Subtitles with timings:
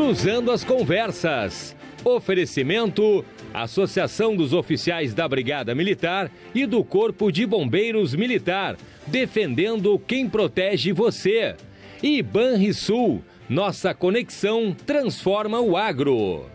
[0.00, 1.76] Cruzando as Conversas.
[2.02, 10.26] Oferecimento: Associação dos Oficiais da Brigada Militar e do Corpo de Bombeiros Militar, defendendo quem
[10.26, 11.54] protege você.
[12.02, 16.46] E Banrisul, nossa conexão transforma o agro.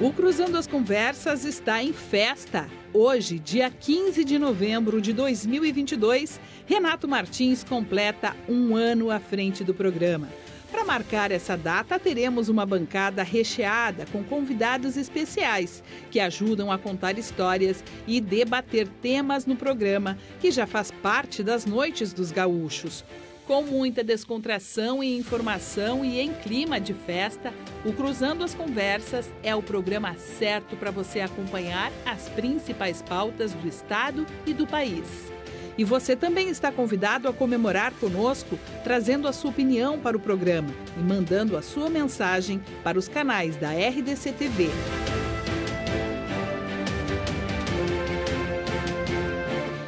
[0.00, 2.66] O Cruzando as Conversas está em festa.
[2.94, 9.74] Hoje, dia 15 de novembro de 2022, Renato Martins completa um ano à frente do
[9.74, 10.28] programa.
[10.70, 17.18] Para marcar essa data, teremos uma bancada recheada com convidados especiais que ajudam a contar
[17.18, 23.04] histórias e debater temas no programa que já faz parte das noites dos gaúchos.
[23.46, 27.50] Com muita descontração e informação e em clima de festa,
[27.82, 33.66] o Cruzando as Conversas é o programa certo para você acompanhar as principais pautas do
[33.66, 35.32] Estado e do país.
[35.78, 40.70] E você também está convidado a comemorar conosco, trazendo a sua opinião para o programa
[40.96, 44.70] e mandando a sua mensagem para os canais da RDC TV.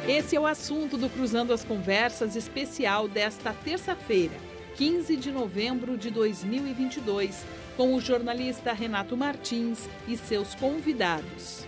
[0.07, 4.33] Esse é o assunto do Cruzando as Conversas especial desta terça-feira,
[4.77, 11.65] 15 de novembro de 2022, com o jornalista Renato Martins e seus convidados.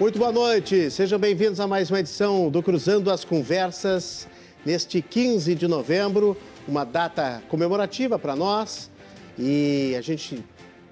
[0.00, 4.26] Muito boa noite, sejam bem-vindos a mais uma edição do Cruzando as Conversas,
[4.64, 6.34] neste 15 de novembro,
[6.66, 8.90] uma data comemorativa para nós
[9.38, 10.42] e a gente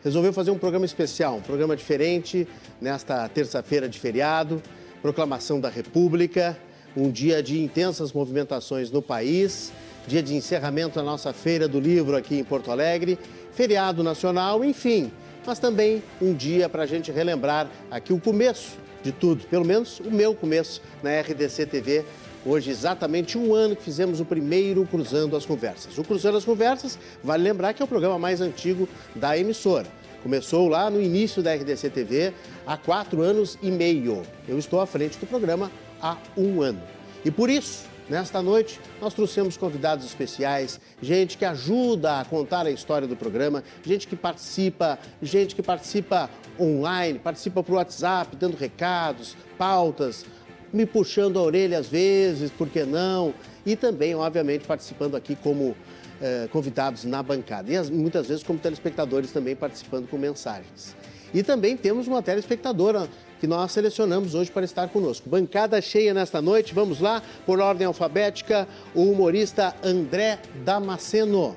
[0.05, 2.47] resolveu fazer um programa especial, um programa diferente
[2.83, 4.63] nesta terça-feira de feriado,
[5.01, 6.55] proclamação da República,
[6.95, 9.73] um dia de intensas movimentações no país,
[10.07, 13.19] dia de encerramento da nossa Feira do Livro aqui em Porto Alegre,
[13.53, 15.11] feriado nacional, enfim,
[15.47, 20.01] mas também um dia para a gente relembrar aqui o começo de tudo, pelo menos
[20.01, 22.05] o meu começo na RDC TV
[22.47, 25.99] Hoje, exatamente um ano que fizemos o primeiro Cruzando as Conversas.
[25.99, 29.87] O Cruzando as Conversas, vale lembrar que é o programa mais antigo da emissora.
[30.23, 32.33] Começou lá no início da RDC TV
[32.65, 34.23] há quatro anos e meio.
[34.47, 36.81] Eu estou à frente do programa há um ano.
[37.25, 42.71] E por isso, nesta noite, nós trouxemos convidados especiais, gente que ajuda a contar a
[42.71, 49.37] história do programa, gente que participa, gente que participa online, participa por WhatsApp, dando recados,
[49.57, 50.25] pautas,
[50.73, 53.35] me puxando a orelha às vezes, por que não?
[53.65, 55.77] E também, obviamente, participando aqui como
[56.21, 57.71] eh, convidados na bancada.
[57.71, 60.97] E as, muitas vezes como telespectadores também participando com mensagens.
[61.33, 63.09] E também temos uma telespectadora
[63.41, 65.29] que nós selecionamos hoje para estar conosco.
[65.29, 66.75] Bancada cheia nesta noite.
[66.75, 71.57] Vamos lá, por ordem alfabética, o humorista André Damasceno.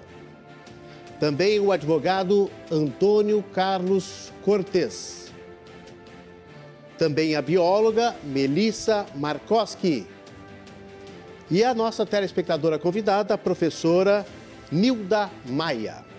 [1.20, 5.22] Também o advogado Antônio Carlos Cortes
[7.02, 10.06] também a bióloga Melissa Markoski.
[11.50, 14.24] E a nossa telespectadora convidada, a professora
[14.72, 16.11] Nilda Maia.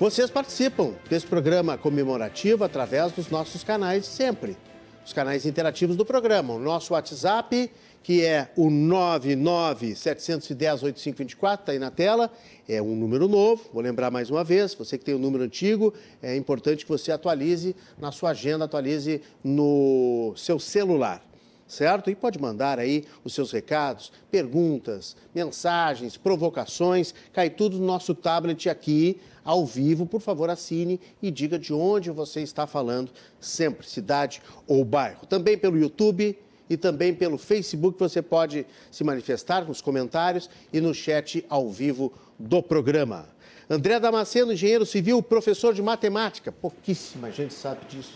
[0.00, 4.56] Vocês participam desse programa comemorativo através dos nossos canais sempre.
[5.04, 6.54] Os canais interativos do programa.
[6.54, 7.70] O nosso WhatsApp
[8.02, 12.32] que é o 997108524, está aí na tela,
[12.66, 15.44] é um número novo, vou lembrar mais uma vez, você que tem o um número
[15.44, 21.22] antigo, é importante que você atualize na sua agenda, atualize no seu celular,
[21.68, 22.08] certo?
[22.08, 28.70] E pode mandar aí os seus recados, perguntas, mensagens, provocações, cai tudo no nosso tablet
[28.70, 34.42] aqui, ao vivo, por favor assine e diga de onde você está falando, sempre, cidade
[34.66, 35.26] ou bairro.
[35.26, 36.36] Também pelo YouTube,
[36.70, 42.12] e também pelo Facebook você pode se manifestar nos comentários e no chat ao vivo
[42.38, 43.26] do programa.
[43.68, 46.52] André Damasceno, engenheiro civil, professor de matemática.
[46.52, 48.14] Pouquíssima gente sabe disso.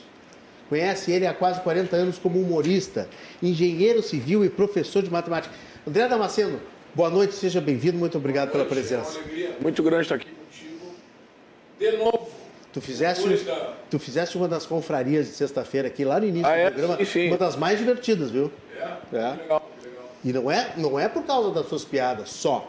[0.69, 3.09] Conhece ele há quase 40 anos como humorista,
[3.43, 5.55] engenheiro civil e professor de matemática.
[5.87, 6.61] André Damasceno,
[6.95, 9.19] boa noite, seja bem-vindo, muito obrigado pela presença.
[9.19, 10.44] É muito grande estar aqui.
[11.79, 12.29] De novo,
[12.75, 13.23] Tu fizeste,
[13.89, 16.71] tu fizeste uma das confrarias de sexta-feira aqui, lá no início ah, do é?
[16.73, 16.97] programa.
[16.97, 17.29] Sim, sim.
[17.29, 18.51] Uma das mais divertidas, viu?
[18.77, 18.83] É.
[19.17, 19.31] é.
[19.31, 20.11] Legal, legal.
[20.25, 22.69] E não é, não é por causa das suas piadas só,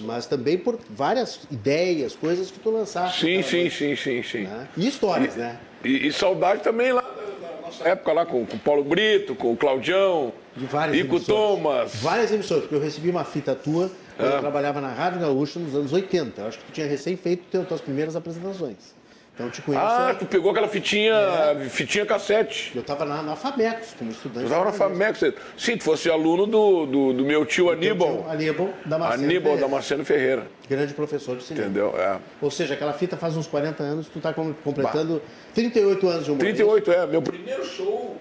[0.00, 3.18] mas também por várias ideias, coisas que tu lançaste.
[3.18, 4.42] Sim, sim, noite, sim, sim, sim.
[4.42, 4.68] Né?
[4.76, 5.58] E histórias, e, né?
[5.82, 9.54] E, e, saudade também lá da nossa época lá com, com o Paulo Brito, com
[9.54, 11.94] o Claudião, de várias e com o Thomas.
[11.94, 15.92] Várias emissoras, porque eu recebi uma fita tua eu trabalhava na Rádio Gaúcha nos anos
[15.92, 16.40] 80.
[16.40, 18.96] Eu acho que tu tinha recém feito as tuas primeiras apresentações.
[19.36, 19.84] Então, te conheço.
[19.84, 21.68] Ah, tu pegou aquela fitinha, é.
[21.68, 22.72] fitinha cassete.
[22.74, 24.40] Eu estava na, na FAMECOS, como estudante.
[24.40, 25.34] Eu estava na FAMECOS.
[25.58, 28.22] Sim, tu fosse aluno do, do, do meu tio Aníbal.
[28.22, 29.68] Tio Aníbal Damasceno Aníbal Ferreira.
[29.68, 30.46] Damasceno Ferreira.
[30.70, 31.66] Grande professor de cinema.
[31.66, 31.94] Entendeu?
[31.98, 32.16] É.
[32.40, 35.30] Ou seja, aquela fita faz uns 40 anos, tu está completando bah.
[35.54, 36.40] 38 anos de humor.
[36.40, 37.06] 38, é.
[37.06, 38.16] Meu primeiro show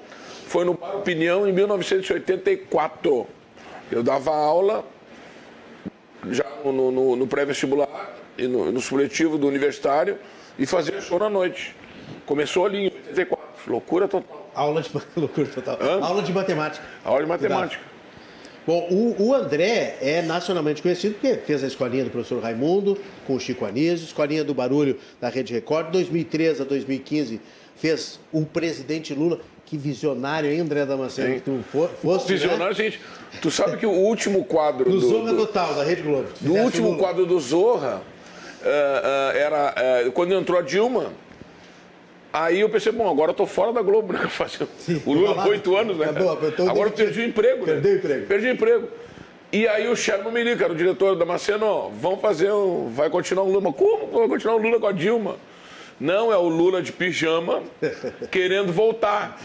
[0.47, 3.25] foi no Bar Opinião em 1984.
[3.89, 4.83] Eu dava aula
[6.31, 10.17] já no, no, no pré-vestibular e no, no supletivo do universitário
[10.57, 11.75] e fazia show na noite.
[12.25, 13.71] Começou ali em 84.
[13.71, 14.49] Loucura total.
[14.53, 15.77] Aula de loucura total.
[15.81, 16.03] Hã?
[16.03, 16.85] Aula de matemática.
[17.03, 17.81] Aula de matemática.
[18.65, 23.35] Bom, o, o, André é nacionalmente conhecido porque fez a escolinha do professor Raimundo com
[23.35, 25.87] o Chico Anísio, escolinha do Barulho da Rede Record.
[25.87, 27.39] De 2013 a 2015
[27.75, 29.39] fez o presidente Lula.
[29.65, 31.33] Que visionário, hein, André Damasceno?
[31.33, 31.63] Que tu
[32.01, 32.73] fosse, visionário, né?
[32.73, 33.01] gente.
[33.41, 36.27] Tu sabe que o último quadro do, do Zorra do, Total, da Rede Globo.
[36.39, 36.99] Do último Lula.
[36.99, 38.01] quadro do Zorra
[38.61, 39.73] uh, uh, era
[40.07, 41.13] uh, quando entrou a Dilma.
[42.31, 44.19] Aí eu pensei, bom, agora eu tô fora da Globo, né?
[44.77, 46.09] Sim, o Lula oito anos, né?
[46.09, 46.37] É boa,
[46.69, 47.73] agora eu perdi o emprego, né?
[47.73, 48.27] Perdeu o emprego.
[48.27, 48.87] Perdi o emprego.
[49.51, 53.09] E aí o Sherman me liga, era o diretor da Maceno, vamos fazer, um, vai
[53.09, 53.71] continuar o Lula.
[53.71, 55.37] Como vai continuar o Lula com a Dilma?
[55.99, 57.63] Não, é o Lula de pijama
[58.29, 59.39] querendo voltar.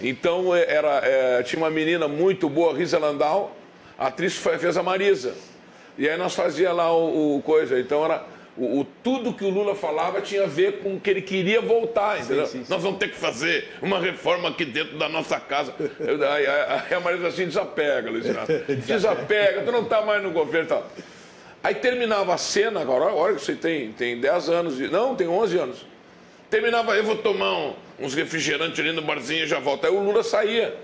[0.00, 3.56] Então é, era, é, tinha uma menina muito boa, Risa Landau,
[3.98, 5.34] a atriz fez a Marisa.
[5.96, 7.78] E aí nós fazia lá o, o coisa.
[7.78, 8.24] Então era
[8.56, 12.20] o, o, tudo que o Lula falava tinha a ver com que ele queria voltar,
[12.20, 12.46] entendeu?
[12.46, 12.72] Sim, sim, sim.
[12.72, 15.74] Nós vamos ter que fazer uma reforma aqui dentro da nossa casa.
[16.00, 18.26] Aí, aí a Marisa assim, desapega, Luiz
[18.86, 20.88] Desapega, tu não está mais no governo tal.
[21.62, 25.58] Aí terminava a cena, agora, olha que você tem, tem 10 anos, não, tem 11
[25.58, 25.86] anos.
[26.50, 29.86] Terminava, eu vou tomar um, uns refrigerantes ali no barzinho e já volto.
[29.86, 30.74] Aí o Lula saía.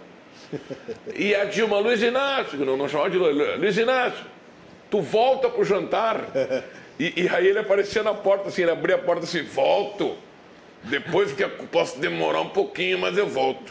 [1.15, 4.25] E a Dilma, Luiz Inácio, não, não chamava de Lula, Luiz Inácio,
[4.91, 6.25] tu volta pro jantar.
[6.99, 10.17] E, e, aí ele aparecia na porta, assim, ele abria a porta assim, volto.
[10.83, 13.71] Depois que posso demorar um pouquinho, mas eu volto.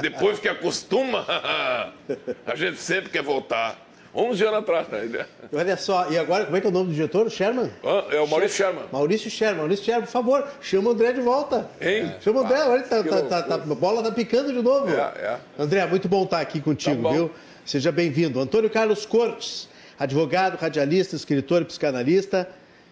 [0.00, 1.26] Depois que acostuma,
[2.46, 3.83] a gente sempre quer voltar.
[4.14, 5.26] 11 anos atrás, né?
[5.52, 7.28] Olha só, e agora, como é que é o nome do diretor?
[7.30, 7.70] Sherman?
[7.82, 8.84] Ah, é o Maurício Sherman.
[8.92, 9.58] Maurício Sherman.
[9.58, 11.68] Maurício Sherman, por favor, chama o André de volta.
[11.80, 12.14] Hein?
[12.20, 14.88] Chama o André, olha, tá, tá, tá, tá, a bola tá picando de novo.
[14.88, 15.38] É, é.
[15.58, 17.30] André, muito bom estar aqui contigo, tá viu?
[17.64, 18.40] Seja bem-vindo.
[18.40, 19.68] Antônio Carlos Cortes
[19.98, 22.48] advogado, radialista, escritor e psicanalista,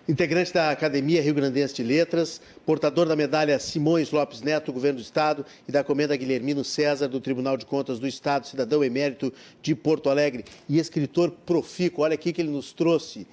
[0.08, 5.02] integrante da Academia Rio Grandense de Letras, portador da medalha Simões Lopes Neto, Governo do
[5.02, 9.75] Estado, e da comenda Guilhermino César, do Tribunal de Contas do Estado, cidadão emérito de
[9.75, 12.04] Porto Alegre, e escritor profícuo.
[12.04, 13.26] Olha aqui que ele nos trouxe: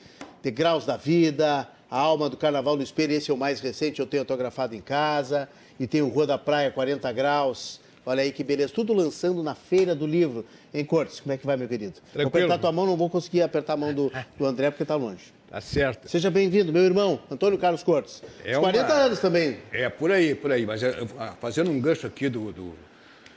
[0.43, 4.05] Degraus da Vida, A Alma do Carnaval no Espelho, esse é o mais recente, eu
[4.05, 5.49] tenho autografado em casa,
[5.79, 7.79] e tem o Rua da Praia, 40 Graus.
[8.05, 10.45] Olha aí que beleza, tudo lançando na Feira do Livro.
[10.73, 11.99] Em Cortes, como é que vai, meu querido?
[12.13, 12.31] Tranquilo.
[12.31, 14.95] Vou apertar tua mão, não vou conseguir apertar a mão do, do André porque está
[14.95, 15.38] longe.
[15.49, 16.07] Tá certo.
[16.07, 18.21] Seja bem-vindo, meu irmão, Antônio Carlos Cortes.
[18.45, 18.93] É 40 uma...
[18.93, 19.57] anos também.
[19.71, 20.63] É, por aí, por aí.
[20.63, 22.75] Mas é, ah, fazendo um gancho aqui do, do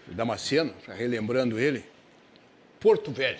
[0.08, 1.82] Damasceno, relembrando ele,
[2.78, 3.38] Porto Velho.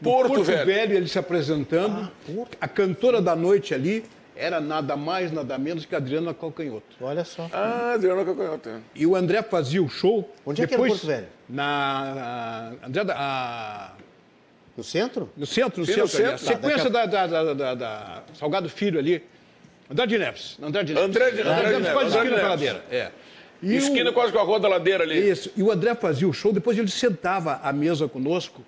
[0.00, 0.64] Porto, Porto Velho.
[0.64, 0.96] Velho.
[0.96, 4.04] ele se apresentando, ah, a cantora da noite ali,
[4.36, 6.96] era nada mais, nada menos que Adriana Calcanhoto.
[7.00, 7.50] Olha só.
[7.52, 8.68] Ah, Adriana Calcanhoto.
[8.68, 8.78] É.
[8.94, 10.32] E o André fazia o show.
[10.46, 11.26] Onde depois, é que era Porto Velho?
[11.48, 12.74] Na.
[12.84, 13.92] André, a,
[14.82, 15.30] no centro?
[15.36, 16.02] No centro, no Sim, centro.
[16.02, 16.38] No centro.
[16.38, 19.22] Sequência da, da, da, da, da Salgado Filho ali.
[19.88, 20.58] André de Neves.
[20.60, 21.08] André de Neves.
[21.08, 21.92] André de, André de Neves.
[21.92, 22.84] Quase esquina com a ladeira.
[22.90, 23.10] É.
[23.62, 24.12] E esquina o...
[24.12, 25.30] quase com a rua da ladeira ali.
[25.30, 25.52] Isso.
[25.56, 28.64] E o André fazia o show, depois ele sentava à mesa conosco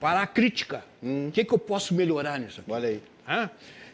[0.00, 0.82] para a crítica.
[1.00, 1.28] Hum.
[1.28, 2.72] O que, que eu posso melhorar nisso aqui?
[2.72, 3.02] Olha aí.
[3.28, 3.48] Hã?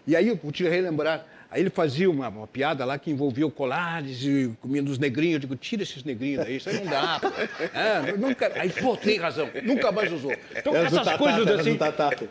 [0.07, 3.51] E aí, vou te relembrar, aí ele fazia uma, uma piada lá que envolvia o
[3.51, 5.35] Colares e comendo os negrinhos.
[5.35, 7.21] Eu digo, tira esses negrinhos daí, isso aí não dá.
[7.75, 10.33] É, nunca, aí, pô, tem razão, nunca mais usou.
[10.57, 11.79] Então, é essas, coisas assim,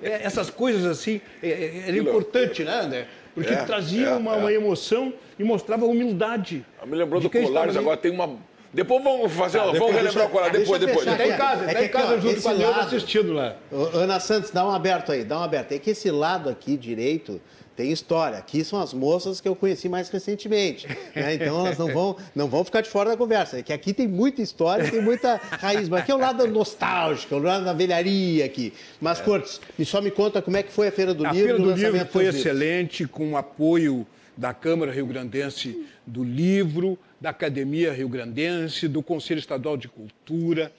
[0.01, 3.07] é, essas coisas assim, é, é, era importante, né, André?
[3.33, 6.65] Porque é, trazia é, uma, uma, emoção e mostrava humildade.
[6.81, 8.37] Eu me lembrou do Colares, agora tem uma
[8.73, 11.05] depois vamos fazer, ah, vamos relembrar o Colares, depois, depois.
[11.05, 13.55] Está em casa, está é em casa ó, junto com a Neuza assistindo lá.
[13.93, 15.73] Ana Santos, dá um aberto aí, dá um aberto.
[15.73, 17.41] É que esse lado aqui direito
[17.81, 18.37] tem história.
[18.37, 20.87] Aqui são as moças que eu conheci mais recentemente.
[21.15, 21.33] Né?
[21.33, 23.57] Então elas não vão, não vão ficar de fora da conversa.
[23.57, 25.89] É que aqui tem muita história, tem muita raiz.
[25.89, 28.71] Mas aqui é o lado nostálgico, é o lado da velharia aqui.
[28.99, 29.23] Mas, é.
[29.23, 31.53] Cortes, só me conta como é que foi a Feira do a Livro.
[31.53, 34.05] A Feira do Livro foi excelente, com o apoio
[34.37, 40.71] da Câmara Rio Grandense do Livro, da Academia Rio Grandense, do Conselho Estadual de Cultura.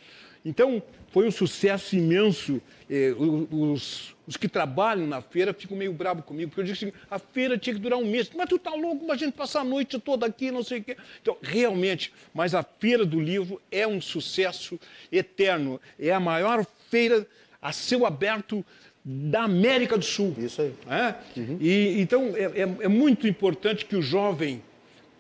[0.45, 2.61] Então, foi um sucesso imenso.
[2.91, 6.93] Eh, os, os, que trabalham na feira ficam meio bravos comigo, porque eu digo assim,
[7.11, 8.31] a feira tinha que durar um mês.
[8.35, 10.97] Mas tu tá louco a gente passar a noite toda aqui, não sei o quê.
[11.21, 15.81] Então, realmente, mas a Feira do Livro é um sucesso eterno.
[15.99, 17.27] É a maior feira
[17.61, 18.65] a céu aberto
[19.05, 20.35] da América do Sul.
[20.39, 20.75] Isso aí.
[20.89, 21.41] É?
[21.41, 21.59] Uhum.
[21.61, 24.63] E, então, é, é, é muito importante que o jovem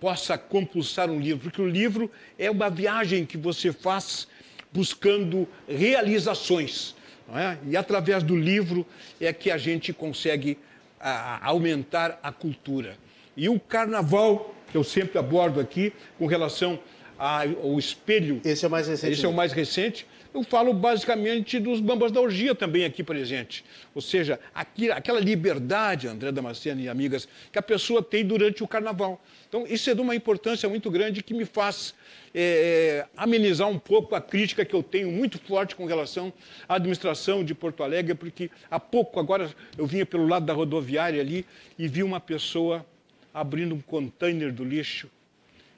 [0.00, 4.26] possa compulsar um livro, porque o livro é uma viagem que você faz
[4.72, 6.94] buscando realizações.
[7.34, 7.56] É?
[7.66, 8.86] E através do livro
[9.20, 10.58] é que a gente consegue
[11.00, 12.96] a, aumentar a cultura.
[13.36, 16.78] E o carnaval, que eu sempre abordo aqui, com relação
[17.18, 18.40] a, o espelho.
[18.44, 19.12] Esse é o mais recente.
[19.12, 20.06] Esse é o mais recente.
[20.34, 23.62] Eu falo basicamente dos bambas da orgia também aqui presente.
[23.94, 28.68] Ou seja, aqui, aquela liberdade, André Damasceno e amigas, que a pessoa tem durante o
[28.68, 29.22] carnaval.
[29.46, 31.94] Então, isso é de uma importância muito grande que me faz
[32.34, 36.32] é, amenizar um pouco a crítica que eu tenho muito forte com relação
[36.66, 41.20] à administração de Porto Alegre, porque há pouco, agora, eu vinha pelo lado da rodoviária
[41.20, 41.44] ali
[41.78, 42.86] e vi uma pessoa
[43.34, 45.10] abrindo um container do lixo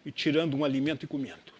[0.06, 1.53] e tirando um alimento e comendo.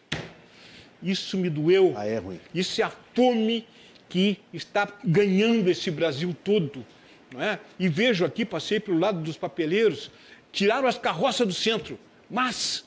[1.05, 1.93] Isso me doeu.
[1.95, 2.41] Ah, é ruim.
[2.55, 3.67] Isso é a fome
[4.09, 6.85] que está ganhando esse Brasil todo.
[7.31, 7.61] Não é?
[7.79, 10.11] E vejo aqui, passei pelo lado dos papeleiros,
[10.51, 11.99] tiraram as carroças do centro,
[12.31, 12.85] mas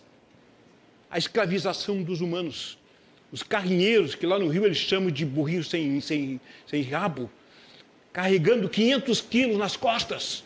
[1.11, 2.77] a escravização dos humanos.
[3.31, 7.29] Os carrinheiros, que lá no Rio eles chamam de burrinho sem, sem, sem rabo,
[8.11, 10.43] carregando 500 quilos nas costas.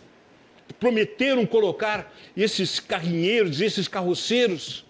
[0.79, 4.83] Prometeram colocar esses carrinheiros, esses carroceiros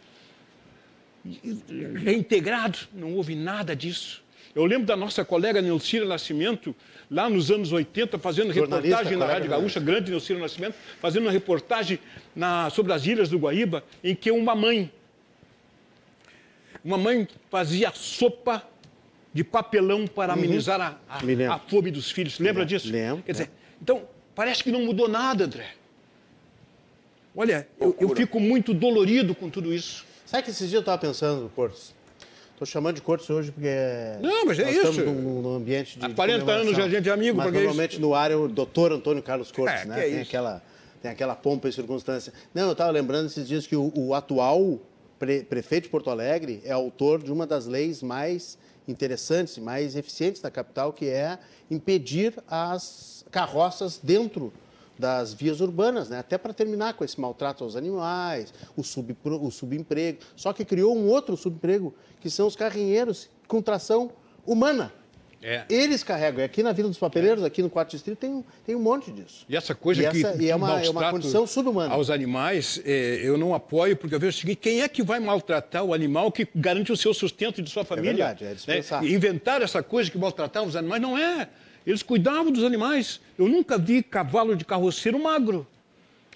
[2.03, 2.89] reintegrados.
[2.93, 4.23] Não houve nada disso.
[4.53, 6.75] Eu lembro da nossa colega Neucira Nascimento,
[7.09, 11.99] lá nos anos 80, fazendo reportagem na Rádio Gaúcha, grande Neucira Nascimento, fazendo uma reportagem
[12.35, 14.91] na, sobre as ilhas do Guaíba, em que uma mãe,
[16.83, 18.67] uma mãe fazia sopa
[19.33, 20.39] de papelão para uhum.
[20.39, 22.37] amenizar a, a, a, fome dos filhos.
[22.37, 22.91] Lembra disso?
[22.91, 23.23] Lembro.
[23.23, 23.51] Quer dizer,
[23.81, 24.03] então,
[24.35, 25.75] parece que não mudou nada, André.
[27.33, 30.05] Olha, eu, eu fico muito dolorido com tudo isso.
[30.31, 31.93] Sabe que esses dias eu estava pensando, Cortes?
[32.53, 33.67] Estou chamando de Cortes hoje porque.
[34.21, 34.87] Não, mas é nós isso.
[34.91, 36.05] Estamos num, num ambiente de.
[36.05, 38.01] Há 40 anos a gente é amigo, mas é normalmente isso.
[38.01, 39.99] no ar é o doutor Antônio Carlos Cortes, É, né?
[39.99, 40.29] é tem, isso.
[40.29, 40.63] aquela,
[41.01, 42.31] tem aquela pompa e circunstância.
[42.53, 44.79] Não, eu estava lembrando esses dias que o, o atual
[45.19, 48.57] pre- prefeito de Porto Alegre é autor de uma das leis mais
[48.87, 54.53] interessantes e mais eficientes da capital, que é impedir as carroças dentro
[55.01, 56.19] das vias urbanas, né?
[56.19, 60.19] até para terminar com esse maltrato aos animais, o, subpro- o subemprego.
[60.35, 64.11] Só que criou um outro subemprego, que são os carrinheiros com tração
[64.45, 64.93] humana.
[65.43, 65.65] É.
[65.71, 66.39] Eles carregam.
[66.41, 69.11] E aqui na Vila dos Papeleiros, aqui no quarto distrito, tem, um- tem um monte
[69.11, 69.43] disso.
[69.49, 71.91] E essa coisa E que, essa- e é uma- é uma condição subhumana.
[71.95, 75.19] aos animais, é, eu não apoio, porque eu vejo o seguinte, quem é que vai
[75.19, 78.13] maltratar o animal que garante o seu sustento e de sua família?
[78.13, 78.53] verdade, é Né?
[78.53, 79.03] dispensar.
[79.03, 81.49] E Inventar essa coisa que maltratavam os animais, não é.
[81.85, 83.19] Eles cuidavam dos animais.
[83.37, 85.65] Eu nunca vi cavalo de carroceiro magro.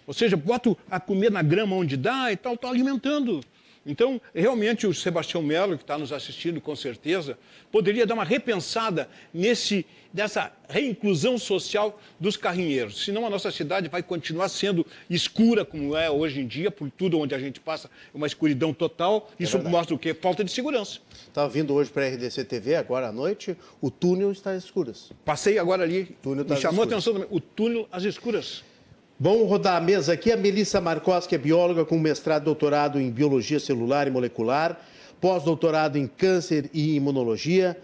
[0.08, 3.42] Ou seja, boto a comer na grama onde dá e tal, estou alimentando.
[3.86, 7.38] Então, realmente, o Sebastião Melo, que está nos assistindo com certeza,
[7.72, 13.06] poderia dar uma repensada nesse, nessa reinclusão social dos carrinheiros.
[13.06, 17.20] Senão a nossa cidade vai continuar sendo escura, como é hoje em dia, por tudo
[17.20, 19.30] onde a gente passa, uma escuridão total.
[19.40, 19.76] Isso verdade.
[19.76, 20.16] mostra o quê?
[20.16, 21.00] Falta de segurança.
[21.28, 25.12] Estava vindo hoje para a RDC TV, agora à noite, o túnel está às escuras.
[25.24, 27.04] Passei agora ali, Túnel me das chamou a escuras.
[27.04, 28.64] atenção também, o túnel às escuras.
[29.18, 30.30] Vamos rodar a mesa aqui.
[30.30, 34.78] A Melissa Marcos, que é bióloga com mestrado e doutorado em biologia celular e molecular,
[35.22, 37.78] pós-doutorado em câncer e imunologia,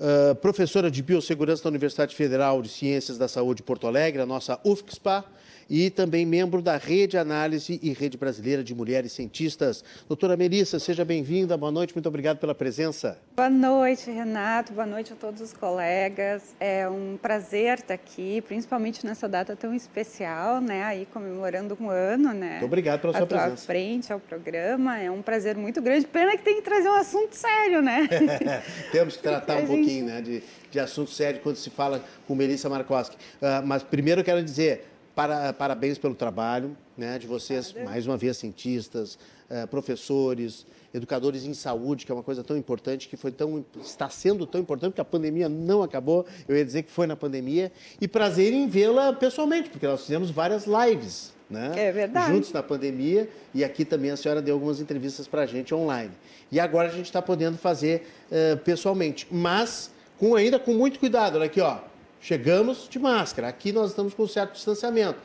[0.00, 4.26] ah, professora de biossegurança da Universidade Federal de Ciências da Saúde de Porto Alegre, a
[4.26, 5.26] nossa UFSPA,
[5.74, 9.82] e também membro da Rede Análise e Rede Brasileira de Mulheres Cientistas.
[10.06, 11.56] Doutora Melissa, seja bem-vinda.
[11.56, 13.18] Boa noite, muito obrigado pela presença.
[13.34, 14.74] Boa noite, Renato.
[14.74, 16.54] Boa noite a todos os colegas.
[16.60, 20.84] É um prazer estar aqui, principalmente nessa data tão especial, né?
[20.84, 22.50] Aí comemorando um ano, né?
[22.50, 23.64] Muito obrigado pela sua à tua presença.
[23.64, 24.98] frente ao programa.
[24.98, 26.06] É um prazer muito grande.
[26.06, 28.06] Pena que tem que trazer um assunto sério, né?
[28.92, 32.04] Temos que tratar um A gente- pouquinho né, de, de assunto sério quando se fala
[32.26, 33.16] com Melissa Markowski.
[33.40, 38.16] Ah, mas primeiro eu quero dizer para, parabéns pelo trabalho né, de vocês, mais uma
[38.16, 39.18] vez, cientistas,
[39.50, 40.64] ah, professores,
[40.94, 44.60] educadores em saúde, que é uma coisa tão importante, que foi tão, está sendo tão
[44.60, 48.52] importante, porque a pandemia não acabou, eu ia dizer que foi na pandemia, e prazer
[48.54, 51.32] em vê-la pessoalmente, porque nós fizemos várias lives.
[51.50, 51.70] Né?
[51.76, 52.32] É verdade.
[52.32, 56.12] Juntos na pandemia e aqui também a senhora deu algumas entrevistas para a gente online.
[56.50, 61.34] E agora a gente está podendo fazer eh, pessoalmente, mas com ainda com muito cuidado.
[61.34, 61.76] Olha aqui, ó,
[62.22, 63.48] chegamos de máscara.
[63.48, 65.18] Aqui nós estamos com um certo distanciamento,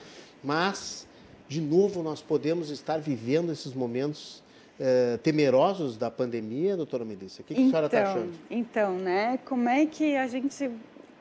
[0.44, 1.08] mas
[1.48, 4.44] de novo nós podemos estar vivendo esses momentos
[4.80, 7.42] eh, temerosos da pandemia, doutora Melissa.
[7.42, 8.34] O que, que a senhora está então, achando?
[8.50, 9.40] então, né?
[9.46, 10.70] Como é que a gente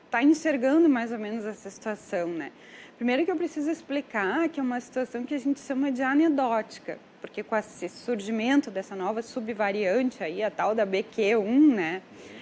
[0.05, 2.51] está enxergando mais ou menos essa situação, né?
[2.97, 6.97] Primeiro que eu preciso explicar que é uma situação que a gente chama de anedótica,
[7.21, 12.01] porque com esse surgimento dessa nova subvariante aí, a tal da BQ1, né?
[12.01, 12.36] ah,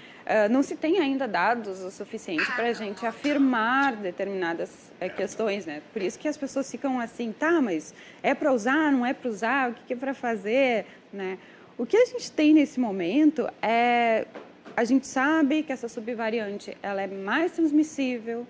[0.49, 5.81] não se tem ainda dados o suficiente para a gente afirmar determinadas eh, questões, né?
[5.93, 9.29] Por isso que as pessoas ficam assim, tá, mas é para usar, não é para
[9.29, 11.37] usar, o que é para fazer, né?
[11.77, 14.25] O que a gente tem nesse momento é
[14.75, 18.45] a gente sabe que essa subvariante ela é mais transmissível,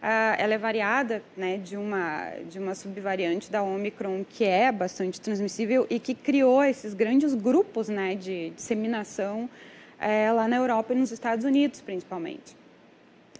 [0.00, 5.86] ela é variada né, de, uma, de uma subvariante da Omicron que é bastante transmissível
[5.88, 9.48] e que criou esses grandes grupos né, de disseminação
[10.04, 12.54] é, lá na Europa e nos Estados Unidos, principalmente.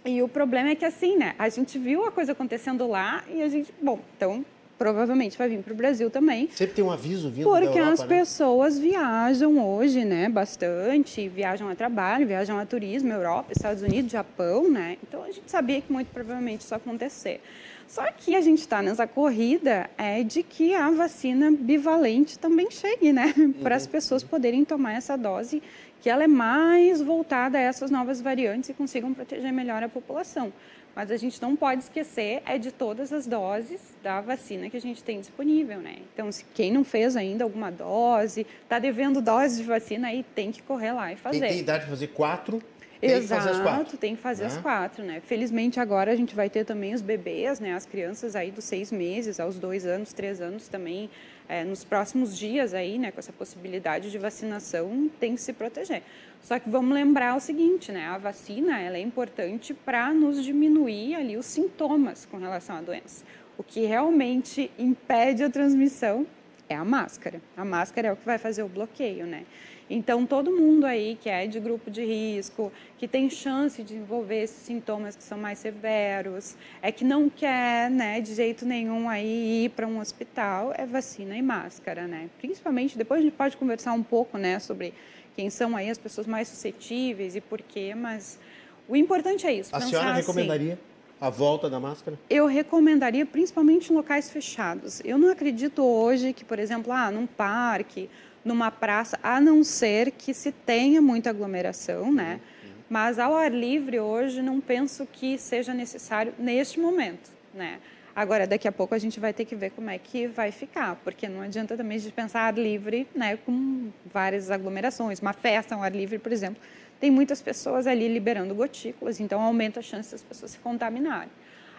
[0.03, 3.43] E o problema é que, assim, né, a gente viu a coisa acontecendo lá e
[3.43, 4.43] a gente, bom, então
[4.77, 6.49] provavelmente vai vir para o Brasil também.
[6.51, 8.07] Sempre tem um aviso vindo Porque Europa, as né?
[8.07, 14.69] pessoas viajam hoje, né, bastante, viajam a trabalho, viajam a turismo, Europa, Estados Unidos, Japão,
[14.69, 14.97] né?
[15.07, 17.41] Então a gente sabia que muito provavelmente isso ia acontecer.
[17.87, 23.13] Só que a gente está nessa corrida é de que a vacina bivalente também chegue,
[23.13, 25.61] né, para as pessoas poderem tomar essa dose
[26.05, 30.53] que ela é mais voltada a essas novas variantes e consigam proteger melhor a população.
[30.95, 34.79] Mas a gente não pode esquecer é de todas as doses da vacina que a
[34.79, 35.95] gente tem disponível, né?
[36.13, 40.51] Então, se quem não fez ainda alguma dose, está devendo dose de vacina, aí tem
[40.51, 41.39] que correr lá e fazer.
[41.39, 42.61] Tem idade de fazer quatro,
[43.01, 43.81] tem que fazer as quatro.
[43.81, 44.47] Exato, tem que fazer né?
[44.49, 45.21] as quatro, né?
[45.25, 47.73] Felizmente agora a gente vai ter também os bebês, né?
[47.73, 51.09] As crianças aí dos seis meses aos dois anos, três anos também,
[51.47, 53.11] é, nos próximos dias aí, né?
[53.11, 56.03] Com essa possibilidade de vacinação, tem que se proteger.
[56.41, 58.05] Só que vamos lembrar o seguinte, né?
[58.05, 63.25] A vacina, ela é importante para nos diminuir ali os sintomas com relação à doença.
[63.57, 66.27] O que realmente impede a transmissão
[66.67, 67.41] é a máscara.
[67.55, 69.45] A máscara é o que vai fazer o bloqueio, né?
[69.89, 74.43] Então, todo mundo aí que é de grupo de risco, que tem chance de desenvolver
[74.43, 79.65] esses sintomas que são mais severos, é que não quer, né, de jeito nenhum aí
[79.65, 82.29] ir para um hospital, é vacina e máscara, né?
[82.39, 84.93] Principalmente, depois a gente pode conversar um pouco, né, sobre
[85.35, 88.39] quem são aí as pessoas mais suscetíveis e por quê, mas
[88.87, 89.75] o importante é isso.
[89.75, 90.79] A senhora assim, recomendaria
[91.19, 92.17] a volta da máscara?
[92.29, 95.01] eu recomendaria principalmente em locais fechados.
[95.03, 98.09] Eu não acredito hoje que, por exemplo, ah, num parque,
[98.45, 102.39] numa praça, a não ser que se tenha muita aglomeração, né?
[102.87, 107.79] Mas ao ar livre hoje não penso que seja necessário neste momento, né?
[108.15, 110.95] Agora, daqui a pouco a gente vai ter que ver como é que vai ficar,
[111.03, 115.19] porque não adianta também a gente pensar ar livre, né, com várias aglomerações.
[115.19, 116.61] Uma festa ao ar livre, por exemplo,
[116.97, 121.29] tem muitas pessoas ali liberando gotículas, então aumenta a chance das pessoas se contaminarem.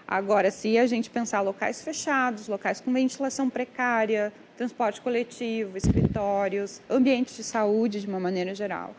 [0.06, 7.36] Agora, se a gente pensar locais fechados, locais com ventilação precária, transporte coletivo, escritórios, ambientes
[7.36, 8.94] de saúde de uma maneira geral,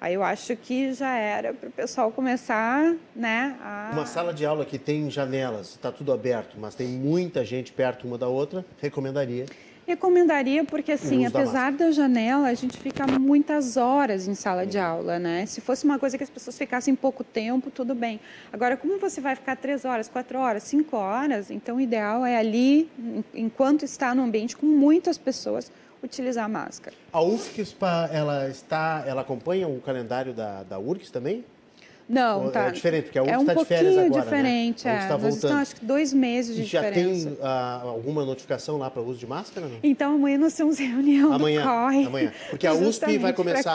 [0.00, 3.90] aí eu acho que já era para o pessoal começar, né, a...
[3.92, 8.06] Uma sala de aula que tem janelas, está tudo aberto, mas tem muita gente perto
[8.06, 9.46] uma da outra, recomendaria.
[9.94, 14.64] Recomendaria porque, assim, uso da apesar da janela, a gente fica muitas horas em sala
[14.64, 15.44] de aula, né?
[15.46, 18.20] Se fosse uma coisa que as pessoas ficassem pouco tempo, tudo bem.
[18.52, 22.36] Agora, como você vai ficar três horas, quatro horas, cinco horas, então o ideal é
[22.36, 25.72] ali, en- enquanto está no ambiente com muitas pessoas,
[26.04, 26.94] utilizar a máscara.
[27.12, 31.44] A UFSPA, ela está, ela acompanha o calendário da, da URGS também?
[32.10, 32.66] Não, Ou tá.
[32.66, 34.24] é diferente, porque a é UFSC um tá de férias pouquinho agora, né?
[34.42, 35.06] diferente, A é.
[35.08, 35.54] Tá voltando.
[35.58, 37.30] acho que dois meses de E já diferença.
[37.30, 39.68] tem ah, alguma notificação lá para uso de máscara?
[39.68, 39.78] Não?
[39.80, 42.32] Então amanhã nós temos reunião Amanhã, amanhã.
[42.50, 43.74] Porque a USP vai começar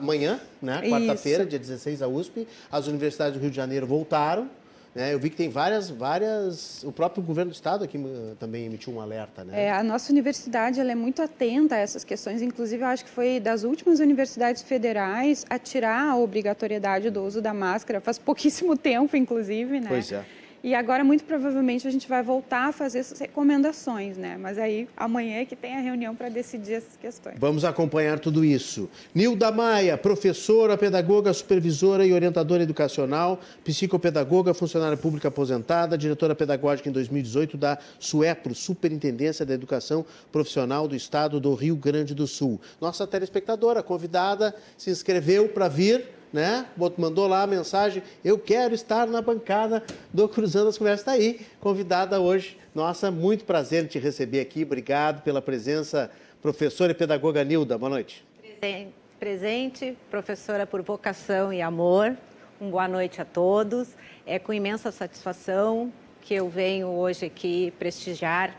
[0.00, 0.82] amanhã, né?
[0.88, 2.46] Quarta-feira, dia 16, a USP.
[2.72, 4.50] As universidades do Rio de Janeiro voltaram.
[4.94, 5.12] Né?
[5.12, 6.82] Eu vi que tem várias, várias.
[6.84, 9.64] O próprio governo do estado aqui eh, também emitiu um alerta, né?
[9.64, 12.42] É, a nossa universidade ela é muito atenta a essas questões.
[12.42, 17.40] Inclusive, eu acho que foi das últimas universidades federais a tirar a obrigatoriedade do uso
[17.40, 18.00] da máscara.
[18.00, 19.86] Faz pouquíssimo tempo, inclusive, né?
[19.88, 20.24] Pois é.
[20.68, 24.36] E agora, muito provavelmente, a gente vai voltar a fazer essas recomendações, né?
[24.36, 27.36] Mas aí, amanhã é que tem a reunião para decidir essas questões.
[27.38, 28.86] Vamos acompanhar tudo isso.
[29.14, 36.92] Nilda Maia, professora, pedagoga, supervisora e orientadora educacional, psicopedagoga, funcionária pública aposentada, diretora pedagógica em
[36.92, 42.60] 2018 da SUEPRO, Superintendência da Educação Profissional do Estado do Rio Grande do Sul.
[42.78, 46.66] Nossa telespectadora convidada se inscreveu para vir né?
[46.96, 51.00] Mandou lá a mensagem, eu quero estar na bancada do Cruzando as Conversas.
[51.00, 52.58] Está aí, convidada hoje.
[52.74, 54.62] Nossa, muito prazer em te receber aqui.
[54.62, 56.10] Obrigado pela presença,
[56.42, 57.76] professora e pedagoga Nilda.
[57.78, 58.24] Boa noite.
[58.60, 62.16] Presen- Presente, professora por vocação e amor.
[62.60, 63.88] Um boa noite a todos.
[64.24, 68.56] É com imensa satisfação que eu venho hoje aqui prestigiar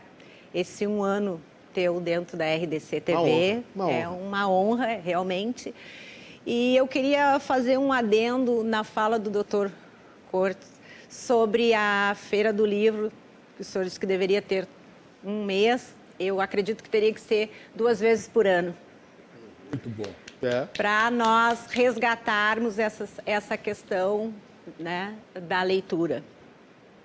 [0.54, 1.40] esse um ano
[1.72, 3.62] teu dentro da RDC TV.
[3.74, 4.16] Uma honra, uma É honra.
[4.26, 5.74] uma honra, realmente.
[6.52, 9.68] E eu queria fazer um adendo na fala do Dr.
[10.32, 10.68] Cortes
[11.08, 13.12] sobre a Feira do Livro,
[13.54, 14.66] que o senhor disse que deveria ter
[15.24, 15.94] um mês.
[16.18, 18.74] Eu acredito que teria que ser duas vezes por ano
[19.70, 20.12] Muito bom.
[20.42, 20.66] É.
[20.76, 24.34] para nós resgatarmos essa, essa questão
[24.76, 26.24] né, da leitura.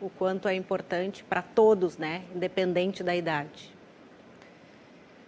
[0.01, 3.71] O quanto é importante para todos, né, independente da idade.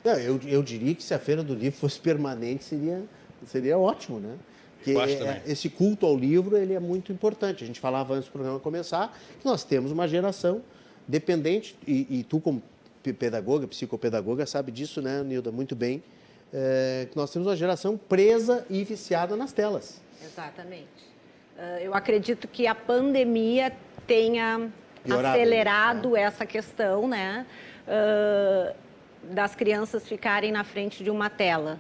[0.04, 3.06] Não, eu, eu diria que se a Feira do Livro fosse permanente, seria,
[3.46, 4.36] seria ótimo, né?
[4.84, 7.64] Que é, esse culto ao livro ele é muito importante.
[7.64, 10.62] A gente falava antes do programa começar que nós temos uma geração
[11.08, 12.62] dependente, e, e tu como
[13.18, 16.04] pedagoga, psicopedagoga, sabe disso, né, Nilda, muito bem,
[16.54, 20.02] é, que nós temos uma geração presa e viciada nas telas.
[20.24, 21.08] Exatamente.
[21.58, 23.72] Uh, eu acredito que a pandemia
[24.06, 24.70] tenha
[25.04, 26.22] Piorado, acelerado né?
[26.22, 27.46] essa questão, né,
[27.88, 28.76] uh,
[29.34, 31.80] das crianças ficarem na frente de uma tela.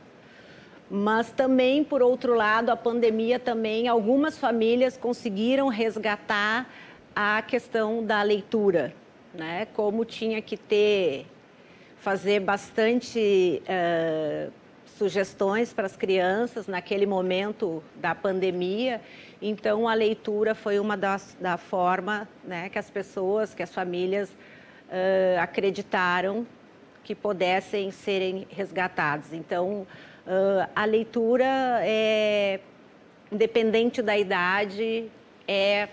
[0.89, 6.69] Mas também, por outro lado, a pandemia também, algumas famílias conseguiram resgatar
[7.15, 8.93] a questão da leitura,
[9.34, 9.67] né?
[9.73, 11.26] Como tinha que ter,
[11.97, 14.52] fazer bastante uh,
[14.97, 19.02] sugestões para as crianças naquele momento da pandemia.
[19.41, 24.30] Então, a leitura foi uma das da forma, né, que as pessoas, que as famílias
[24.30, 26.47] uh, acreditaram
[27.04, 29.32] que pudessem serem resgatados.
[29.32, 29.88] Então,
[30.28, 31.46] Uh, a leitura
[31.84, 32.60] é,
[33.32, 35.10] independente da idade,
[35.48, 35.88] é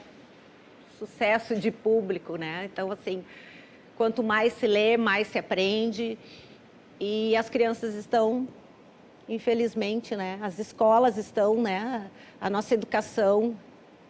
[0.98, 2.68] sucesso de público, né?
[2.72, 3.24] Então, assim,
[3.96, 6.18] quanto mais se lê, mais se aprende.
[6.98, 8.48] E as crianças estão,
[9.28, 10.40] infelizmente, né?
[10.42, 12.10] As escolas estão, né?
[12.40, 13.56] A nossa educação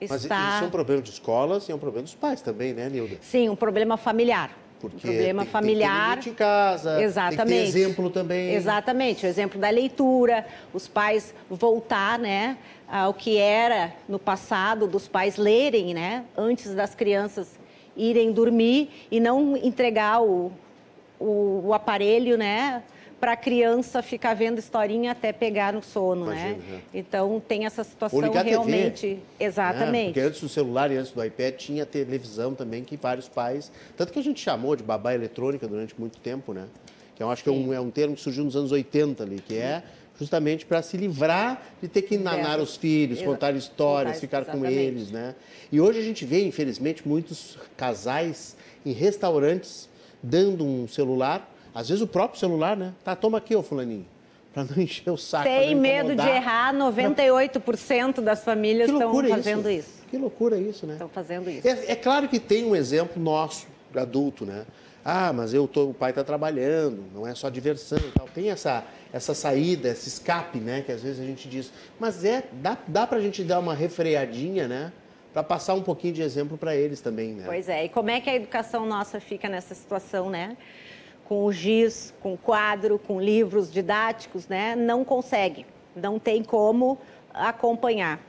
[0.00, 0.14] está...
[0.14, 2.88] Mas isso é um problema de escolas e é um problema dos pais também, né,
[2.88, 3.18] Nilda?
[3.20, 4.50] Sim, um problema familiar.
[4.90, 6.18] Porque problema tem, familiar.
[6.20, 7.48] Tem em casa, Exatamente.
[7.48, 8.54] tem exemplo também.
[8.54, 12.56] Exatamente, o exemplo da leitura, os pais voltar, né,
[12.88, 17.58] ao que era no passado, dos pais lerem, né, antes das crianças
[17.96, 20.52] irem dormir e não entregar o,
[21.18, 22.82] o, o aparelho, né,
[23.24, 26.50] para a criança ficar vendo historinha até pegar no sono, né?
[26.50, 26.82] Imagina, né?
[26.92, 29.20] Então tem essa situação realmente, TV, né?
[29.40, 29.92] exatamente.
[29.92, 30.04] Né?
[30.08, 34.12] Porque antes do celular e antes do iPad tinha televisão também que vários pais, tanto
[34.12, 36.66] que a gente chamou de babá eletrônica durante muito tempo, né?
[37.16, 39.40] Que eu acho que é um, é um termo que surgiu nos anos 80 ali,
[39.40, 39.82] que é
[40.18, 44.74] justamente para se livrar de ter que nanar os filhos, contar histórias, ficar exatamente.
[44.74, 45.34] com eles, né?
[45.72, 49.88] E hoje a gente vê, infelizmente, muitos casais em restaurantes
[50.22, 52.94] dando um celular às vezes o próprio celular, né?
[53.02, 54.06] Tá, toma aqui, ô fulaninho.
[54.52, 55.44] Para não encher o saco.
[55.44, 59.90] Tem medo de errar, 98% das famílias estão fazendo isso?
[59.90, 60.04] isso?
[60.08, 60.92] Que loucura isso, né?
[60.92, 61.66] Estão fazendo isso.
[61.66, 64.64] É, é, claro que tem um exemplo nosso, adulto, né?
[65.04, 68.26] Ah, mas eu tô, o pai está trabalhando, não é só diversão e tal.
[68.28, 70.82] Tem essa, essa saída, esse escape, né?
[70.82, 71.70] Que às vezes a gente diz.
[72.00, 74.92] Mas é, dá, dá para a gente dar uma refreadinha, né?
[75.32, 77.42] Para passar um pouquinho de exemplo para eles também, né?
[77.44, 77.84] Pois é.
[77.84, 80.56] E como é que a educação nossa fica nessa situação, né?
[81.28, 84.76] Com o giz, com quadro, com livros didáticos, né?
[84.76, 86.98] Não consegue, não tem como
[87.32, 88.20] acompanhar.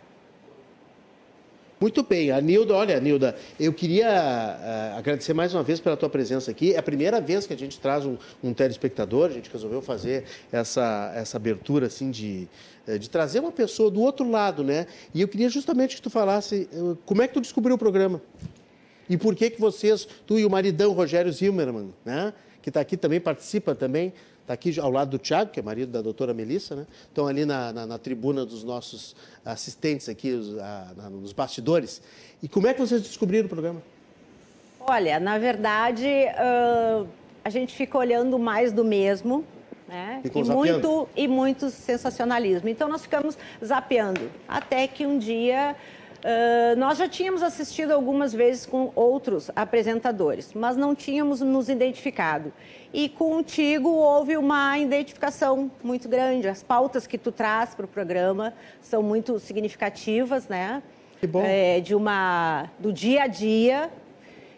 [1.79, 6.09] Muito bem, a Nilda, olha, Nilda, eu queria uh, agradecer mais uma vez pela tua
[6.09, 6.73] presença aqui.
[6.73, 10.23] É a primeira vez que a gente traz um, um telespectador, a gente resolveu fazer
[10.53, 12.47] essa, essa abertura assim de,
[12.87, 14.87] eh, de trazer uma pessoa do outro lado, né?
[15.13, 18.21] E eu queria justamente que tu falasse uh, como é que tu descobriu o programa.
[19.09, 22.33] E por que que vocês, tu e o maridão Rogério Zimmermann, né?
[22.65, 25.91] Que está aqui também, participa também, está aqui ao lado do Tiago, que é marido
[25.91, 26.87] da doutora Melissa, né?
[27.07, 32.01] Estão ali na, na, na tribuna dos nossos assistentes aqui, os, a, na, nos bastidores.
[32.41, 33.83] E como é que vocês descobriram o programa?
[34.79, 37.07] Olha, na verdade, uh,
[37.43, 39.45] a gente fica olhando mais do mesmo,
[39.87, 40.23] né?
[40.23, 42.67] E muito, e muito sensacionalismo.
[42.67, 44.31] Então, nós ficamos zapeando.
[44.47, 45.75] Até que um dia
[46.25, 52.51] Uh, nós já tínhamos assistido algumas vezes com outros apresentadores, mas não tínhamos nos identificado.
[52.91, 56.47] E contigo houve uma identificação muito grande.
[56.47, 60.81] As pautas que tu traz para o programa são muito significativas, né?
[61.19, 61.43] Que bom.
[61.45, 63.91] É, de uma do dia a dia.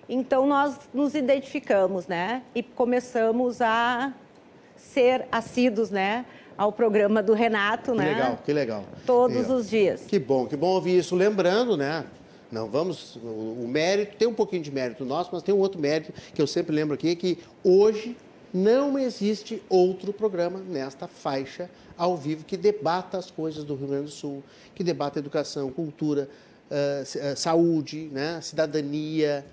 [0.07, 2.43] Então nós nos identificamos, né?
[2.55, 4.13] E começamos a
[4.77, 6.25] ser assíduos, né?
[6.57, 8.05] Ao programa do Renato, que né?
[8.05, 8.83] Que legal, que legal.
[9.05, 9.57] Todos legal.
[9.57, 10.01] os dias.
[10.07, 11.15] Que bom, que bom ouvir isso.
[11.15, 12.05] Lembrando, né?
[12.51, 13.17] Não vamos.
[13.17, 16.41] O, o, mérito, tem um pouquinho de mérito nosso, mas tem um outro mérito que
[16.41, 18.17] eu sempre lembro aqui, que hoje
[18.53, 24.05] não existe outro programa nesta faixa ao vivo que debata as coisas do Rio Grande
[24.05, 24.43] do Sul,
[24.73, 26.29] que debata educação, cultura,
[26.71, 28.39] uh, saúde, né?
[28.41, 29.45] cidadania,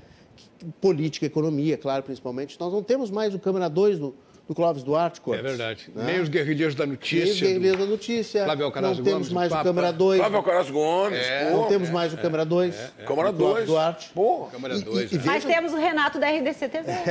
[0.81, 2.59] política, economia, claro, principalmente.
[2.59, 4.15] Nós não temos mais o Câmara 2 do,
[4.47, 5.45] do Clóvis Duarte, Cortes.
[5.45, 5.91] É verdade.
[5.95, 6.05] Né?
[6.05, 7.25] Nem os guerrilheiros da notícia.
[7.25, 7.85] Nem os guerrilheiros do...
[7.85, 8.45] da notícia.
[8.45, 10.19] Flávio Alcaraz Não temos mais o Câmara 2.
[10.19, 11.19] Flávio Alcaraz Gomes.
[11.19, 12.75] É, não temos mais o Câmara 2.
[12.75, 13.05] É, é.
[13.05, 13.67] Câmara 2.
[13.67, 14.11] Duarte.
[14.15, 14.49] Pô.
[14.53, 15.13] Câmara 2.
[15.13, 15.19] É.
[15.25, 16.93] Mas temos o Renato da RDC TV.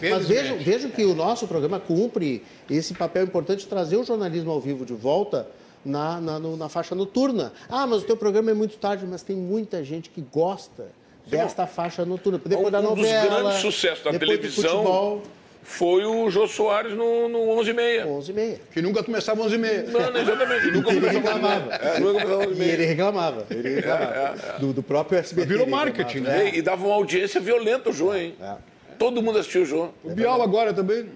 [0.00, 0.10] É.
[0.10, 4.50] Mas vejam, vejam que o nosso programa cumpre esse papel importante de trazer o jornalismo
[4.50, 5.48] ao vivo de volta
[5.84, 7.52] na, na, no, na faixa noturna.
[7.68, 10.86] Ah, mas o teu programa é muito tarde, mas tem muita gente que gosta
[11.26, 12.40] desta faixa noturna.
[12.44, 13.18] Depois um, da novela.
[13.18, 15.22] Um dos grandes sucessos da televisão
[15.62, 18.06] foi o Jô Soares no, no 11h30.
[18.06, 18.58] 11h30.
[18.72, 19.82] Que nunca começava 11 e meia.
[19.84, 20.66] Não, não, exatamente.
[20.72, 21.74] Nunca Ele reclamava.
[21.74, 22.58] É, nunca começou às 11h30.
[22.58, 23.46] E ele reclamava.
[23.50, 24.58] Ele reclamava.
[24.58, 25.48] Do, do próprio SBT.
[25.48, 26.50] Virou marketing, né?
[26.50, 28.34] E, e dava uma audiência violenta o Jô, hein?
[28.40, 28.54] É.
[28.98, 29.88] Todo mundo assistiu o Jô.
[30.02, 31.06] O Bial agora também.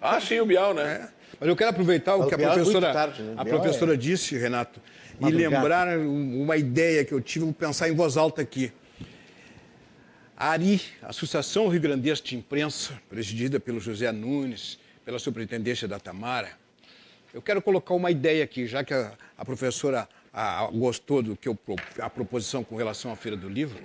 [0.00, 1.08] Ah, sim, o Bial, né?
[1.40, 3.34] Mas eu quero aproveitar o que a é professora, tarde, né?
[3.36, 4.80] a professora é- disse, Renato,
[5.18, 5.56] e Madrugada.
[5.56, 8.72] lembrar um- uma ideia que eu tive, vou pensar em voz alta aqui.
[10.36, 16.50] A ARI, Associação Rio Grandense de Imprensa, presidida pelo José Nunes, pela superintendência da Tamara,
[17.32, 21.36] eu quero colocar uma ideia aqui, já que a, a professora a- a- gostou do
[21.36, 21.58] que eu,
[22.00, 23.78] a proposição com relação à Feira do Livro,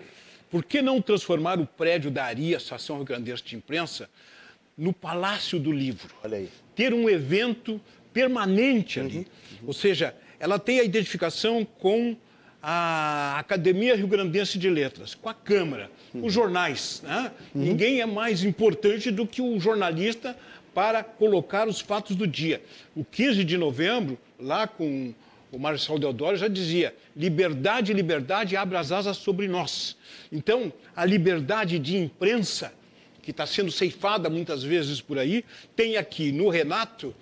[0.49, 4.09] por que não transformar o prédio da ARI, Associação Rio Grandense de Imprensa,
[4.77, 6.13] no Palácio do Livro?
[6.23, 6.49] Olha aí.
[6.75, 7.79] ter um evento
[8.11, 9.25] permanente ali.
[9.65, 12.17] Ou seja, ela tem a identificação com
[12.61, 17.01] a Academia Rio Grandense de Letras, com a Câmara, os jornais.
[17.03, 17.31] né?
[17.53, 20.35] Ninguém é mais importante do que o jornalista
[20.73, 22.61] para colocar os fatos do dia.
[22.95, 25.13] O 15 de novembro, lá com
[25.51, 29.97] o Marcelo Deodoro já dizia: liberdade, liberdade, abre as asas sobre nós.
[30.31, 32.73] Então, a liberdade de imprensa
[33.21, 35.45] que está sendo ceifada muitas vezes por aí,
[35.75, 37.13] tem aqui no Renato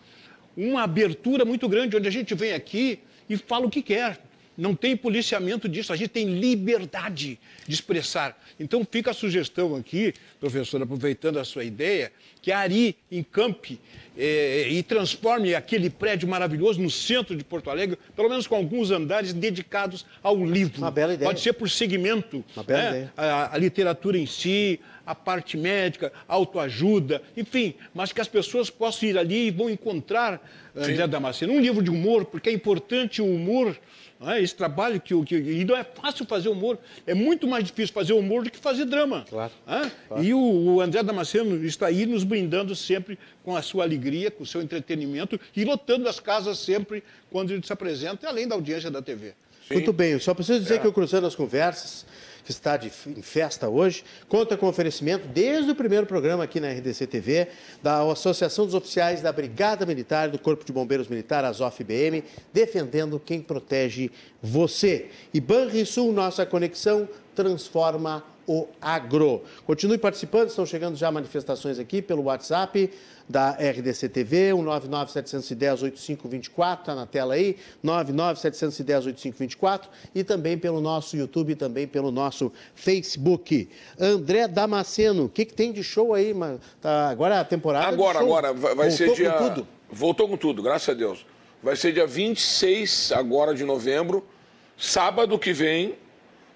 [0.56, 3.00] uma abertura muito grande, onde a gente vem aqui
[3.30, 4.20] e fala o que quer.
[4.60, 8.38] Não tem policiamento disso, a gente tem liberdade de expressar.
[8.60, 13.80] Então fica a sugestão aqui, professor, aproveitando a sua ideia, que a Ari encampe
[14.18, 18.92] eh, e transforme aquele prédio maravilhoso no centro de Porto Alegre, pelo menos com alguns
[18.92, 20.80] andares dedicados ao livro.
[20.80, 21.30] Uma bela ideia.
[21.30, 22.44] Pode ser por segmento.
[22.54, 22.90] Uma bela né?
[22.90, 23.14] ideia.
[23.16, 29.10] a, a literatura em si, a parte médica, autoajuda, enfim, mas que as pessoas possam
[29.10, 30.40] ir ali e vão encontrar,
[30.76, 33.76] André Damasceno, um livro de humor, porque é importante o humor,
[34.22, 34.42] é?
[34.42, 35.36] esse trabalho que, o- que.
[35.36, 36.78] E não é fácil fazer humor,
[37.08, 39.26] é muito mais difícil fazer humor do que fazer drama.
[39.30, 39.92] Claro, Hã?
[40.22, 44.44] E o, o André Damasceno está aí nos brindando sempre com a sua alegria, com
[44.44, 48.90] o seu entretenimento e lotando as casas sempre quando ele se apresenta, além da audiência
[48.92, 49.34] da TV.
[49.72, 50.78] Muito bem, eu só preciso dizer É.
[50.80, 52.04] que o Cruzando as Conversas,
[52.52, 57.08] está de, em festa hoje, conta com oferecimento desde o primeiro programa aqui na RDC
[57.08, 57.48] TV,
[57.82, 63.42] da Associação dos Oficiais da Brigada Militar, do Corpo de Bombeiros Militar, ASOF-BM, defendendo quem
[63.42, 65.10] protege você.
[65.34, 67.08] E Banrisul, nossa conexão,
[67.40, 69.44] transforma o agro.
[69.66, 72.92] Continue participando, estão chegando já manifestações aqui pelo WhatsApp
[73.30, 81.56] da RDC TV, o 99710-8524, está na tela aí, 99710-8524, e também pelo nosso YouTube,
[81.56, 83.70] também pelo nosso Facebook.
[83.98, 86.36] André Damasceno, o que, que tem de show aí?
[86.82, 89.32] Tá, agora a temporada Agora, agora, vai, vai ser Voltou dia.
[89.32, 89.66] com tudo.
[89.90, 91.26] Voltou com tudo, graças a Deus.
[91.64, 94.28] Vai ser dia 26 agora de novembro,
[94.76, 95.96] sábado que vem,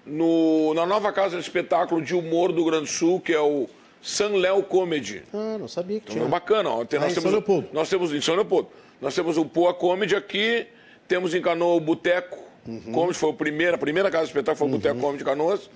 [0.06, 3.68] no, na nova casa de espetáculo de humor do Grande Sul, que é o
[4.02, 5.22] San Léo Comedy.
[5.32, 6.28] Ah, não sabia que Então, tinha.
[6.28, 6.84] bacana, ó.
[6.84, 7.68] Tem- Lá nós, em temos, São Leopoldo.
[7.72, 8.68] nós temos em São Leopoldo.
[9.00, 10.66] Nós temos o Poa Comedy aqui,
[11.08, 12.92] temos em Canoa o Boteco Uhum.
[12.92, 15.68] Comedy, foi o primeiro, a primeira casa de espetáculo foi o Boteco Comedy Canoas.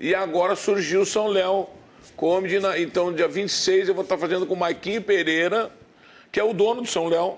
[0.00, 1.68] E agora surgiu o São Léo
[2.16, 2.58] Comedy.
[2.58, 5.70] na- então, dia 26 eu vou estar fazendo com o Maiquinho Pereira,
[6.32, 7.34] que é o dono do São Léo,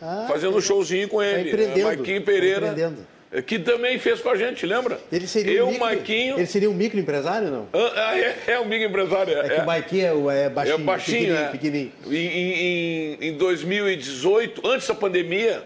[0.00, 1.50] Ah, fazendo um showzinho com ele.
[1.50, 3.06] empreendendo, É, Maiquinho tá Pereira, empreendendo.
[3.32, 4.98] Eh, que também fez com a gente, lembra?
[5.12, 6.36] Ele seria eu, um micro, Maiquinho.
[6.38, 7.68] Ele seria um microempresário, não?
[7.72, 9.36] Ah, ah, é, é o Big Empresário.
[9.38, 11.48] É que o Maiquinho é, é É baixinho, baixinho, pequenininho, é.
[11.48, 11.92] pequenininho.
[12.10, 15.62] Em, em- em 2018, antes da pandemia,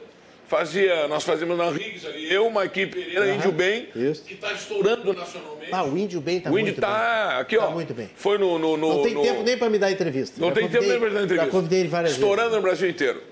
[0.49, 4.25] fazia, nós fazíamos na Riggs ali, eu, Maiquinho Pereira, Aham, Índio Bem, isso.
[4.25, 5.69] que está estourando nacionalmente.
[5.73, 7.41] Ah, o Índio bem tá o Índio muito tá bem.
[7.41, 7.67] aqui, ó.
[7.67, 8.11] Tá muito bem.
[8.17, 8.59] Foi no.
[8.59, 10.41] no, no Não tem no- tempo nem para me dar entrevista.
[10.41, 11.45] Não Já tem tempo nem para dar entrevista.
[11.47, 12.57] Já convidei ele várias Estourando vezes.
[12.57, 13.23] no Brasil inteiro.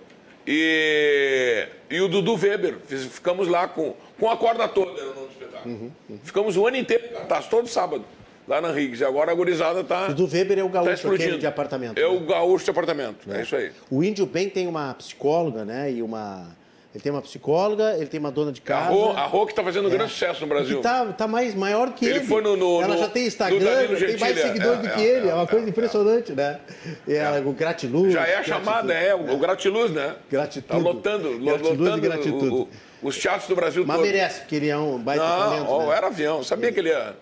[0.50, 2.78] E, e o Dudu Weber,
[3.10, 5.74] ficamos lá com, com a corda toda, era o nome do espetáculo.
[6.08, 8.02] Uhum, Ficamos o ano inteiro cartaz, todo sábado,
[8.46, 9.02] lá na Riggs.
[9.02, 10.08] E agora a gurizada tá.
[10.08, 11.98] O do Weber é o tá gaúcho aquele de apartamento.
[11.98, 12.06] É né?
[12.06, 13.72] o gaúcho de apartamento, é, isso aí.
[13.90, 15.92] O Índio bem tem uma psicóloga, né?
[15.92, 16.56] E uma.
[16.98, 18.90] Ele tem uma psicóloga, ele tem uma dona de A casa.
[18.90, 20.78] Rô, a Rô que está fazendo um grande sucesso no Brasil.
[20.78, 22.16] Que tá, tá mais maior que ele.
[22.16, 24.86] Ele foi no- no- ela no- já tem Instagram, tem mais Gentili, seguidor é, do
[24.88, 25.28] é, que ele.
[25.28, 26.58] É, é, uma é, coisa é, impressionante, né?
[27.06, 28.12] E ela, o gratiluz.
[28.12, 30.16] Já é a chamada, é, o, o Gratiluz, né?
[30.28, 30.66] Gratitude.
[30.66, 32.48] Tá lotando, lo- Gratiluz e lotando gratitude.
[32.48, 32.68] o- o-
[33.00, 34.04] os teatros do Brasil Mas todo.
[34.06, 35.70] merece, porque ele é um baita Não, talento.
[35.70, 35.96] ó, né?
[35.96, 37.14] era avião, sabia que ele ia...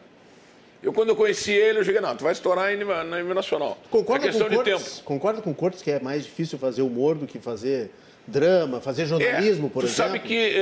[0.83, 3.77] Eu, quando eu conheci ele, eu cheguei, não, tu vai estourar em nível, nacional.
[3.91, 4.93] Concorda é questão com de Cortes?
[4.95, 5.05] tempo.
[5.05, 7.91] Concorda com Cortes que é mais difícil fazer humor do que fazer
[8.27, 10.13] drama, fazer jornalismo, é, por tu exemplo?
[10.13, 10.59] sabe que, é,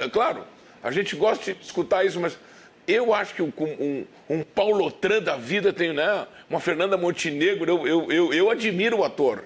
[0.00, 0.44] é, é, claro,
[0.82, 2.38] a gente gosta de escutar isso, mas
[2.86, 6.26] eu acho que um, um, um Paulo Otran da vida tem, né?
[6.48, 9.44] Uma Fernanda Montenegro, eu, eu, eu, eu admiro o ator.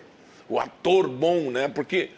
[0.48, 1.68] O ator bom, né?
[1.68, 2.10] Porque,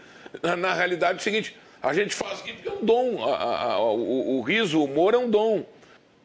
[0.42, 3.24] na, na realidade, é o seguinte, a gente faz aqui porque é um dom.
[3.24, 5.64] A- a- a- o, o riso, o humor é um dom.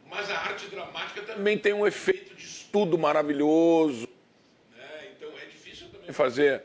[0.10, 4.08] Mas a arte dramática também tem um efeito de estudo maravilhoso.
[4.76, 4.84] né?
[5.16, 6.64] Então é difícil também fazer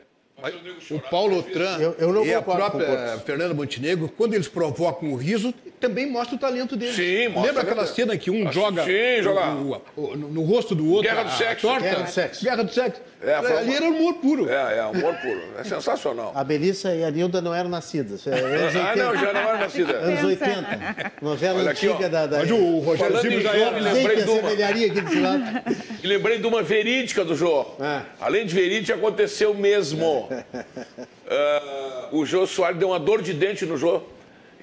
[0.91, 3.17] O Paulo Tran Eu- eu não e a própria.
[3.25, 5.53] Fernanda Montenegro, quando eles provocam o riso,
[5.87, 6.95] também mostra o talento deles.
[6.95, 9.51] Sim, mostra Lembra aquela cena que um Ah, joga, sim, joga.
[9.51, 11.67] o- o- no, no rosto do outro Guerra do a- a sexo.
[11.67, 11.81] torta?
[11.83, 12.43] Guerra do sexo.
[12.43, 13.01] Guerra do sexo.
[13.21, 14.49] É, foi Ali uma- era humor puro.
[14.49, 15.41] É, é, amor puro.
[15.57, 16.31] É sensacional.
[16.35, 18.25] A Melissa e a Nilda não eram nascidas.
[18.27, 18.95] É, Ah, 80.
[19.03, 19.93] não, já não era nascida.
[19.97, 21.11] Anos 80.
[21.21, 22.09] Novela Olha aqui, antiga ó.
[22.09, 22.27] da.
[22.27, 22.37] da...
[22.39, 23.77] Mas o Rogério em já era.
[23.79, 24.41] lembrei de uma.
[24.49, 25.43] semelharia aqui desse lado.
[26.03, 27.65] E lembrei de uma verídica do Jô.
[27.79, 28.03] Ah.
[28.21, 30.29] Além de verídica, aconteceu mesmo.
[31.27, 34.01] Ah, o Jô Soares deu uma dor de dente no Jô.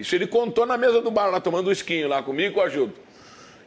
[0.02, 2.60] Isso ele contou na mesa do bar, lá tomando um esquinho lá comigo e com
[2.60, 2.92] a Gildo.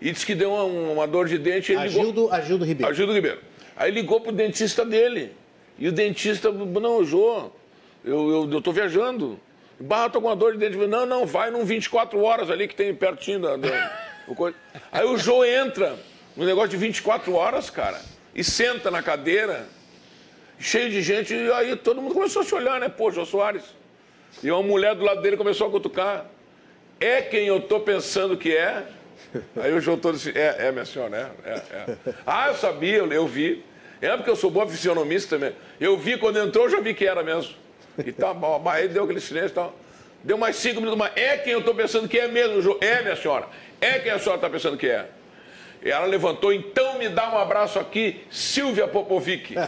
[0.02, 1.72] E disse que deu uma, uma dor de dente.
[1.72, 2.02] Ele ligou...
[2.02, 2.92] Agildo, Agildo Ribeiro.
[2.92, 3.40] Agildo Ribeiro.
[3.78, 5.32] Aí ligou pro dentista dele.
[5.80, 7.50] E o dentista, não, Jô,
[8.04, 9.40] eu, eu, eu tô viajando.
[9.80, 10.76] Barra, tô com uma dor de dente.
[10.76, 13.56] Não, não, vai num 24 horas ali que tem pertinho da.
[13.56, 13.92] da-
[14.28, 14.54] o.
[14.92, 15.98] Aí o Jô entra
[16.36, 18.02] no negócio de 24 horas, cara,
[18.34, 19.70] e senta na cadeira,
[20.60, 22.90] cheio de gente, e aí todo mundo começou a se olhar, né?
[22.90, 23.64] Pô, Jô Soares.
[24.44, 26.26] E uma mulher do lado dele começou a cutucar.
[27.00, 28.84] É quem eu tô pensando que é?
[29.58, 31.98] Aí o João todo disse, é, é, minha senhora, é, é, é.
[32.26, 33.64] Ah, eu sabia, eu, vi.
[34.02, 35.54] É porque eu sou bom fisionomista também.
[35.80, 37.54] Eu vi quando entrou, eu já vi que era mesmo.
[37.98, 39.76] E tá bom, mas aí deu aquele silêncio e tal.
[40.24, 42.78] Deu mais cinco minutos, mas é quem eu tô pensando que é mesmo, João.
[42.82, 43.48] É, minha senhora.
[43.80, 45.08] É quem a senhora tá pensando que é.
[45.86, 49.54] E ela levantou, então me dá um abraço aqui, Silvia Popovic.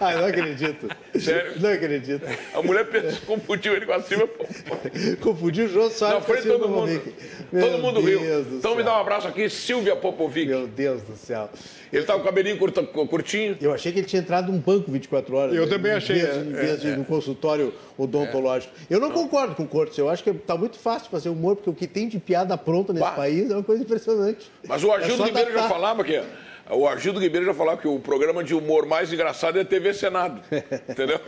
[0.00, 0.88] Ai, não acredito.
[1.20, 1.52] Sério?
[1.60, 2.26] Não acredito.
[2.52, 5.16] A mulher pensou, confundiu ele com a Silvia Popovic.
[5.20, 6.88] Confundiu o Jô Soares com Silvia todo mundo.
[6.98, 7.14] Popovic.
[7.52, 8.18] Meu Todo mundo riu.
[8.20, 8.84] Deus do Então me céu.
[8.86, 10.48] dá um abraço aqui, Silvia Popovic.
[10.48, 11.48] Meu Deus do céu.
[11.92, 13.56] Ele tava com o cabelinho curta- curtinho.
[13.60, 15.54] Eu achei que ele tinha entrado num banco 24 horas.
[15.54, 18.72] Eu também em achei, vez- é, Em vez de é, no consultório odontológico.
[18.90, 19.96] Eu não concordo com o Cortes.
[19.96, 22.92] Eu acho que tá muito fácil fazer humor, porque o que tem de piada pronta
[22.92, 23.12] nesse Bah.
[23.12, 24.23] país é uma coisa impressionante.
[24.66, 26.22] Mas o É Agildo só Ribeiro já falava que.
[26.70, 30.40] O Agildo Ribeiro já falava que o programa de humor mais engraçado é TV Senado.
[30.88, 31.20] Entendeu?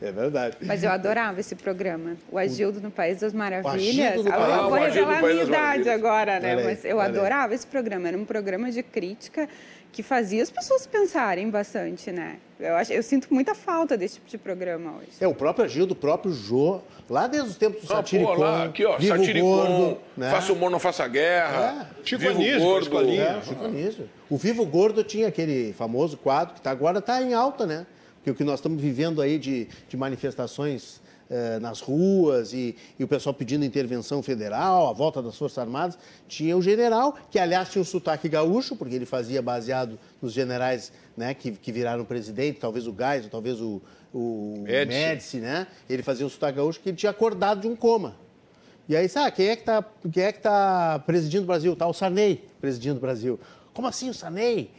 [0.00, 0.56] É verdade.
[0.62, 2.16] Mas eu adorava esse programa.
[2.32, 4.12] O Agildo no País das Maravilhas.
[4.12, 5.48] Agildo no Ah, País- eu Ah, vou o Agildo revelar no a País minha das
[5.48, 5.94] idade Maravilhas.
[5.98, 6.64] agora, né?
[6.64, 8.08] Mas eu adorava esse programa.
[8.08, 9.46] Era um programa de crítica
[9.92, 12.38] que fazia as pessoas pensarem bastante, né?
[12.60, 15.10] Eu, acho, eu sinto muita falta desse tipo de programa hoje.
[15.20, 18.40] É, o próprio Agildo, o próprio Jô, lá desde os tempos do Ah, Satiricon, pô,
[18.40, 20.30] lá, aqui, ó, Vivo Satiricon, Gordo, né?
[20.30, 21.88] Faça humor, não faça guerra.
[22.04, 22.82] Chico Vivo Anísio, gordo.
[22.82, 23.22] Escolinha.
[23.22, 24.10] É, Chico Anísio.
[24.28, 27.86] O Vivo Gordo tinha aquele famoso quadro que tá, agora está em alta, né?
[28.16, 33.04] Porque o que nós estamos vivendo aí de, de manifestações eh, nas ruas e, e
[33.04, 37.70] o pessoal pedindo intervenção federal, a volta das Forças Armadas, tinha o general, que aliás
[37.70, 42.58] tinha um sotaque gaúcho, porque ele fazia baseado nos generais né, que, que viraram presidente,
[42.58, 44.98] talvez o Geisel, talvez o, o Médici.
[44.98, 45.66] Médici, né?
[45.88, 48.16] Ele fazia um sotaque gaúcho que ele tinha acordado de um coma.
[48.88, 51.76] E aí, sabe, quem é que está quem é que tá presidindo o Brasil?
[51.76, 53.38] Tá o Sarney presidindo o Brasil.
[53.74, 54.70] Como assim o Sarney?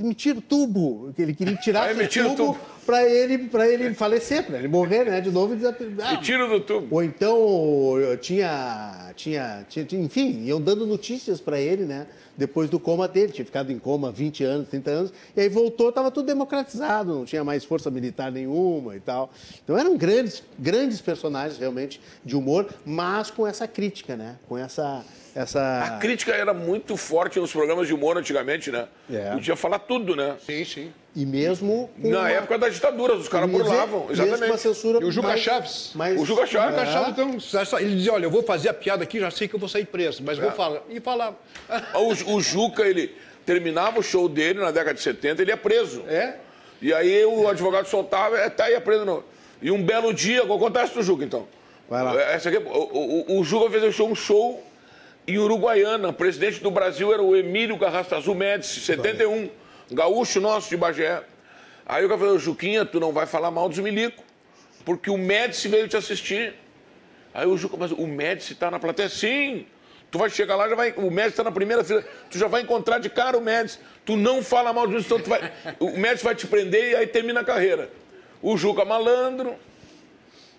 [0.00, 2.58] Me tira o tubo, que ele queria tirar me o tubo tubo.
[2.84, 5.54] para ele, pra ele falecer, para ele morrer, né, de novo.
[5.54, 5.66] E,
[6.02, 6.94] ah, tiro do tubo.
[6.94, 12.06] ou então eu tinha, tinha, tinha, tinha- enfim, iam dando notícias para ele, né?
[12.36, 15.88] Depois do coma dele, tinha ficado em coma 20 anos, 30 anos, e aí voltou,
[15.88, 19.30] estava tudo democratizado, não tinha mais força militar nenhuma e tal.
[19.64, 24.36] Então eram grandes, grandes personagens realmente de humor, mas com essa crítica, né?
[24.46, 25.02] Com essa.
[25.34, 25.82] Essa...
[25.84, 28.86] A crítica era muito forte nos programas de humor antigamente, né?
[29.12, 29.30] É.
[29.32, 30.36] Podia falar tudo, né?
[30.44, 30.92] Sim, sim.
[31.14, 31.90] E mesmo.
[31.98, 34.06] Na uma- época da ditadura, os caras mesmo- burlavam.
[34.08, 34.58] mesmo Exatamente.
[34.60, 35.90] censura E o Juca mais- Chaves?
[35.94, 36.70] mais- O Juca Chaves.
[36.78, 36.92] Juca É.
[36.92, 39.58] Chaves, então, ele dizia, olha, eu vou fazer a piada aqui, já sei que eu
[39.60, 40.82] vou sair preso, mas vou falar.
[40.88, 41.36] E falava.
[41.94, 43.14] O, o Juca, ele
[43.44, 46.04] terminava o show dele na década de 70, ele ia preso.
[46.08, 46.34] É?
[46.80, 49.04] E aí o advogado soltava, é, tá aí preso.
[49.04, 49.22] Não.
[49.60, 51.46] E um belo dia, acontece do Juca, então.
[51.88, 52.20] Vai lá.
[52.22, 54.62] Essa aqui, o, o, o Juca fez um show, um show
[55.26, 56.12] em Uruguaiana.
[56.12, 59.50] Presidente do Brasil era o Emílio Garrastazu Médici, 71.
[59.90, 61.22] Gaúcho nosso de Bagé.
[61.86, 64.22] Aí o cara falou, Juquinha, tu não vai falar mal dos milico,
[64.84, 66.54] porque o Médici veio te assistir.
[67.34, 69.08] Aí o Juca, mas o Médici tá na plateia?
[69.08, 69.66] Sim.
[70.10, 72.62] Tu vai chegar lá, já vai, o Médici tá na primeira fila, tu já vai
[72.62, 73.78] encontrar de cara o Médici.
[74.04, 77.06] Tu não fala mal disso, então tu vai, o Médici vai te prender e aí
[77.06, 77.90] termina a carreira.
[78.42, 79.54] O Juca malandro,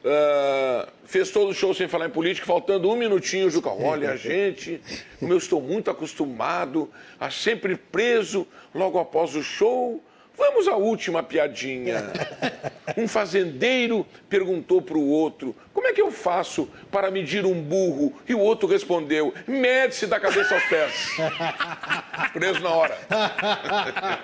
[0.03, 4.15] ah, fez todo o show sem falar em política, faltando um minutinho, o Juca, olha,
[4.17, 4.81] gente,
[5.19, 10.03] como eu estou muito acostumado a sempre preso logo após o show.
[10.37, 12.03] Vamos à última piadinha.
[12.97, 18.13] Um fazendeiro perguntou para o outro: como é que eu faço para medir um burro?
[18.27, 21.11] E o outro respondeu: mede-se da cabeça aos pés.
[22.33, 22.97] Preso na hora.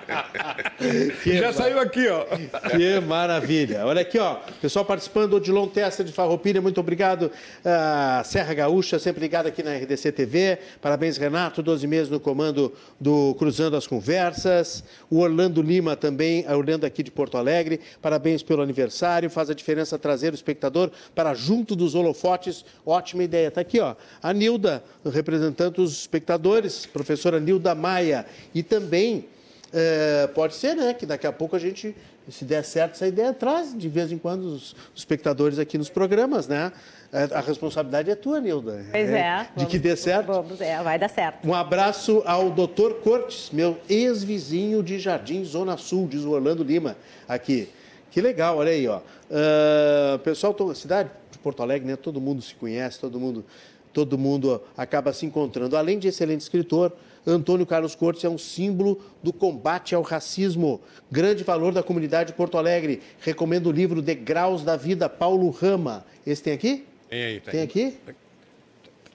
[1.24, 2.24] Já saiu aqui, ó.
[2.70, 3.86] Que maravilha.
[3.86, 4.36] Olha aqui, ó.
[4.60, 7.30] Pessoal participando, Odilon Testa de Farroupilha, muito obrigado.
[7.64, 10.58] Ah, Serra Gaúcha, sempre ligado aqui na RDC TV.
[10.80, 14.84] Parabéns, Renato, 12 meses no comando do Cruzando as Conversas.
[15.10, 16.07] O Orlando Lima também,
[16.46, 17.80] a Orlando aqui de Porto Alegre.
[18.00, 19.28] Parabéns pelo aniversário.
[19.28, 22.64] Faz a diferença trazer o espectador para junto dos holofotes.
[22.84, 23.50] Ótima ideia.
[23.50, 23.94] Tá aqui, ó.
[24.22, 28.26] A Nilda, representando os espectadores, professora Nilda Maia.
[28.54, 29.26] E também
[29.72, 30.94] é, pode ser, né?
[30.94, 31.94] Que daqui a pouco a gente,
[32.28, 36.46] se der certo essa ideia, traz de vez em quando os espectadores aqui nos programas,
[36.48, 36.72] né?
[37.12, 38.84] É, a responsabilidade é tua, Nilda.
[38.90, 39.48] Pois é.
[39.56, 40.26] De que dê certo.
[40.26, 41.48] Vamos, é, vai dar certo.
[41.48, 46.96] Um abraço ao doutor Cortes, meu ex-vizinho de Jardim Zona Sul, diz o Orlando Lima,
[47.26, 47.70] aqui.
[48.10, 48.98] Que legal, olha aí, ó.
[48.98, 51.96] Uh, pessoal, tô, cidade de Porto Alegre, né?
[51.96, 53.44] Todo mundo se conhece, todo mundo,
[53.92, 55.76] todo mundo acaba se encontrando.
[55.76, 56.92] Além de excelente escritor,
[57.26, 60.80] Antônio Carlos Cortes é um símbolo do combate ao racismo.
[61.10, 63.02] Grande valor da comunidade de Porto Alegre.
[63.20, 66.04] Recomendo o livro Degraus da Vida, Paulo Rama.
[66.26, 66.87] Esse tem aqui?
[67.08, 67.66] Tem aí, tá Tem aí.
[67.66, 67.98] aqui?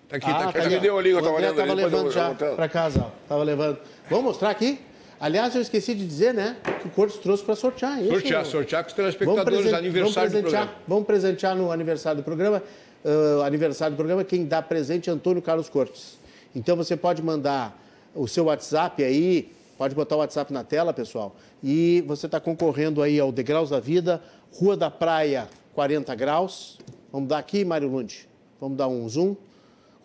[0.09, 0.59] Tá aqui, Ah, tá aqui.
[0.61, 3.01] tá Me deu ali, eu tava olhando tava ali, levando eu- já eu para casa,
[3.07, 3.09] ó.
[3.27, 3.79] Tava levando.
[4.09, 4.79] Vamos mostrar aqui?
[5.19, 6.57] Aliás, eu esqueci de dizer, né?
[6.81, 7.97] Que o Cortes trouxe para sortear.
[8.03, 10.83] Sortear, é sortear com os Vamos, telespectadores, presen- aniversário vamos do presentear, programa.
[10.87, 12.63] Vamos presentear no aniversário do programa.
[13.05, 16.17] ah, aniversário do programa, quem dá presente é Antônio Carlos Cortes.
[16.55, 17.77] Então você pode mandar
[18.15, 21.35] o seu WhatsApp aí, pode botar o WhatsApp na tela, pessoal.
[21.63, 24.21] E você está concorrendo aí ao Degraus da Vida,
[24.53, 26.77] Rua da Praia, 40 graus.
[27.13, 28.27] Vamos dar aqui, Mário Lund.
[28.59, 29.35] Vamos dar um zoom.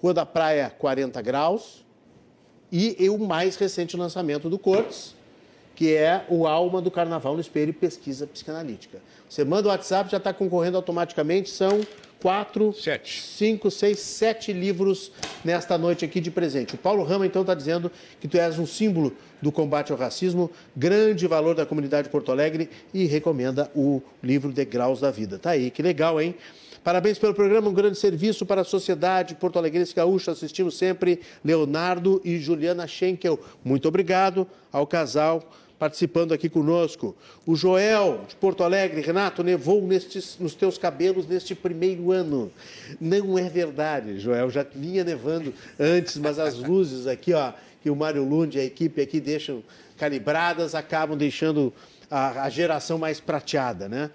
[0.03, 1.83] Rua da Praia, 40 graus.
[2.71, 5.15] E, e o mais recente lançamento do Cortes,
[5.75, 8.99] que é o Alma do Carnaval no Espelho Pesquisa Psicanalítica.
[9.27, 11.49] Você manda o WhatsApp, já está concorrendo automaticamente.
[11.49, 11.81] São
[12.21, 13.23] quatro, Sete.
[13.23, 15.11] cinco, seis, sete livros
[15.43, 16.75] nesta noite aqui de presente.
[16.75, 17.91] O Paulo Rama, então, está dizendo
[18.21, 22.31] que tu és um símbolo do combate ao racismo, grande valor da comunidade de Porto
[22.31, 25.39] Alegre e recomenda o livro Degraus da Vida.
[25.39, 26.35] Tá aí, que legal, hein?
[26.89, 30.33] Parabéns pelo programa, um grande serviço para a sociedade Porto Alegrense Gaúcha.
[30.33, 33.39] Assistimos sempre Leonardo e Juliana Schenkel.
[33.63, 35.43] Muito obrigado ao casal
[35.79, 37.15] participando aqui conosco.
[37.45, 42.51] O Joel, de Porto Alegre, Renato, nevou nestes, nos teus cabelos neste primeiro ano.
[42.99, 47.97] Não é verdade, Joel, já vinha nevando antes, mas as luzes aqui, ó, que o
[47.97, 49.63] Mário Lund e a equipe aqui deixam
[49.99, 51.71] calibradas, acabam deixando
[52.11, 54.11] a, a geração mais prateada, né?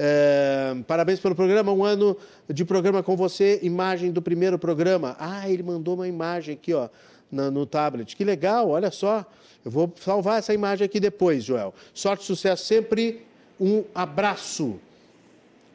[0.00, 2.16] É, parabéns pelo programa, um ano
[2.48, 5.16] de programa com você, imagem do primeiro programa.
[5.18, 6.88] Ah, ele mandou uma imagem aqui, ó,
[7.32, 8.14] na- no tablet.
[8.14, 9.26] Que legal, olha só.
[9.64, 11.74] Eu vou salvar essa imagem aqui depois, Joel.
[11.92, 13.22] Sorte, sucesso sempre.
[13.60, 14.78] Um abraço.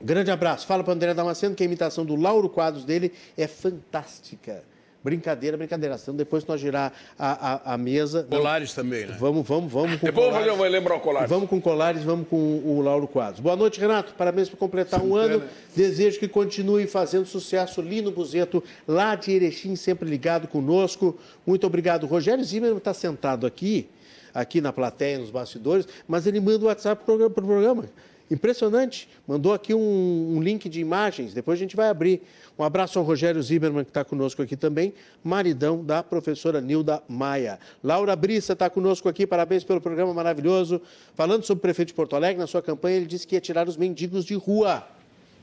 [0.01, 0.65] Grande abraço.
[0.65, 4.63] Fala para o André Damasceno que a imitação do Lauro Quadros dele é fantástica.
[5.03, 5.97] Brincadeira, brincadeira.
[6.01, 8.23] Então, depois que nós girar a, a, a mesa.
[8.23, 9.17] Colares também, né?
[9.19, 9.99] Vamos, vamos, vamos.
[9.99, 10.57] Com Depois eu vou Colares.
[10.57, 11.27] vou lembrar o colar.
[11.27, 13.41] Vamos com Colares, vamos com o Lauro Quadros.
[13.41, 14.13] Boa noite, Renato.
[14.13, 15.43] Parabéns por completar um ano.
[15.75, 17.81] Desejo que continue fazendo sucesso.
[17.81, 21.17] Lino Buzeto, lá de Erechim, sempre ligado conosco.
[21.45, 22.07] Muito obrigado.
[22.07, 23.89] Rogério Zimmermann está sentado aqui,
[24.33, 27.85] aqui na plateia, nos bastidores, mas ele manda o WhatsApp para o programa.
[28.33, 29.07] Impressionante.
[29.27, 32.23] Mandou aqui um, um link de imagens, depois a gente vai abrir.
[32.57, 34.91] Um abraço ao Rogério Zimmermann, que está conosco aqui também,
[35.23, 37.59] maridão da professora Nilda Maia.
[37.83, 40.81] Laura Brissa está conosco aqui, parabéns pelo programa maravilhoso.
[41.13, 43.67] Falando sobre o prefeito de Porto Alegre, na sua campanha ele disse que ia tirar
[43.67, 44.83] os mendigos de rua,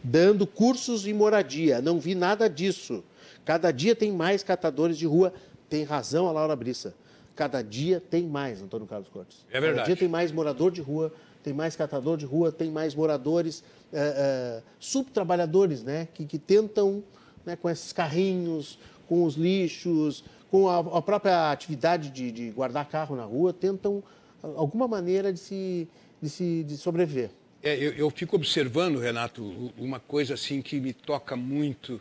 [0.02, 1.80] dando cursos e moradia.
[1.80, 3.04] Não vi nada disso.
[3.44, 5.32] Cada dia tem mais catadores de rua.
[5.68, 6.92] Tem razão a Laura Brissa.
[7.36, 9.46] Cada dia tem mais, Antônio Carlos Cortes.
[9.48, 9.76] É verdade.
[9.76, 11.12] Cada dia tem mais morador de rua,
[11.42, 16.08] tem mais catador de rua, tem mais moradores, eh, eh, subtrabalhadores, né?
[16.12, 17.02] Que, que tentam,
[17.44, 18.78] né, com esses carrinhos,
[19.08, 24.02] com os lixos, com a, a própria atividade de, de guardar carro na rua, tentam
[24.42, 25.88] alguma maneira de se,
[26.20, 27.30] de se de sobreviver.
[27.62, 32.00] É, eu, eu fico observando, Renato, uma coisa assim que me toca muito,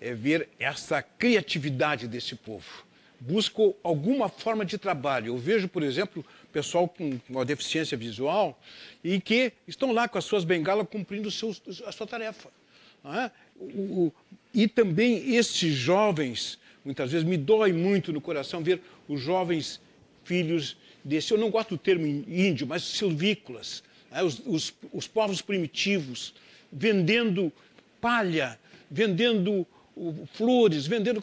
[0.00, 2.84] é ver essa criatividade desse povo.
[3.20, 5.28] Buscam alguma forma de trabalho.
[5.28, 8.60] Eu vejo, por exemplo, pessoal com uma deficiência visual
[9.02, 12.48] e que estão lá com as suas bengalas cumprindo seus, a sua tarefa.
[13.04, 13.30] é?
[13.58, 13.64] O-
[14.06, 14.12] o-
[14.54, 19.80] e também estes jovens, muitas vezes me dói muito no coração ver os jovens
[20.24, 24.22] filhos desse, eu não gosto do termo índio, mas silvícolas, né?
[24.22, 26.32] os, os- os povos primitivos,
[26.72, 27.52] vendendo
[28.00, 28.56] palha,
[28.90, 29.66] vendendo
[30.34, 31.20] flores, vendendo.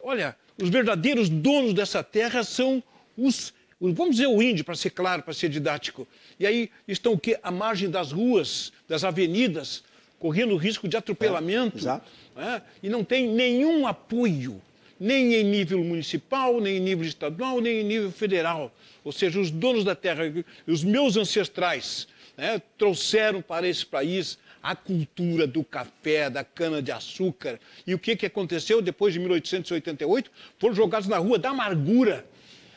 [0.00, 2.82] Olha, os verdadeiros donos dessa terra são
[3.16, 6.06] os- vamos dizer o índio, para ser claro, para ser didático.
[6.38, 7.38] E aí estão o quê?
[7.42, 9.82] À margem das ruas, das avenidas,
[10.18, 11.78] correndo risco de atropelamento.
[11.78, 12.10] exato.
[12.34, 12.62] né?
[12.82, 14.60] E não tem nenhum apoio,
[14.98, 18.74] nem em nível municipal, nem em nível estadual, nem em nível federal.
[19.04, 20.24] Ou seja, os donos da terra,
[20.66, 27.60] os meus ancestrais, né, trouxeram para esse país a cultura do café, da cana-de-açúcar.
[27.86, 30.30] E o que, que aconteceu depois de 1888?
[30.58, 32.26] Foram jogados na rua da amargura.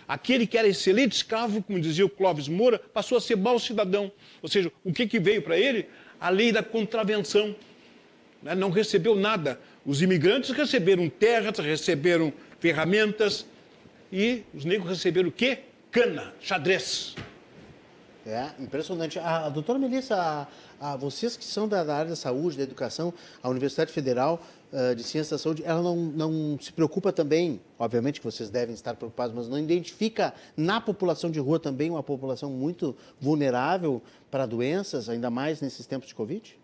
[0.10, 4.12] Aquele que era excelente escravo, como dizia o Clóvis Moura, passou a ser mau cidadão.
[4.42, 5.88] Ou seja, o que, que veio para ele?
[6.20, 7.56] A lei da contravenção.
[8.42, 8.56] Né?
[8.56, 9.60] Não recebeu nada.
[9.86, 13.46] Os imigrantes receberam terras, receberam ferramentas
[14.12, 15.60] e os negros receberam o quê?
[15.92, 17.16] Cana, xadrez.
[18.26, 19.20] É, impressionante.
[19.20, 20.48] A, a doutora Melissa, a,
[20.94, 24.42] a, vocês que são da, da, área da saúde, da educação, a Universidade Federal
[24.72, 28.74] uh, de Ciências da Saúde, ela não, não se preocupa também, obviamente que vocês devem
[28.74, 34.46] estar preocupados, mas não identifica na população de rua também uma população muito vulnerável para
[34.46, 36.58] doenças, ainda mais nesses tempos de Covid?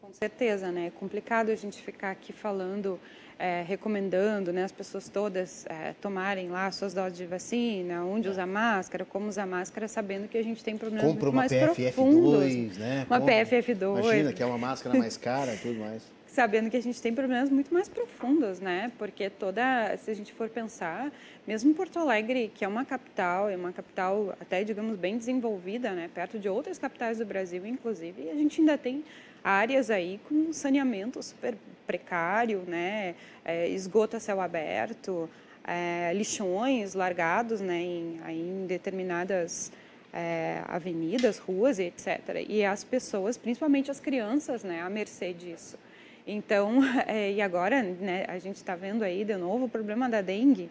[0.00, 0.86] Com certeza, né?
[0.86, 2.98] É complicado a gente ficar aqui falando
[3.38, 8.46] é, recomendando né, as pessoas todas é, tomarem lá suas doses de vacina, onde usar
[8.46, 12.78] máscara, como usar máscara, sabendo que a gente tem problemas Compra muito mais PFF2, profundos.
[12.78, 13.06] Né?
[13.08, 13.44] Uma Compra.
[13.44, 13.98] PFF2.
[13.98, 16.02] Imagina, que é uma máscara mais cara tudo mais.
[16.34, 18.90] Sabendo que a gente tem problemas muito mais profundos, né?
[18.98, 21.12] Porque toda, se a gente for pensar,
[21.46, 26.10] mesmo Porto Alegre, que é uma capital, é uma capital até, digamos, bem desenvolvida, né?
[26.12, 29.04] Perto de outras capitais do Brasil, inclusive, a gente ainda tem
[29.44, 31.54] áreas aí com saneamento super
[31.86, 33.14] precário, né?
[33.44, 35.30] É, esgoto a céu aberto,
[35.62, 37.80] é, lixões largados né?
[37.80, 39.70] em, em determinadas
[40.12, 42.44] é, avenidas, ruas, etc.
[42.48, 44.82] E as pessoas, principalmente as crianças, né?
[44.82, 45.78] à mercê disso.
[46.26, 50.20] Então, é, e agora né, a gente está vendo aí de novo o problema da
[50.20, 50.70] dengue,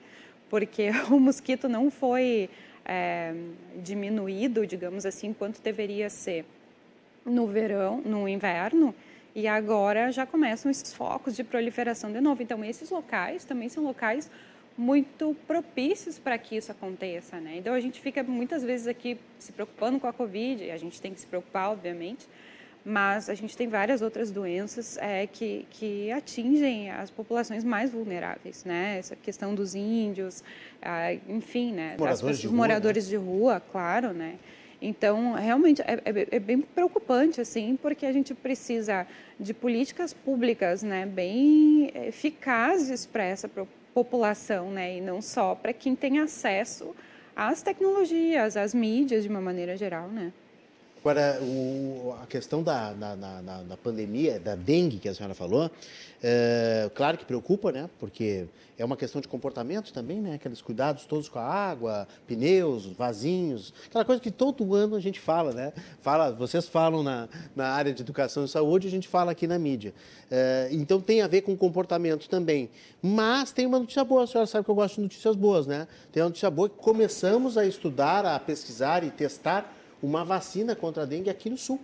[0.49, 2.49] porque o mosquito não foi
[2.85, 3.33] é,
[3.81, 6.45] diminuído, digamos assim, quanto deveria ser
[7.25, 8.93] no verão, no inverno,
[9.35, 12.43] e agora já começam esses focos de proliferação de novo.
[12.43, 14.29] Então, esses locais também são locais
[14.77, 17.55] muito propícios para que isso aconteça, né?
[17.57, 21.01] Então, a gente fica muitas vezes aqui se preocupando com a Covid, e a gente
[21.01, 22.27] tem que se preocupar, obviamente,
[22.86, 28.65] mas a gente tem várias outras doenças é, que, que atingem as populações mais vulneráveis,
[28.65, 28.97] né?
[28.99, 30.43] Essa questão dos índios,
[30.81, 31.95] ah, enfim, né?
[31.97, 33.09] Moradores, das, de, rua, moradores né?
[33.09, 34.36] de rua, claro, né?
[34.81, 39.07] Então, realmente, é, é, é, bem preocupante, assim, porque a gente precisa
[39.39, 43.49] de políticas públicas, né, bem eficazes para essa
[43.93, 46.93] população, né, e não só para quem tem acesso
[47.34, 50.34] às tecnologias, às mídias, de uma maneira geral, né.
[51.03, 55.69] Agora, o, a questão da, da, da, da, pandemia, da dengue que a senhora falou,
[56.23, 57.89] é, claro que preocupa, né?
[57.99, 58.45] Porque
[58.79, 60.35] é uma questão de comportamento também, né?
[60.35, 65.19] Aqueles cuidados todos com a água, pneus, vasinhos, aquela coisa que todo ano a gente
[65.19, 65.73] fala, né?
[66.01, 69.59] Fala, vocês falam na, na área de educação e saúde, a gente fala aqui na
[69.59, 69.93] mídia.
[70.31, 72.69] É, então tem a ver com comportamento também.
[73.01, 75.85] Mas tem uma notícia boa, a senhora sabe que eu gosto de notícias boas, né?
[76.13, 81.03] Tem uma notícia boa que começamos a estudar, a pesquisar e testar uma vacina contra
[81.03, 81.79] a dengue aqui no Sul.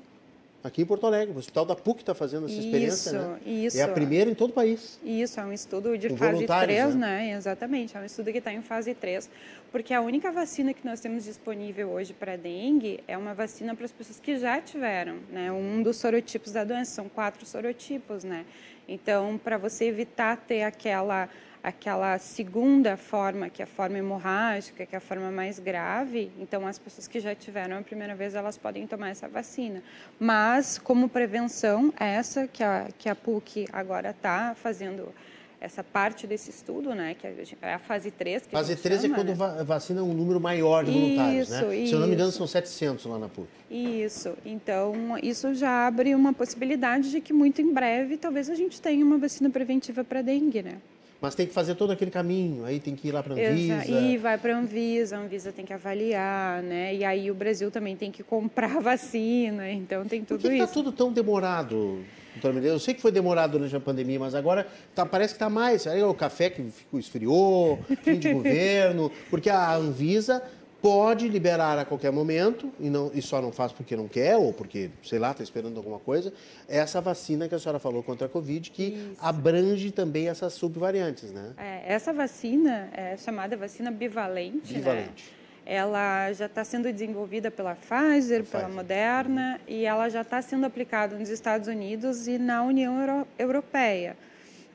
[0.61, 3.39] Aqui em Porto Alegre, o Hospital da PUC está fazendo essa experiência, isso, né?
[3.45, 3.79] Isso.
[3.79, 4.99] É a primeira em todo o país.
[5.01, 6.99] Isso, é um estudo de Com fase 3, né?
[6.99, 7.31] né?
[7.31, 9.29] Exatamente, é um estudo que está em fase 3,
[9.71, 13.85] porque a única vacina que nós temos disponível hoje para dengue é uma vacina para
[13.85, 15.49] as pessoas que já tiveram, né?
[15.49, 18.45] Um dos sorotipos da doença, são quatro sorotipos, né?
[18.85, 21.29] Então, para você evitar ter aquela
[21.63, 26.65] aquela segunda forma, que é a forma hemorrágica, que é a forma mais grave, então
[26.65, 29.83] as pessoas que já tiveram a primeira vez, elas podem tomar essa vacina.
[30.19, 35.13] Mas, como prevenção, essa que a, que a PUC agora está fazendo
[35.61, 38.43] essa parte desse estudo, né, que é a fase 3.
[38.43, 39.63] Que fase 3 chama, é quando né?
[39.65, 41.75] vacina um número maior de voluntários, isso, né?
[41.75, 41.87] Isso.
[41.89, 43.47] Se eu não me engano, são 700 lá na PUC.
[43.69, 44.37] Isso.
[44.45, 49.03] Então, isso já abre uma possibilidade de que muito em breve talvez a gente tenha
[49.05, 50.77] uma vacina preventiva para dengue, né?
[51.21, 53.91] Mas tem que fazer todo aquele caminho, aí tem que ir lá para a Anvisa.
[53.91, 56.95] E vai para a Anvisa, a Anvisa tem que avaliar, né?
[56.95, 60.63] E aí o Brasil também tem que comprar vacina, então tem tudo Por que isso.
[60.63, 61.99] está tudo tão demorado,
[62.35, 62.81] doutor Medeiros?
[62.81, 64.65] Eu sei que foi demorado durante a pandemia, mas agora
[64.95, 65.85] tá, parece que está mais.
[65.87, 70.41] Aí o café que ficou esfriou, fim de governo, porque a Anvisa
[70.81, 74.53] pode liberar a qualquer momento, e, não, e só não faz porque não quer, ou
[74.53, 76.33] porque, sei lá, está esperando alguma coisa,
[76.67, 79.17] essa vacina que a senhora falou contra a Covid, que Isso.
[79.19, 81.51] abrange também essas subvariantes, né?
[81.57, 85.31] É, essa vacina é chamada vacina bivalente, Bivalente.
[85.31, 85.39] né?
[85.65, 88.69] Ela já está sendo desenvolvida pela Pfizer, pela Pfizer.
[88.75, 94.17] Moderna, e ela já está sendo aplicada nos Estados Unidos e na União Euro Europeia.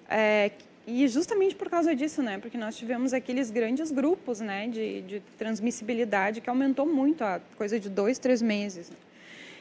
[0.09, 0.53] É,
[0.87, 2.39] e justamente por causa disso, né?
[2.39, 4.69] Porque nós tivemos aqueles grandes grupos, né?
[4.69, 8.91] De, de transmissibilidade que aumentou muito, a coisa de dois, três meses.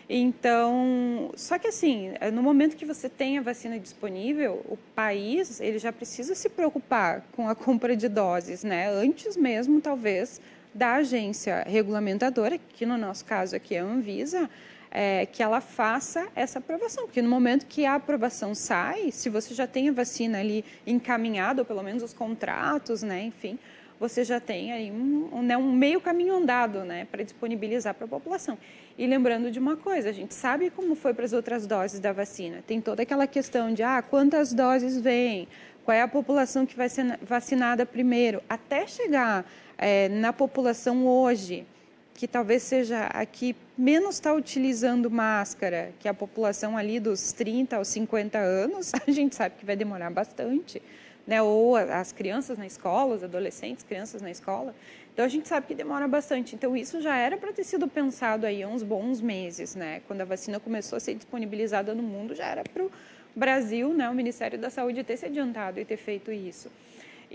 [0.10, 5.80] Então, só que assim, no momento que você tem a vacina disponível, o país ele
[5.80, 8.90] já precisa se preocupar com a compra de doses, né?
[8.90, 10.42] Antes mesmo, talvez,
[10.74, 14.50] da agência regulamentadora, que no nosso caso aqui é a Anvisa,
[14.96, 17.06] é, que ela faça essa aprovação.
[17.06, 21.64] Porque no momento que a aprovação sai, se você já tem a vacina ali encaminhada,
[21.64, 23.58] ou pelo menos os contratos, né, enfim,
[24.00, 28.06] você já tem aí um, um, né, um meio caminho andado né, para disponibilizar para
[28.06, 28.58] a população.
[28.96, 32.12] E lembrando de uma coisa, a gente sabe como foi para as outras doses da
[32.12, 32.64] vacina.
[32.68, 35.48] Tem toda aquela questão de ah, quantas doses vêm,
[35.84, 39.44] qual é a população que vai ser vacinada primeiro, até chegar
[39.76, 41.66] é, na população hoje
[42.14, 47.34] que talvez seja a que menos está utilizando máscara, que é a população ali dos
[47.34, 50.82] 30 aos 50 anos, a gente sabe que vai demorar bastante,
[51.26, 51.42] né?
[51.42, 54.76] Ou as crianças na escola, os adolescentes, crianças na escola.
[55.14, 56.56] Então a gente sabe que demora bastante.
[56.56, 60.02] Então isso já era para ter sido pensado aí há uns bons meses, né?
[60.08, 62.92] Quando a vacina começou a ser disponibilizada no mundo, já era para o
[63.36, 64.10] Brasil, né?
[64.10, 66.70] O Ministério da Saúde ter se adiantado e ter feito isso.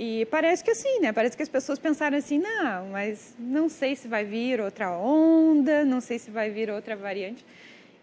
[0.01, 1.13] E parece que assim, né?
[1.13, 5.85] Parece que as pessoas pensaram assim, não, mas não sei se vai vir outra onda,
[5.85, 7.45] não sei se vai vir outra variante.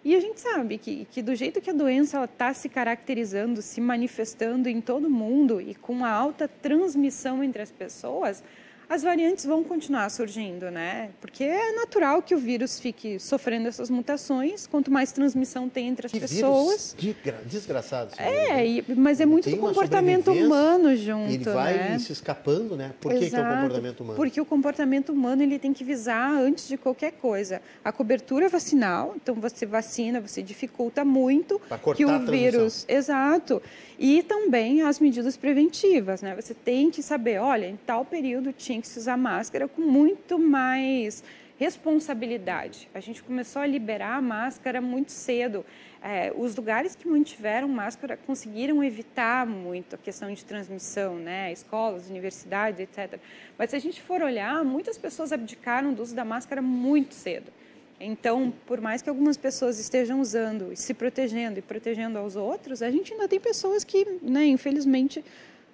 [0.03, 3.79] E a gente sabe que, que do jeito que a doença está se caracterizando, se
[3.79, 8.43] manifestando em todo mundo e com uma alta transmissão entre as pessoas,
[8.89, 11.09] as variantes vão continuar surgindo, né?
[11.19, 16.07] Porque é natural que o vírus fique sofrendo essas mutações, quanto mais transmissão tem entre
[16.07, 16.95] as que pessoas.
[16.97, 17.15] Vírus
[17.45, 18.11] desgraçado.
[18.17, 21.99] É, e, mas é muito do comportamento humano junto, Ele vai né?
[21.99, 22.93] se escapando, né?
[22.99, 24.15] Por que, que, é o comportamento humano?
[24.15, 29.13] Porque o comportamento humano ele tem que visar antes de qualquer coisa a cobertura vacinal.
[29.15, 31.61] Então você vacina, você dificulta muito
[31.95, 33.61] que o vírus, exato,
[33.97, 36.35] e também as medidas preventivas, né?
[36.35, 40.37] Você tem que saber, olha, em tal período tinha que se usar máscara com muito
[40.37, 41.23] mais
[41.57, 42.89] responsabilidade.
[42.93, 45.65] A gente começou a liberar a máscara muito cedo.
[46.01, 51.51] É, os lugares que mantiveram máscara conseguiram evitar muito a questão de transmissão, né?
[51.51, 53.19] Escolas, universidades, etc.
[53.57, 57.51] Mas se a gente for olhar, muitas pessoas abdicaram do uso da máscara muito cedo.
[57.99, 62.81] Então, por mais que algumas pessoas estejam usando e se protegendo e protegendo aos outros,
[62.81, 65.23] a gente ainda tem pessoas que, né, infelizmente,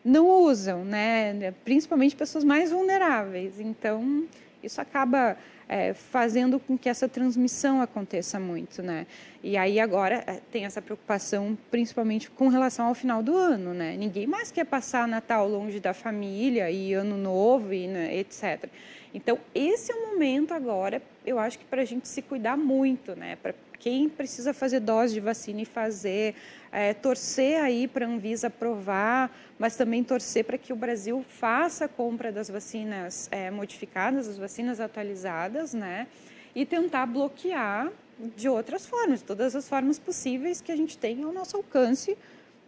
[0.06, 1.54] não usam, né?
[1.64, 3.60] Principalmente pessoas mais vulneráveis.
[3.60, 4.28] Então,
[4.64, 5.36] isso acaba
[5.68, 9.08] é, fazendo com que essa transmissão aconteça muito, né?
[9.42, 13.96] E aí agora é, tem essa preocupação, principalmente com relação ao final do ano, né?
[13.98, 18.70] Ninguém mais quer passar Natal longe da família e Ano Novo e né, etc.
[19.14, 23.16] Então, esse é o momento agora, eu acho que para a gente se cuidar muito,
[23.16, 23.36] né?
[23.36, 26.36] Para quem precisa fazer dose de vacina e fazer,
[26.72, 31.86] é, torcer aí para a Anvisa aprovar, mas também torcer para que o Brasil faça
[31.86, 36.08] a compra das vacinas é, modificadas, as vacinas atualizadas, né?
[36.54, 37.92] E tentar bloquear
[38.36, 42.18] de outras formas, todas as formas possíveis que a gente tem ao nosso alcance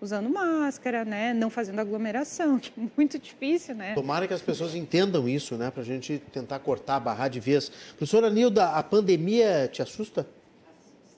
[0.04, 1.34] usando máscara, né?
[1.34, 3.94] Não fazendo aglomeração, que é muito difícil, né?
[3.96, 5.72] Tomara que as pessoas entendam isso, né?
[5.72, 7.70] Para a gente tentar cortar, barrar de vez.
[7.70, 10.28] Professora Nilda, a pandemia te assusta?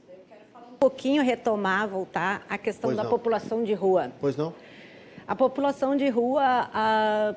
[0.08, 3.10] Eu quero falar um pouquinho, retomar, voltar à questão Pois da não.
[3.10, 4.12] população de rua.
[4.22, 4.54] Pois não?
[5.28, 7.36] A população de rua a-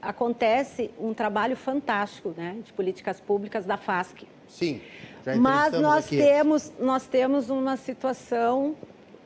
[0.00, 4.26] acontece um trabalho fantástico, né, de políticas públicas da FASC.
[4.46, 4.80] Sim.
[5.26, 6.16] Já Mas nós aqui.
[6.16, 8.74] temos, nós temos uma situação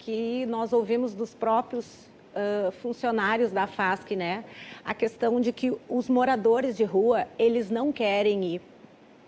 [0.05, 1.87] que nós ouvimos dos próprios
[2.35, 4.45] ah, funcionários da FASC, né?
[4.85, 8.61] A questão de que os moradores de rua, eles não querem ir,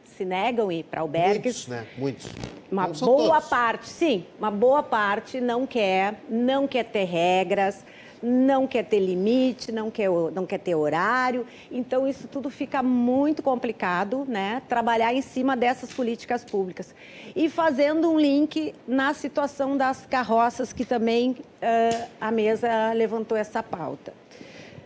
[0.05, 1.67] se negam a ir para albergues.
[1.67, 1.87] Muitos, né?
[1.99, 2.31] Muitos.
[2.71, 3.49] Uma boa todos.
[3.49, 7.85] parte, sim, uma boa parte não quer, não quer ter regras,
[8.25, 11.47] não quer ter limite, não quer, não quer ter horário.
[11.71, 14.63] Então, isso tudo fica muito complicado, né?
[14.67, 16.95] Trabalhar em cima dessas políticas públicas.
[17.37, 23.63] E fazendo um link na situação das carroças, que também ah, a mesa levantou essa
[23.63, 24.15] pauta.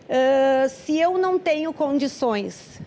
[0.09, 2.81] Ah, se eu não tenho condições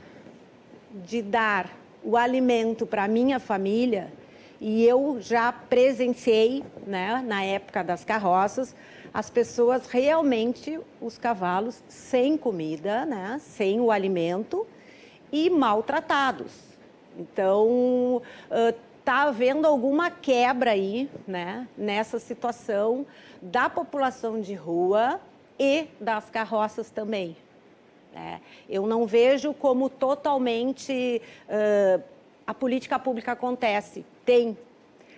[1.06, 1.70] de dar
[2.04, 4.12] o alimento para minha família
[4.60, 8.74] e eu já presenciei, né, na época das carroças,
[9.12, 14.66] as pessoas realmente, os cavalos sem comida, né, sem o alimento
[15.30, 16.52] e maltratados.
[17.18, 18.22] Então,
[18.98, 23.04] está havendo alguma quebra aí, né, nessa situação
[23.40, 25.20] da população de rua
[25.58, 27.36] e das carroças também.
[28.12, 28.40] né?
[28.68, 32.02] Eu não vejo como totalmente ãh,
[32.46, 34.04] a política pública acontece.
[34.24, 34.56] Tem,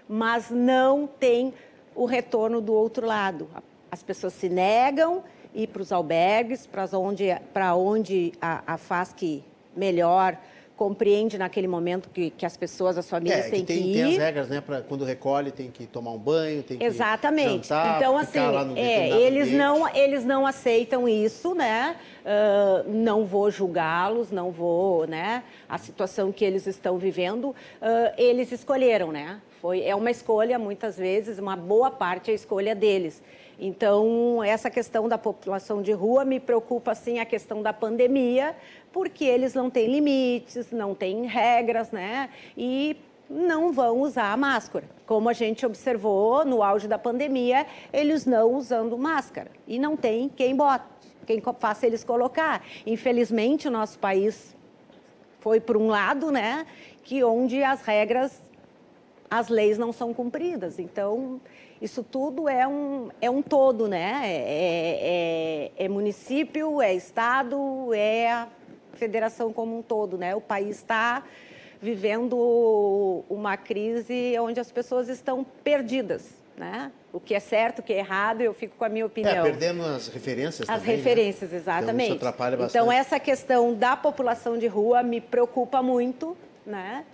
[0.08, 1.52] mas não tem
[1.94, 3.48] o retorno do outro lado.
[3.94, 5.22] As pessoas se negam
[5.54, 9.40] ir para os albergues, para onde, pra onde a, a FASC
[9.76, 10.36] melhor
[10.76, 13.92] compreende naquele momento que, que as pessoas, as famílias É, têm que tem, que ir.
[13.92, 14.60] tem as regras, né?
[14.60, 17.68] Pra, quando recolhe, tem que tomar um banho, tem que Exatamente.
[17.68, 18.40] jantar, então, assim,
[18.74, 19.56] é, eles, ambiente.
[19.56, 21.94] não, eles não aceitam isso, né?
[22.26, 25.44] Ah, não vou julgá-los, não vou, né?
[25.68, 29.40] A situação que eles estão vivendo, ah, eles escolheram, né?
[29.62, 33.22] Foi, é uma escolha, muitas vezes, uma boa parte é a escolha deles.
[33.58, 38.56] Então, essa questão da população de rua me preocupa, sim, a questão da pandemia,
[38.92, 42.30] porque eles não têm limites, não têm regras, né?
[42.56, 42.96] E
[43.28, 44.88] não vão usar a máscara.
[45.06, 49.50] Como a gente observou no auge da pandemia, eles não usando máscara.
[49.66, 50.84] E não tem quem bota,
[51.26, 52.62] quem faça eles colocar.
[52.86, 54.54] Infelizmente, o nosso país
[55.40, 56.66] foi por um lado, né?
[57.02, 58.42] Que onde as regras
[59.30, 60.78] as leis não são cumpridas.
[60.78, 61.40] Então,
[61.84, 64.22] isso tudo é um, é um todo, né?
[64.24, 68.48] É, é- é município, é Estado, é a
[68.94, 70.34] federação como um todo, né?
[70.34, 71.22] O país está
[71.82, 76.90] vivendo uma crise onde as pessoas estão perdidas, né?
[77.12, 79.42] O que é certo, o que é errado, eu fico com a minha É, opinião.
[79.44, 80.96] perdendo as referências As também, né?
[80.96, 82.06] referências, Então, exatamente.
[82.06, 82.82] isso atrapalha bastante.
[82.82, 87.04] Então, essa questão da população de rua me preocupa muito, né?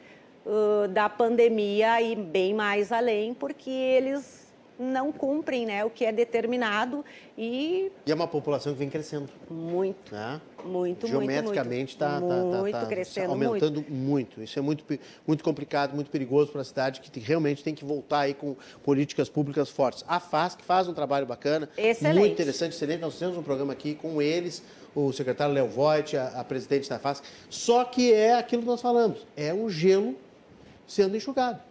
[0.46, 4.39] Uh, da pandemia e bem mais além, porque eles
[4.80, 7.04] não cumprem né, o que é determinado
[7.36, 10.40] e E é uma população que vem crescendo, muito, né?
[10.64, 14.42] muito, Geometricamente muito, está muito, muito tá, crescendo aumentando muito.
[14.42, 14.84] Isso é muito,
[15.26, 19.28] muito complicado, muito perigoso para a cidade, que realmente tem que voltar aí com políticas
[19.28, 20.02] públicas fortes.
[20.08, 22.18] A FAS, que faz um trabalho bacana, Excelente.
[22.18, 23.00] muito interessante, excelente.
[23.00, 24.62] Nós temos um programa aqui com eles,
[24.94, 27.22] o secretário Léo Voigt, a, a presidente da FAS.
[27.50, 30.16] Só que é aquilo que nós falamos, é um gelo
[30.86, 31.69] sendo enxugado.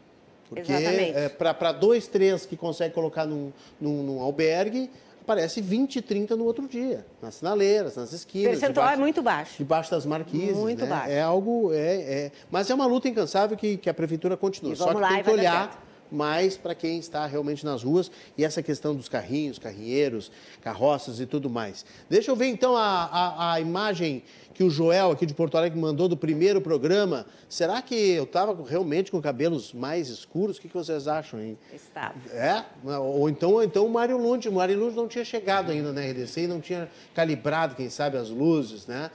[0.49, 1.29] Porque Exatamente.
[1.37, 4.89] para dois, três que consegue colocar num, num, num albergue,
[5.21, 8.49] aparece 20, 30 no outro dia, nas sinaleiras, nas esquinas.
[8.51, 9.53] percentual é debaixo- muito baixo.
[9.59, 10.55] Debaixo das marquises.
[10.57, 10.89] Muito né?
[10.89, 11.09] baixo.
[11.11, 11.71] É algo.
[11.71, 14.73] É, é- Mas é uma luta incansável que, que a prefeitura continua.
[14.73, 17.83] E Só vamos que lá tem e que olhar mais para quem está realmente nas
[17.83, 20.31] ruas e essa questão dos carrinhos, carrinheiros,
[20.61, 21.85] carroças e tudo mais.
[22.09, 25.79] Deixa eu ver então a, a, a imagem que o Joel aqui de Porto Alegre
[25.79, 27.25] mandou do primeiro programa.
[27.47, 30.57] Será que eu estava realmente com cabelos mais escuros?
[30.57, 31.57] O que, que vocês acham, hein?
[31.73, 32.15] Estava.
[32.31, 32.65] É?
[32.83, 34.49] Ou então, ou então o Mário Lund.
[34.49, 38.17] O Mário Lund não tinha chegado ainda na RDC e não tinha calibrado, quem sabe,
[38.17, 39.09] as luzes, né?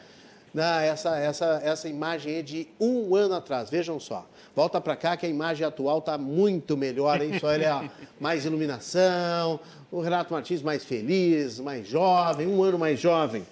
[0.55, 4.25] Não, essa, essa, essa imagem é de um ano atrás, vejam só.
[4.55, 7.37] Volta para cá que a imagem atual está muito melhor, hein?
[7.41, 7.83] Só ele, ó,
[8.21, 9.59] mais iluminação,
[9.91, 13.45] o Renato Martins mais feliz, mais jovem, um ano mais jovem.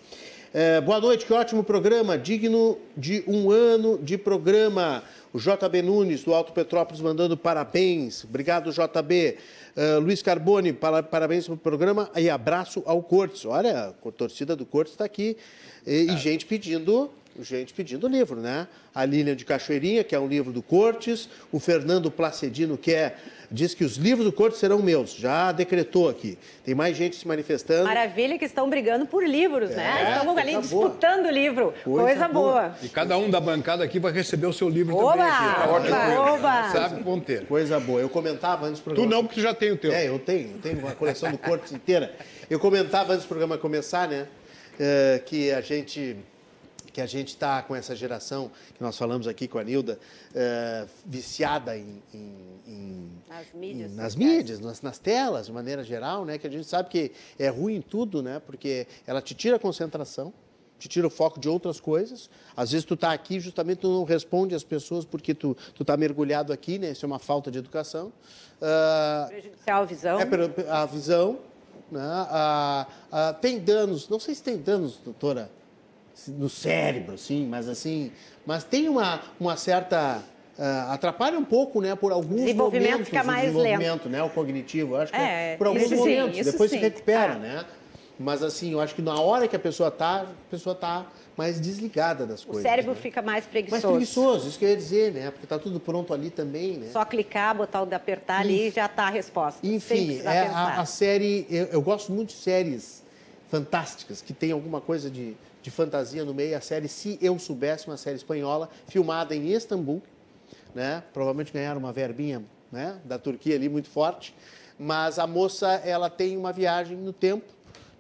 [0.55, 5.03] É, boa noite, que ótimo programa, digno de um ano de programa.
[5.33, 8.23] O JB Nunes, do Alto Petrópolis, mandando parabéns.
[8.23, 9.39] Obrigado, JB.
[9.75, 13.47] É, Luiz Carbone, para- parabéns pelo programa e abraço ao Cortes.
[13.47, 15.39] Olha, a torcida do Cortes está aqui.
[15.87, 17.11] E, e gente pedindo
[17.41, 18.67] gente pedindo livro, né?
[18.95, 21.29] A Lilian de Cachoeirinha, que é um livro do Cortes.
[21.51, 23.17] O Fernando Placedino, que é,
[23.51, 25.15] diz que os livros do Cortes serão meus.
[25.15, 26.37] Já decretou aqui.
[26.65, 27.85] Tem mais gente se manifestando.
[27.85, 30.13] Maravilha que estão brigando por livros, né?
[30.13, 30.89] É, Estão ali coisa boa.
[30.89, 31.75] disputando livro.
[31.83, 32.53] Coisa Coisa, boa.
[32.53, 32.77] boa.
[32.83, 35.13] E cada um da bancada aqui vai receber o seu livro Oba!
[35.13, 35.55] também aqui.
[35.55, 35.95] Tá ótimo.
[35.95, 36.33] Oba!
[36.35, 36.71] Oba!
[36.71, 37.47] Sabe, vão ter.
[37.47, 38.01] Coisa boa.
[38.01, 39.11] Eu comentava antes do Tu programa.
[39.11, 39.91] não, porque tu já tem o teu.
[39.93, 42.15] É, eu tenho, eu tenho uma coleção do Cortes inteira.
[42.51, 44.27] Eu comentava antes do programa começar, né,
[44.85, 46.17] eh, que a gente
[46.93, 49.99] que a gente está com essa geração que nós falamos aqui com a Nilda
[50.35, 55.83] eh, viciada em, em- em- Nas mídias em- nas mídias, nas, nas telas, de maneira
[55.83, 59.35] geral, né, que a gente sabe que é ruim em tudo, né, porque ela te
[59.35, 60.35] tira a concentração,
[60.79, 62.29] te tira o foco de outras coisas.
[62.55, 65.97] Às vezes tu está aqui justamente tu não responde às pessoas porque tu tu está
[65.97, 66.91] mergulhado aqui, né?
[66.91, 68.13] Isso é uma falta de educação.
[68.61, 70.19] Ah, Prejudicial à visão.
[70.21, 71.39] é a visão,
[71.93, 72.01] né?
[72.03, 75.51] A- a- tem danos, não sei se tem danos, doutora,
[76.29, 78.11] no cérebro, sim, mas assim,
[78.47, 80.23] mas tem uma, uma certa
[80.59, 84.31] ah, atrapalha um pouco, né, por alguns Desenvolvimento momentos fica o mais desenvolvimento, né, o
[84.31, 86.83] cognitivo, eu acho que É, é por alguns sim, momentos, isso depois se sim.
[86.83, 87.39] recupera, Ah.
[87.39, 87.65] né?
[88.19, 91.07] Mas assim, eu acho que na hora que a pessoa tá, a pessoa tá
[91.37, 92.63] mais desligada das O coisas.
[92.63, 93.01] cérebro né?
[93.01, 93.89] fica mais mais preguiçoso.
[93.89, 95.31] preguiçoso, isso que eu ia dizer, né?
[95.31, 96.89] Porque tá tudo pronto ali também, né?
[96.93, 99.67] Só clicar, botar o de apertar ali e já está a resposta.
[99.67, 101.47] Enfim, é a, a série.
[101.49, 103.03] Eu, eu gosto muito de séries
[103.49, 106.57] fantásticas, que tem alguma coisa de, de fantasia no meio.
[106.57, 110.03] A série Se Eu Soubesse, uma série espanhola, filmada em Istambul.
[110.75, 111.03] Né?
[111.13, 112.99] Provavelmente ganharam uma verbinha né?
[113.05, 114.35] da Turquia ali muito forte.
[114.79, 117.45] Mas a moça ela tem uma viagem no tempo.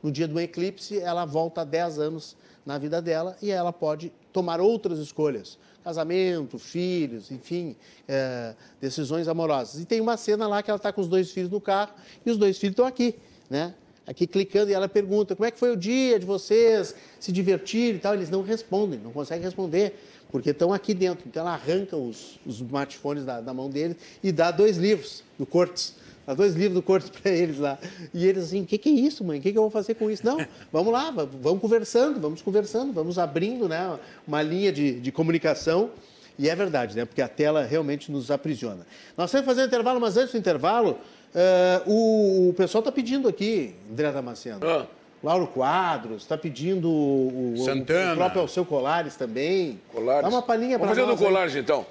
[0.02, 4.60] No dia do eclipse, ela volta 10 anos na vida dela e ela pode tomar
[4.60, 5.58] outras escolhas.
[5.82, 7.74] Casamento, filhos, enfim,
[8.06, 9.80] é, decisões amorosas.
[9.80, 11.92] E tem uma cena lá que ela está com os dois filhos no carro
[12.24, 13.16] e os dois filhos estão aqui,
[13.50, 13.74] né?
[14.06, 17.96] aqui clicando e ela pergunta como é que foi o dia de vocês, se divertir
[17.96, 18.14] e tal.
[18.14, 19.98] Eles não respondem, não conseguem responder,
[20.30, 21.26] porque estão aqui dentro.
[21.26, 25.46] Então ela arranca os, os smartphones da, da mão deles e dá dois livros do
[25.46, 25.94] Cortes.
[26.26, 27.78] Dá dois livros do Cortes para eles lá.
[28.12, 29.38] E eles assim, o que, que é isso, mãe?
[29.38, 30.24] O que, que eu vou fazer com isso?
[30.24, 30.38] Não,
[30.72, 35.90] vamos lá, vamos conversando, vamos conversando, vamos abrindo né, uma linha de, de comunicação.
[36.38, 37.04] E é verdade, né?
[37.04, 38.86] Porque a tela realmente nos aprisiona.
[39.16, 40.98] Nós temos que fazer um intervalo, mas antes do intervalo,
[41.34, 44.60] uh, o, o, pessoal está pedindo aqui, André Damasceno.
[44.66, 44.86] Ah.
[45.22, 48.14] Lauro Quadros, está pedindo o, Santana.
[48.14, 49.80] o próprio Alceu Colares também.
[49.92, 50.22] Colares.
[50.22, 50.96] Dá uma palhinha para nós.
[50.96, 51.86] Vamos fazer do Colares, então.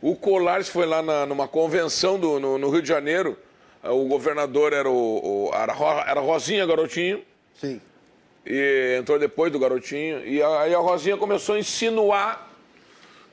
[0.00, 3.36] O Colares foi lá na, numa convenção do, no, no, Rio de Janeiro.
[3.82, 5.72] O governador era, o, o era,
[6.06, 7.22] era Rosinha Garotinho.
[7.54, 7.80] Sim.
[8.46, 10.26] E entrou depois do Garotinho.
[10.26, 12.50] E aí a Rosinha começou a insinuar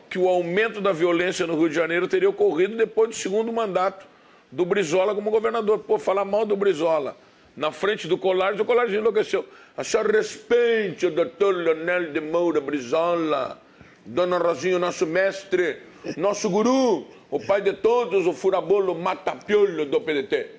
[0.09, 4.05] que o aumento da violência no Rio de Janeiro teria ocorrido depois do segundo mandato
[4.51, 5.79] do Brizola como governador.
[5.79, 7.15] Pô, falar mal do Brizola
[7.57, 9.43] na frente do Colares, o Colares enlouqueceu.
[9.75, 13.59] A senhora respeite o doutor Leonel de Moura Brizola,
[14.05, 15.79] Dona Rosinha, nosso mestre,
[16.15, 20.51] nosso guru, o pai de todos, o furabolo matapiolo do PDT.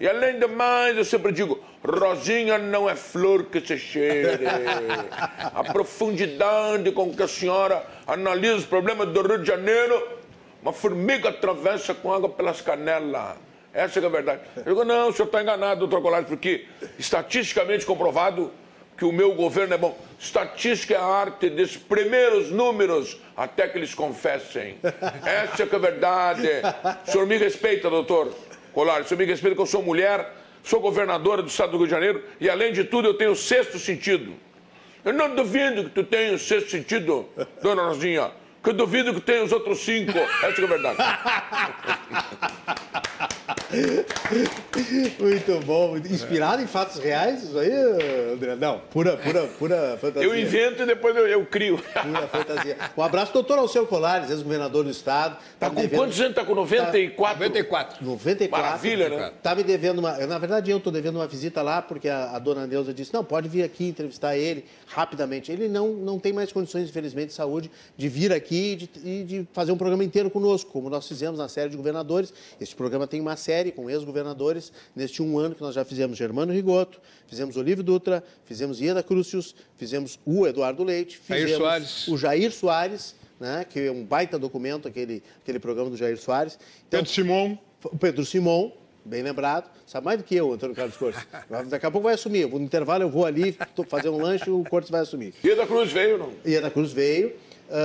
[0.00, 4.44] E além de mais, eu sempre digo, Rosinha não é flor que se cheire.
[5.54, 10.18] A profundidade com que a senhora analisa os problemas do Rio de Janeiro,
[10.60, 13.36] uma formiga atravessa com água pelas canelas.
[13.72, 14.42] Essa é a verdade.
[14.56, 16.66] Eu digo, não, o senhor está enganado, doutor Colares, porque
[16.98, 18.50] estatisticamente comprovado
[18.98, 19.96] que o meu governo é bom.
[20.18, 24.76] Estatística é a arte de espremer os números até que eles confessem.
[25.24, 26.48] Essa é que é a verdade.
[27.06, 28.34] O senhor me respeita, doutor
[28.72, 29.06] Colares.
[29.06, 30.34] O senhor me respeita que eu sou mulher,
[30.64, 33.36] sou governadora do estado do Rio de Janeiro e, além de tudo, eu tenho o
[33.36, 34.34] sexto sentido.
[35.04, 37.28] Eu não duvido que tu tenha o sexto sentido,
[37.62, 38.32] dona Rosinha.
[38.68, 40.18] Que eu duvido que tenha os outros cinco.
[40.18, 40.98] Essa é a verdade.
[45.18, 45.96] Muito bom.
[45.96, 47.72] Inspirado em fatos reais, isso aí,
[48.34, 48.56] André?
[48.56, 50.28] Não, pura, pura, pura fantasia.
[50.28, 51.78] Eu invento e depois eu, eu crio.
[51.78, 52.76] Pura fantasia.
[52.96, 55.36] Um abraço, doutor Alceu Colares, ex-governador do Estado.
[55.58, 56.00] Tá, tá com devendo...
[56.00, 56.34] quantos anos?
[56.34, 57.38] Tá com 94?
[57.38, 58.04] 94.
[58.04, 58.50] 94.
[58.50, 59.32] Maravilha, né?
[59.42, 60.12] Tá me devendo uma...
[60.26, 63.24] Na verdade, eu tô devendo uma visita lá, porque a, a dona Neuza disse, não,
[63.24, 65.50] pode vir aqui entrevistar ele rapidamente.
[65.50, 69.24] Ele não, não tem mais condições, infelizmente, de saúde, de vir aqui e de, e
[69.24, 72.32] de fazer um programa inteiro conosco, como nós fizemos na série de governadores.
[72.60, 76.52] Este programa tem uma série com ex-governadores neste um ano que nós já fizemos Germano
[76.52, 83.14] Rigoto, fizemos Olívio Dutra, fizemos Ieda Crucius, fizemos o Eduardo Leite, fizemos o Jair Soares,
[83.38, 86.58] né, que é um baita documento, aquele, aquele programa do Jair Soares.
[86.88, 87.58] Então, Pedro Simon.
[88.00, 88.72] Pedro Simon,
[89.04, 91.24] bem lembrado, sabe mais do que eu, Antônio Carlos Cortes.
[91.68, 92.48] Daqui a pouco vai assumir.
[92.48, 93.56] No intervalo eu vou ali
[93.88, 95.32] fazer um lanche e o Cortes vai assumir.
[95.44, 96.32] Ieda Cruz veio, não?
[96.44, 97.34] Ieda Cruz veio.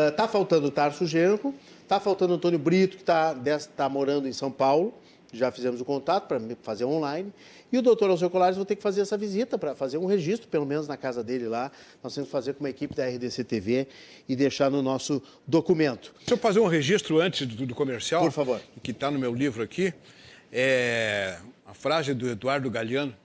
[0.10, 3.36] Está uh, faltando o Tarso Genco, está faltando o Antônio Brito, que está
[3.76, 4.94] tá morando em São Paulo
[5.34, 7.34] já fizemos o contato para fazer online.
[7.72, 10.48] E o doutor Alceu Colares vai ter que fazer essa visita para fazer um registro,
[10.48, 11.72] pelo menos na casa dele lá.
[12.04, 13.88] Nós temos que fazer com uma equipe da RDC TV
[14.30, 16.14] e deixar no nosso documento.
[16.20, 18.22] Deixa eu fazer um registro antes do, do comercial.
[18.22, 18.62] Por favor.
[18.84, 19.92] Que está no meu livro aqui.
[20.52, 23.16] É a frase do Eduardo Galeano.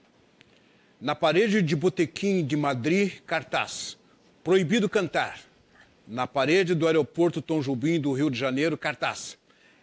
[0.99, 3.97] Na parede de botequim de Madrid, cartaz.
[4.43, 5.48] Proibido cantar.
[6.09, 9.37] Na parede do aeroporto Tom Jobim do Rio de Janeiro, cartaz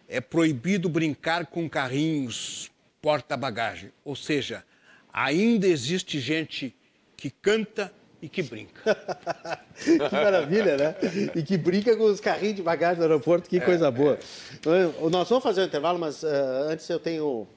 [0.09, 2.69] é proibido brincar com carrinhos
[3.01, 3.93] porta-bagagem.
[4.03, 4.65] Ou seja,
[5.11, 6.75] ainda existe gente
[7.15, 8.81] que canta e que brinca.
[9.81, 10.95] que maravilha, né?
[11.33, 14.19] E que brinca com os carrinhos de bagagem do aeroporto, que é, coisa boa.
[14.65, 15.09] É.
[15.09, 16.27] Nós vamos fazer um intervalo, mas uh,
[16.69, 17.47] antes eu tenho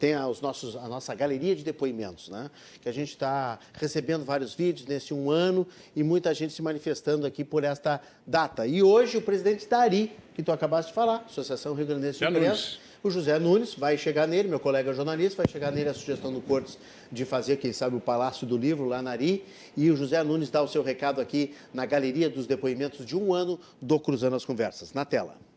[0.00, 2.50] tem os nossos, a nossa galeria de depoimentos, né?
[2.80, 7.26] que a gente está recebendo vários vídeos nesse um ano e muita gente se manifestando
[7.26, 8.66] aqui por esta data.
[8.66, 12.78] E hoje o presidente Dari, que tu acabaste de falar, Associação Rio Grande de Imprensa,
[13.02, 16.40] o José Nunes vai chegar nele, meu colega jornalista, vai chegar nele a sugestão do
[16.40, 16.78] Cortes
[17.12, 19.44] de fazer, quem sabe, o Palácio do Livro lá na Ari.
[19.76, 23.34] E o José Nunes dá o seu recado aqui na galeria dos depoimentos de um
[23.34, 24.94] ano do Cruzando as Conversas.
[24.94, 25.49] Na tela.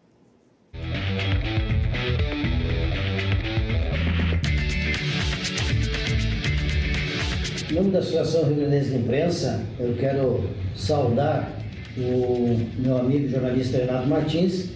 [7.74, 10.43] Em nome da Associação Rio Grande de Imprensa, eu quero
[10.76, 11.51] saudar
[11.97, 14.69] o meu amigo jornalista Renato Martins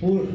[0.00, 0.26] por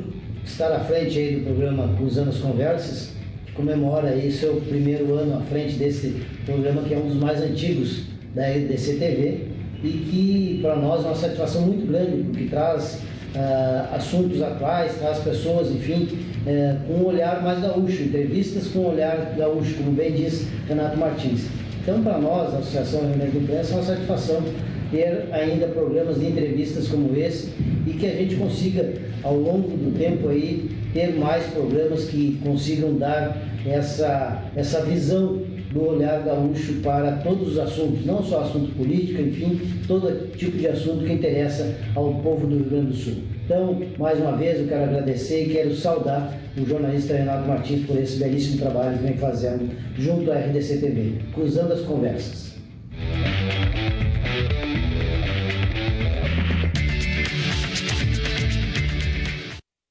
[0.45, 3.13] estar à frente aí do programa Cruzando as Conversas,
[3.47, 7.41] que comemora aí seu primeiro ano à frente desse programa que é um dos mais
[7.41, 8.03] antigos
[8.35, 9.47] da RDC TV
[9.83, 13.01] e que para nós é uma satisfação muito grande, porque traz
[13.33, 16.07] uh, assuntos atuais, traz pessoas, enfim,
[16.45, 20.95] uh, com um olhar mais gaúcho, entrevistas com um olhar gaúcho, como bem diz Renato
[20.95, 21.57] Martins.
[21.88, 24.43] Então, para nós, a Associação Grande do Imprensa, é uma satisfação
[24.91, 27.53] ter ainda programas de entrevistas como esse
[27.88, 32.97] e que a gente consiga, ao longo do tempo aí, ter mais programas que consigam
[32.97, 39.21] dar essa, essa visão do olhar gaúcho para todos os assuntos, não só assunto político,
[39.21, 43.13] enfim, todo tipo de assunto que interessa ao povo do Rio Grande do Sul.
[43.47, 47.97] Então, mais uma vez, eu quero agradecer e quero saudar o jornalista Renato Martins por
[47.97, 52.57] esse belíssimo trabalho que vem fazendo junto à RDC TV, cruzando as conversas.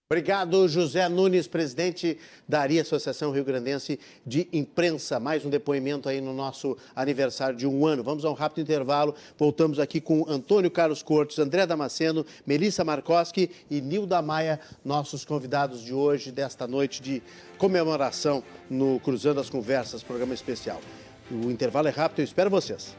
[0.08, 2.16] Obrigado, José Nunes, presidente
[2.48, 5.18] da ARI, Associação Rio Grandense de Imprensa.
[5.18, 8.04] Mais um depoimento aí no nosso aniversário de um ano.
[8.04, 9.16] Vamos a um rápido intervalo.
[9.36, 15.82] Voltamos aqui com Antônio Carlos Cortes, André Damasceno, Melissa Markoski e Nilda Maia, nossos convidados
[15.82, 17.20] de hoje, desta noite de
[17.58, 20.80] comemoração no Cruzando as Conversas, programa especial.
[21.28, 22.94] O intervalo é rápido, eu espero vocês.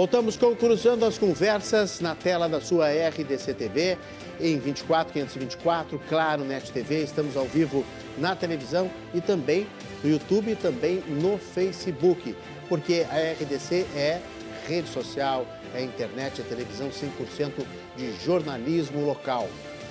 [0.00, 3.98] Voltamos com Cruzando as Conversas na tela da sua RDC TV,
[4.40, 7.02] em 24, 524, Claro, Net TV.
[7.02, 7.84] Estamos ao vivo
[8.16, 9.66] na televisão e também
[10.02, 12.34] no YouTube e também no Facebook,
[12.66, 14.22] porque a RDC é
[14.66, 17.52] rede social, é internet, é televisão 100%
[17.94, 19.50] de jornalismo local.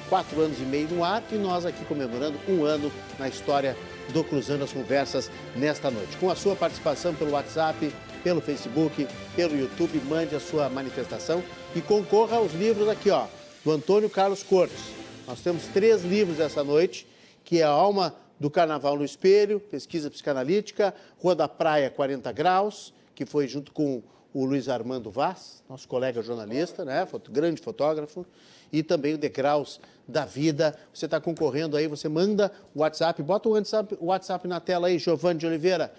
[0.09, 3.77] Quatro anos e meio no ar e nós aqui comemorando um ano na história
[4.11, 6.17] do Cruzando as Conversas nesta noite.
[6.17, 7.93] Com a sua participação pelo WhatsApp,
[8.23, 11.43] pelo Facebook, pelo YouTube, mande a sua manifestação
[11.75, 13.27] e concorra aos livros aqui, ó,
[13.63, 14.91] do Antônio Carlos Cortes.
[15.27, 17.07] Nós temos três livros essa noite,
[17.43, 22.93] que é a Alma do Carnaval no Espelho, Pesquisa Psicanalítica, Rua da Praia 40 Graus,
[23.13, 24.01] que foi junto com
[24.33, 28.25] o Luiz Armando Vaz, nosso colega jornalista, né, grande fotógrafo,
[28.71, 30.77] e também o Degraus da Vida.
[30.93, 34.87] Você está concorrendo aí, você manda o WhatsApp, bota o WhatsApp, o WhatsApp na tela
[34.87, 35.91] aí, Giovanni de Oliveira,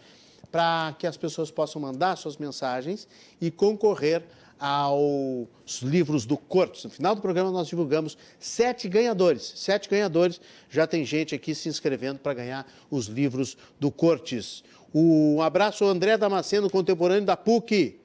[0.51, 3.07] para que as pessoas possam mandar suas mensagens
[3.41, 4.23] e concorrer
[4.61, 6.85] aos livros do Cortes.
[6.85, 9.53] No final do programa nós divulgamos sete ganhadores.
[9.57, 10.41] Sete ganhadores.
[10.69, 14.63] Já tem gente aqui se inscrevendo para ganhar os livros do Cortes.
[14.95, 17.99] Um abraço ao André Damasceno, contemporâneo da PUC.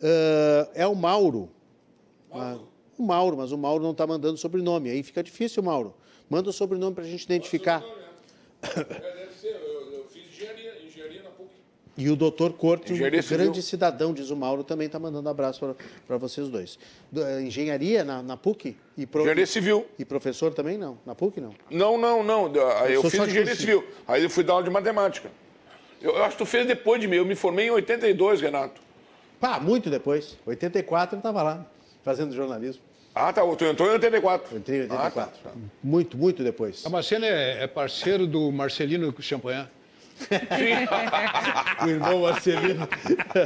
[0.00, 1.50] Uh, é o Mauro.
[2.32, 2.62] Mauro.
[2.62, 4.90] Uh, o Mauro, mas o Mauro não está mandando sobrenome.
[4.90, 5.94] Aí fica difícil, Mauro.
[6.28, 7.82] Manda o sobrenome para a gente identificar.
[12.00, 15.76] E o doutor Corte, um grande cidadão, diz o Mauro, também está mandando abraço
[16.08, 16.78] para vocês dois.
[17.14, 18.74] Eh, engenharia na, na PUC?
[18.96, 19.20] E pro...
[19.20, 19.86] Engenharia Civil.
[19.98, 20.96] E professor também não?
[21.04, 21.54] Na PUC não?
[21.70, 22.50] Não, não, não.
[22.54, 23.84] Eu, eu fiz engenharia civil.
[24.08, 25.30] Aí eu fui dar aula de matemática.
[26.00, 27.16] Eu, eu, acho que tu fez depois de mim.
[27.16, 28.80] Eu me formei em 82, Renato.
[29.38, 30.38] Pá, muito depois.
[30.46, 31.66] 84 eu estava lá,
[32.02, 32.82] fazendo jornalismo.
[33.14, 33.42] Ah, tá.
[33.42, 34.54] Tu entrou em 84.
[34.54, 35.22] Eu entrei em 84.
[35.22, 35.50] Ah, tá.
[35.84, 36.86] Muito, muito depois.
[36.86, 39.68] A Marcena é, é parceiro do Marcelino Champagnat
[41.84, 42.88] o irmão Marcelino.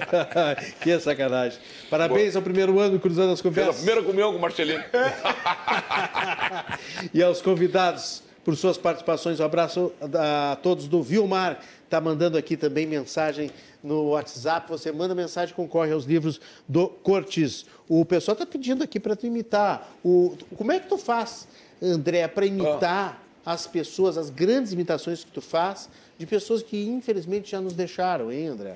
[0.81, 1.59] que sacanagem.
[1.91, 2.41] Parabéns Boa.
[2.41, 3.77] ao primeiro ano Cruzando as Conversas.
[3.77, 4.85] Pela primeira comunhão com o Marcelino.
[7.13, 9.41] e aos convidados por suas participações.
[9.41, 11.59] Um abraço a todos do Vilmar.
[11.85, 13.51] Está mandando aqui também mensagem
[13.83, 14.69] no WhatsApp.
[14.69, 17.65] Você manda mensagem, concorre aos livros do Cortes.
[17.89, 19.89] O pessoal está pedindo aqui para tu imitar.
[20.05, 20.37] O...
[20.57, 21.49] Como é que tu faz,
[21.83, 23.53] André, para imitar ah.
[23.53, 25.89] as pessoas, as grandes imitações que tu faz?
[26.19, 28.75] De pessoas que infelizmente já nos deixaram, hein, André?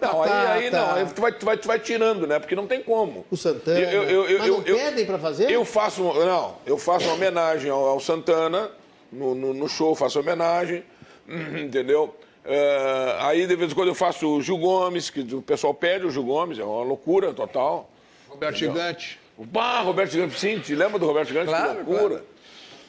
[0.00, 2.38] Não, aí, aí não, aí tu vai, tu, vai, tu vai tirando, né?
[2.38, 3.26] Porque não tem como.
[3.30, 3.80] O Santana.
[3.80, 5.50] Eu, eu, eu, mas não pedem para fazer?
[5.50, 8.70] Eu faço, não, eu faço uma homenagem ao, ao Santana,
[9.10, 10.84] no, no, no, show faço homenagem,
[11.28, 12.14] entendeu?
[12.44, 16.06] Uh, aí de vez em quando eu faço o Gil Gomes, que o pessoal pede
[16.06, 17.90] o Gil Gomes, é uma loucura total.
[18.28, 19.18] Roberto Gigante.
[19.36, 21.48] Bah, Roberto Gigante, sim, te lembra do Roberto Gigante?
[21.48, 22.08] Claro, que loucura.
[22.08, 22.24] Claro.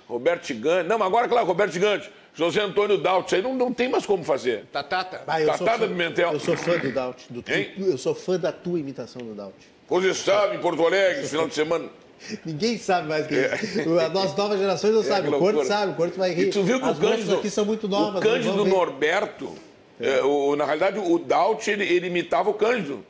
[0.08, 0.88] Roberto Gigante.
[0.88, 2.12] Não, mas agora, claro, Roberto Gigante.
[2.40, 4.64] José Antônio Daut, isso aí não, não tem mais como fazer.
[4.72, 5.24] Tatata.
[5.28, 6.32] Bah, Tatata Pimentel.
[6.32, 7.26] Eu sou fã do Daut.
[7.30, 9.58] Do tu, eu sou fã da tua imitação do Daut.
[9.90, 11.90] Você sabe, em Porto Alegre, esse final de semana.
[12.46, 13.60] Ninguém sabe mais que é.
[13.62, 14.00] isso.
[14.00, 15.34] As nossas novas gerações não é, sabem.
[15.34, 16.48] O Corto sabe, o Corto vai rir.
[16.48, 18.22] E tu viu que As o Cândido, aqui são muito novas.
[18.22, 19.54] O Cândido Norberto,
[20.00, 20.22] é.
[20.22, 23.06] o, na realidade, o Daut, ele, ele imitava o Cândido.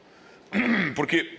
[0.95, 1.37] Porque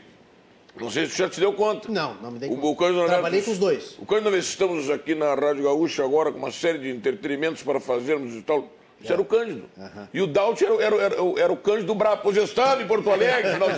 [0.80, 1.90] não sei se você já te deu conta.
[1.90, 2.84] Não, não me dei conta.
[2.84, 3.96] O, o Trabalhei com os dois.
[3.98, 7.78] O Cândido, nós estamos aqui na Rádio Gaúcha agora com uma série de entretenimentos para
[7.78, 8.68] fazermos e tal.
[9.02, 9.14] Isso é.
[9.14, 9.64] era o Cândido.
[9.76, 10.08] Uhum.
[10.12, 12.30] E o Daut era, era, era, era, o Cândido Brabo.
[12.32, 13.56] Eu estava em Porto Alegre.
[13.56, 13.72] Nós...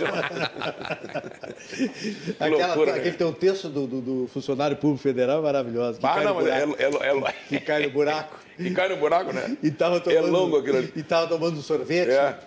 [2.39, 5.99] Aquela, loucura, aquele teu texto do, do, do, funcionário público federal é maravilhoso.
[6.03, 8.37] Ah, não, mas é, é, é, Que cai no buraco.
[8.57, 9.57] Que cai no buraco, né?
[9.63, 10.91] E tava tomando, é longo aquilo ali.
[10.95, 12.11] E estava tomando sorvete.
[12.11, 12.37] É.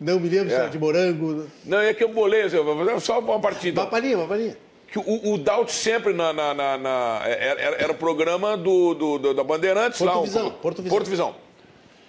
[0.00, 0.50] Não me lembro é.
[0.50, 1.46] se era de morango.
[1.64, 2.56] Não, é que eu bolei, assim,
[3.00, 3.80] só uma partida.
[3.80, 4.56] Uma palhinha, uma palhinha.
[4.88, 9.18] Que o, o Daut sempre na, na, na, na era, era, o programa do, do,
[9.18, 10.22] do, da Bandeirantes Porto lá.
[10.22, 10.96] Visão, o, Porto Visão.
[10.96, 11.34] Porto Visão.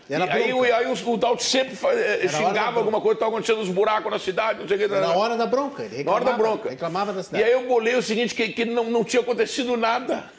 [0.07, 3.61] Era e aí, aí, aí o, o Daut sempre eh, xingava alguma coisa, estava acontecendo
[3.61, 4.87] uns buracos na cidade, não sei o que.
[4.87, 6.69] Na hora da bronca, ele Na hora da bronca.
[6.69, 7.43] Reclamava da cidade.
[7.43, 10.29] E aí eu bolei o seguinte, que, que não, não tinha acontecido nada.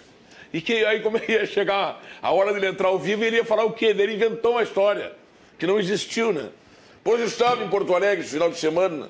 [0.53, 3.65] E que aí como ia chegar a hora dele entrar ao vivo, ele ia falar
[3.65, 3.87] o quê?
[3.87, 5.13] Ele inventou uma história
[5.59, 6.49] que não existiu, né?
[7.07, 9.09] Pois estava em Porto Alegre, esse final de semana,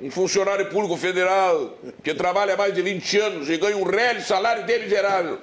[0.00, 4.20] um funcionário público federal que trabalha há mais de 20 anos e ganha um réu
[4.20, 5.40] salário dele gerável.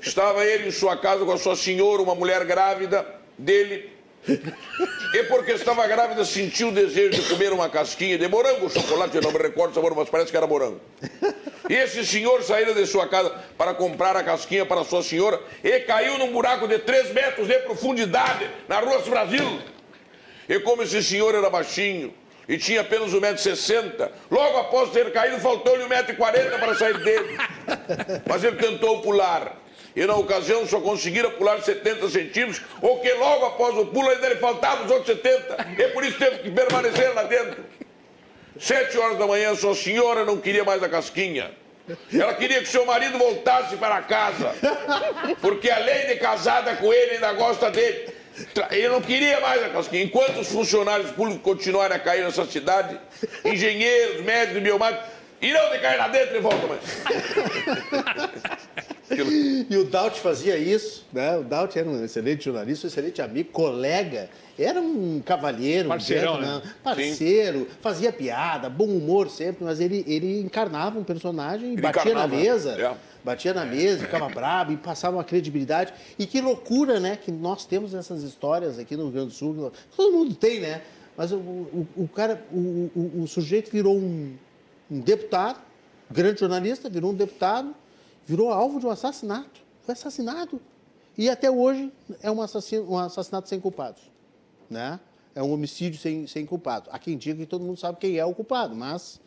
[0.00, 3.06] Estava ele em sua casa com a sua senhora, uma mulher grávida
[3.38, 3.88] dele.
[5.14, 9.22] E porque estava grávida, sentiu o desejo de comer uma casquinha de morango, chocolate, eu
[9.22, 10.80] não me recordo o sabor, mas parece que era morango.
[11.70, 15.78] E esse senhor saiu de sua casa para comprar a casquinha para sua senhora e
[15.82, 19.77] caiu num buraco de 3 metros de profundidade na Rua Brasil.
[20.48, 22.14] E como esse senhor era baixinho
[22.48, 27.36] e tinha apenas 1,60m, logo após ter caído, faltou-lhe 1,40m para sair dele.
[28.26, 29.54] Mas ele tentou pular.
[29.94, 34.28] E na ocasião só conseguira pular 70 centímetros, ou que logo após o pulo ainda
[34.28, 35.74] lhe faltavam os outros 70.
[35.78, 37.64] E por isso teve que permanecer lá dentro.
[38.58, 41.50] Sete horas da manhã, sua senhora não queria mais a casquinha.
[42.12, 44.54] Ela queria que seu marido voltasse para casa.
[45.40, 48.14] Porque além de casada com ele, ainda gosta dele.
[48.70, 50.02] Ele não queria mais a casquinha.
[50.02, 52.98] Enquanto os funcionários públicos continuarem a cair nessa cidade,
[53.44, 55.06] engenheiros, médicos, biomédicos,
[55.40, 56.82] irão de cair lá dentro e voltam mais.
[59.70, 61.38] E o Daut fazia isso, né?
[61.38, 64.28] O Daut era um excelente jornalista, um excelente amigo, colega,
[64.58, 66.62] era um cavalheiro, Parceirão, um né?
[66.82, 67.66] parceiro, Sim.
[67.80, 72.42] fazia piada, bom humor sempre, mas ele, ele encarnava um personagem, ele batia encarnava, na
[72.42, 72.72] mesa.
[72.72, 72.94] É.
[73.24, 75.92] Batia na mesa, ficava bravo e passava uma credibilidade.
[76.18, 77.16] E que loucura, né?
[77.16, 79.72] Que nós temos essas histórias aqui no Rio Grande do Sul.
[79.96, 80.82] Todo mundo tem, né?
[81.16, 84.36] Mas o, o, o cara, o, o, o sujeito virou um,
[84.88, 85.60] um deputado,
[86.10, 87.74] grande jornalista, virou um deputado,
[88.24, 89.60] virou alvo de um assassinato.
[89.82, 90.60] Foi assassinado.
[91.16, 91.92] E até hoje
[92.22, 94.02] é um, assassino, um assassinato sem culpados.
[94.70, 95.00] Né?
[95.34, 96.88] É um homicídio sem, sem culpado.
[96.92, 99.20] Há quem diga que todo mundo sabe quem é o culpado, mas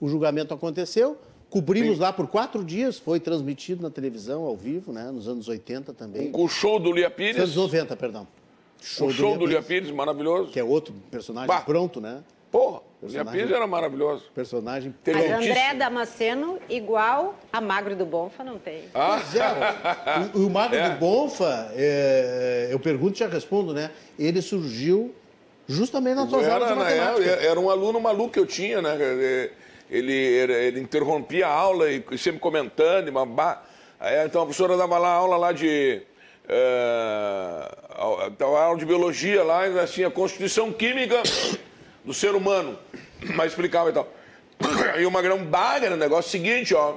[0.00, 1.18] o julgamento aconteceu.
[1.50, 2.02] Cobrimos Sim.
[2.02, 5.10] lá por quatro dias, foi transmitido na televisão, ao vivo, né?
[5.10, 6.30] nos anos 80 também.
[6.30, 7.36] Com o show do Lia Pires?
[7.36, 8.26] Anos 90, perdão.
[8.80, 10.52] Show o show do Lia, do Lia Pires, maravilhoso.
[10.52, 11.60] Que é outro personagem bah.
[11.62, 12.22] pronto, né?
[12.52, 14.30] Porra, o Lia Pires era maravilhoso.
[14.32, 18.84] Personagem Mas André Damasceno, igual a Magro do Bonfa, não tem.
[18.94, 19.20] Ah.
[19.20, 20.90] Pois é, o, o Magro é.
[20.90, 23.90] do Bonfa, é, eu pergunto e já respondo, né?
[24.16, 25.12] Ele surgiu
[25.66, 27.28] justamente nas suas aulas de matemática.
[27.28, 28.96] Era, era um aluno maluco que eu tinha, né?
[29.90, 33.62] Ele, ele, ele interrompia a aula e sempre comentando, e babá.
[33.98, 36.02] Aí, então a professora dava lá aula lá de...
[36.48, 41.22] Uh, aula de biologia lá, assim, a constituição química
[42.04, 42.78] do ser humano.
[43.34, 44.08] Mas explicava e tal.
[45.00, 46.96] E o Magrão Baga era o negócio seguinte, ó.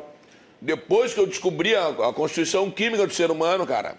[0.62, 3.96] Depois que eu descobri a, a constituição química do ser humano, cara,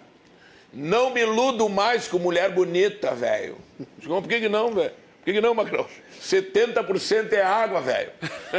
[0.73, 3.57] não me iludo mais com mulher bonita, velho.
[4.03, 4.91] Por que, que não, velho?
[5.25, 5.87] Por que, não, Macron?
[6.21, 8.11] 70% é água, velho.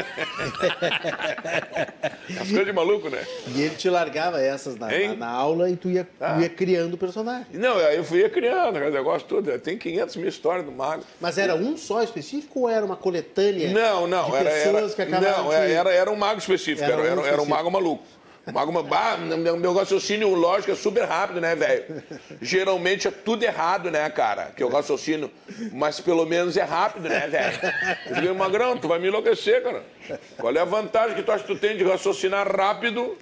[2.36, 3.24] tá ficando de maluco, né?
[3.54, 6.40] E ele te largava essas na, na, na aula e tu ia, ah.
[6.40, 7.46] ia criando personagem.
[7.52, 9.56] Não, eu fui criando, o negócio todo.
[9.60, 11.04] Tem 500 mil histórias do Mago.
[11.20, 13.70] Mas era um só específico ou era uma coletânea?
[13.70, 14.30] Não, não.
[14.30, 15.54] De era, pessoas era, que Não, de...
[15.54, 16.82] era, era um mago específico.
[16.82, 18.02] Era, era, um, era um mago maluco.
[18.52, 22.02] Mago, bah, meu, raciocínio lógico é super rápido, né, velho?
[22.40, 24.52] Geralmente é tudo errado, né, cara?
[24.56, 25.30] Que eu raciocínio,
[25.72, 27.58] mas pelo menos é rápido, né, velho?
[28.06, 29.82] Eu digo, Magrão, tu vai me enlouquecer, cara.
[30.38, 33.18] Qual é a vantagem que tu acha que tu tem de raciocinar rápido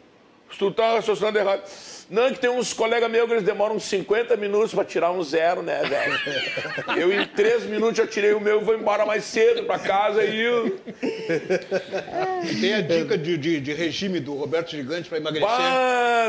[0.58, 1.62] tu tá raciocinando errado?
[2.10, 5.22] Não, que tem uns colegas meus que eles demoram uns 50 minutos para tirar um
[5.22, 7.00] zero, né, velho?
[7.00, 10.22] Eu em 3 minutos já tirei o meu e vou embora mais cedo para casa
[10.22, 10.78] e eu...
[12.60, 15.48] Tem a dica de, de, de regime do Roberto Gigante para emagrecer?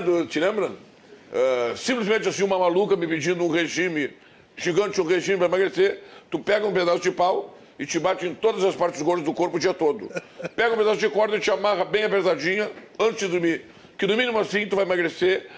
[0.05, 0.67] Do, te lembra?
[0.67, 4.11] Uh, simplesmente assim, uma maluca me pedindo um regime
[4.55, 6.01] gigante, um regime para emagrecer.
[6.31, 9.33] Tu pega um pedaço de pau e te bate em todas as partes gordas do
[9.33, 10.09] corpo o dia todo.
[10.55, 13.74] Pega um pedaço de corda e te amarra bem apertadinha antes de dormir.
[13.97, 15.49] Que no mínimo assim tu vai emagrecer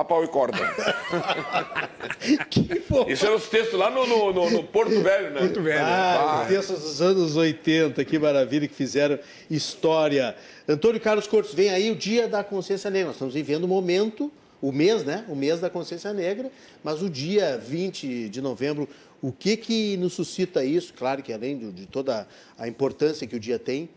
[0.00, 0.58] a pau e corda.
[2.48, 2.60] que
[3.12, 5.40] Isso eram os textos lá no, no, no, no Porto Velho, né?
[5.40, 5.84] Porto Velho.
[5.84, 6.46] Ah, ah.
[6.46, 9.18] textos dos anos 80, que maravilha, que fizeram
[9.50, 10.34] história.
[10.66, 13.08] Antônio Carlos Cortes, vem aí o Dia da Consciência Negra.
[13.08, 15.24] Nós estamos vivendo o momento, o mês, né?
[15.28, 16.50] O mês da Consciência Negra,
[16.82, 18.88] mas o dia 20 de novembro,
[19.20, 20.94] o que que nos suscita isso?
[20.94, 22.26] Claro que além de, de toda
[22.58, 23.90] a importância que o dia tem,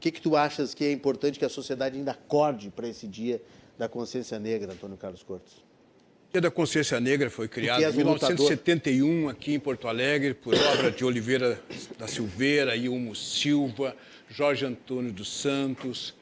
[0.00, 3.06] o que que tu achas que é importante que a sociedade ainda acorde para esse
[3.06, 3.38] dia
[3.78, 5.58] da consciência negra, Antônio Carlos Cortes?
[5.58, 9.30] O Dia da Consciência Negra foi criado em 1971 lutador.
[9.30, 11.60] aqui em Porto Alegre por obra de Oliveira
[11.98, 13.94] da Silveira, Ilmo Silva,
[14.30, 16.14] Jorge Antônio dos Santos,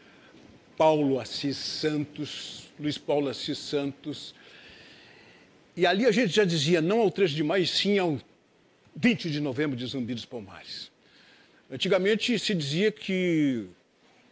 [0.77, 4.35] Paulo Assis Santos, Luiz Paulo Assis Santos.
[5.77, 8.19] E ali a gente já dizia não ao 3 de maio, sim ao
[8.97, 10.91] 20 de novembro de Zumbi dos Palmares.
[11.71, 13.67] Antigamente se dizia que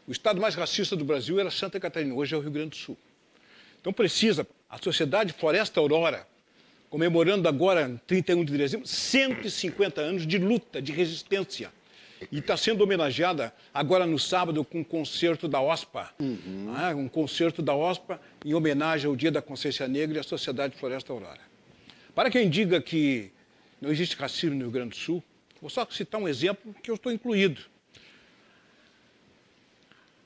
[0.07, 2.77] o estado mais racista do Brasil era Santa Catarina, hoje é o Rio Grande do
[2.77, 2.97] Sul.
[3.79, 6.27] Então precisa a Sociedade Floresta Aurora,
[6.89, 11.71] comemorando agora, 31 de dezembro, 150 anos de luta, de resistência.
[12.33, 16.15] E está sendo homenageada agora no sábado com um concerto da OSPA.
[16.19, 16.73] Uhum.
[16.73, 16.95] Né?
[16.95, 21.13] Um concerto da OSPA em homenagem ao Dia da Consciência Negra e à Sociedade Floresta
[21.13, 21.41] Aurora.
[22.15, 23.31] Para quem diga que
[23.79, 25.23] não existe racismo no Rio Grande do Sul,
[25.66, 27.60] vou só citar um exemplo que eu estou incluído.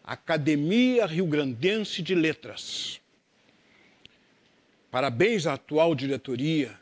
[0.05, 3.01] Academia Rio Grandense de Letras.
[4.91, 6.79] Parabéns à atual diretoria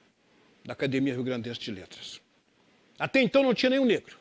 [0.64, 2.20] da Academia Rio Grandense de Letras.
[2.98, 4.18] Até então não tinha nenhum negro.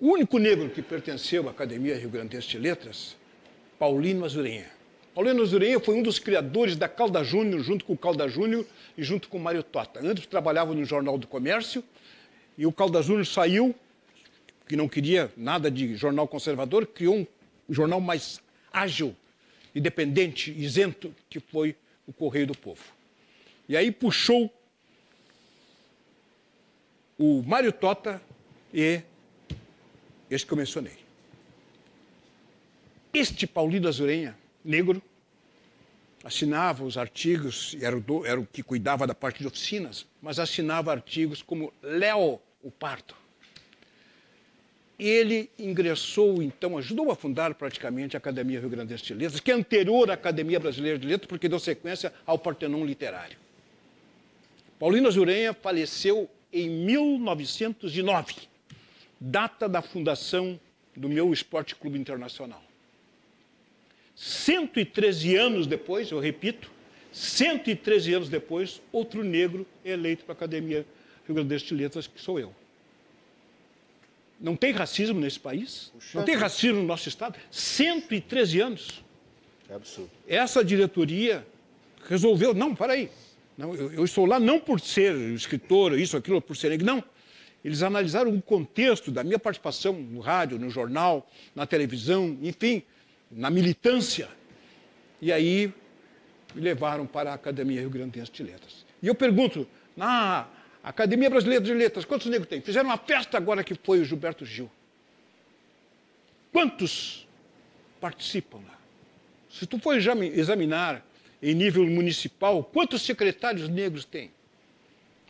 [0.00, 3.16] O único negro que pertenceu à Academia Rio Grandense de Letras,
[3.78, 4.70] Paulino Azurenha.
[5.14, 8.64] Paulino Azurenha foi um dos criadores da Calda Júnior, junto com o Calda Júnior
[8.96, 10.00] e junto com o Mário Tota.
[10.00, 11.84] Antes trabalhava no Jornal do Comércio
[12.60, 13.74] e o Calda Júnior saiu,
[14.68, 17.26] que não queria nada de jornal conservador, criou
[17.66, 18.38] um jornal mais
[18.70, 19.16] ágil,
[19.74, 21.74] independente, isento, que foi
[22.06, 22.82] o Correio do Povo.
[23.66, 24.52] E aí puxou
[27.18, 28.20] o Mário Tota
[28.74, 29.00] e
[30.30, 30.98] este que eu mencionei.
[33.14, 35.02] Este Paulino Azurenha, negro,
[36.22, 40.92] assinava os artigos, era o, era o que cuidava da parte de oficinas, mas assinava
[40.92, 43.14] artigos como Léo o Parto.
[44.98, 49.54] Ele ingressou, então, ajudou a fundar praticamente a Academia Rio Grande de Letras, que é
[49.54, 53.38] anterior à Academia Brasileira de Letras, porque deu sequência ao Partenon Literário.
[54.78, 58.34] Paulino Azurenha faleceu em 1909,
[59.18, 60.60] data da fundação
[60.94, 62.62] do meu Esporte Clube Internacional.
[64.14, 66.70] 113 anos depois, eu repito,
[67.12, 70.84] 113 anos depois, outro negro eleito para a Academia
[71.34, 72.54] Grande de Letras, que sou eu.
[74.40, 75.90] Não tem racismo nesse país?
[75.92, 76.18] Puxa.
[76.18, 77.38] Não tem racismo no nosso Estado?
[77.50, 79.04] 113 anos.
[79.68, 80.10] É absurdo.
[80.26, 81.46] Essa diretoria
[82.08, 83.10] resolveu, não, para aí.
[83.56, 87.04] Não, eu, eu, estou lá não por ser escritor, isso, aquilo, por ser negro, não.
[87.62, 92.82] Eles analisaram o contexto da minha participação no rádio, no jornal, na televisão, enfim,
[93.30, 94.28] na militância.
[95.20, 95.70] E aí
[96.54, 98.86] me levaram para a Academia Rio Grandense de Letras.
[99.02, 100.48] E eu pergunto, na
[100.82, 102.60] Academia Brasileira de Letras, quantos negros tem?
[102.60, 104.70] Fizeram uma festa agora que foi o Gilberto Gil.
[106.52, 107.26] Quantos
[108.00, 108.78] participam lá?
[109.50, 111.04] Se tu for examinar
[111.42, 114.30] em nível municipal, quantos secretários negros tem?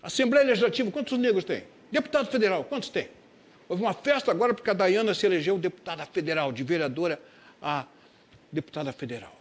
[0.03, 1.65] Assembleia Legislativa, quantos negros tem?
[1.91, 3.09] Deputado federal, quantos tem?
[3.69, 7.21] Houve uma festa agora porque a Dayana se elegeu deputada federal, de vereadora
[7.61, 7.87] a
[8.51, 9.37] deputada federal.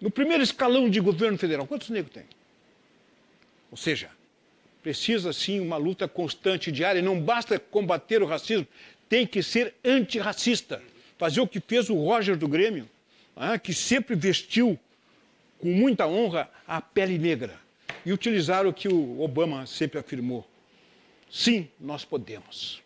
[0.00, 2.24] No primeiro escalão de governo federal, quantos negros tem?
[3.70, 4.10] Ou seja,
[4.84, 7.00] precisa sim uma luta constante, diária.
[7.00, 8.66] Não basta combater o racismo,
[9.08, 10.82] tem que ser antirracista.
[11.16, 12.86] Fazer o que fez o Roger do Grêmio,
[13.34, 14.78] ah, que sempre vestiu
[15.58, 17.58] com muita honra a pele negra.
[18.04, 20.46] E utilizar o que o Obama sempre afirmou.
[21.30, 22.82] Sim, nós podemos.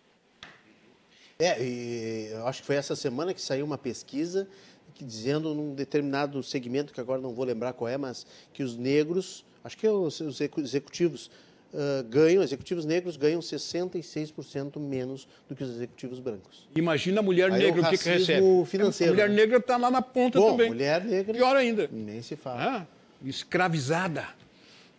[1.41, 4.49] É, e eu acho que foi essa semana que saiu uma pesquisa
[4.95, 8.77] que, dizendo num determinado segmento, que agora não vou lembrar qual é, mas que os
[8.77, 11.29] negros, acho que é os, os executivos,
[11.73, 16.69] uh, ganham, executivos negros ganham 66% menos do que os executivos brancos.
[16.75, 18.67] Imagina a mulher Aí negra o que, que recebe.
[18.67, 19.37] Financeiro, a mulher né?
[19.37, 20.69] negra está lá na ponta Bom, também.
[20.69, 21.35] mulher negra.
[21.35, 21.89] Pior ainda.
[21.91, 22.87] Nem se fala.
[23.23, 24.27] É, escravizada.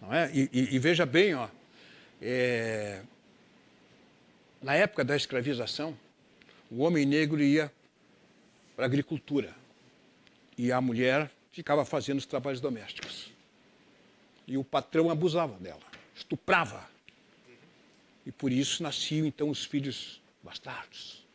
[0.02, 0.32] Não é?
[0.34, 1.48] E, e, e veja bem, ó,
[2.22, 3.02] é,
[4.62, 5.96] na época da escravização,
[6.70, 7.72] o homem negro ia
[8.76, 9.54] para a agricultura
[10.58, 13.32] e a mulher ficava fazendo os trabalhos domésticos.
[14.48, 15.80] E o patrão abusava dela,
[16.20, 16.88] estuprava.
[18.26, 21.26] E por isso nasciam então os filhos bastardos.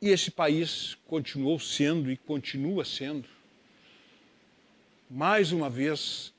[0.00, 3.26] E esse país continuou sendo e continua sendo,
[5.08, 6.32] mais uma vez,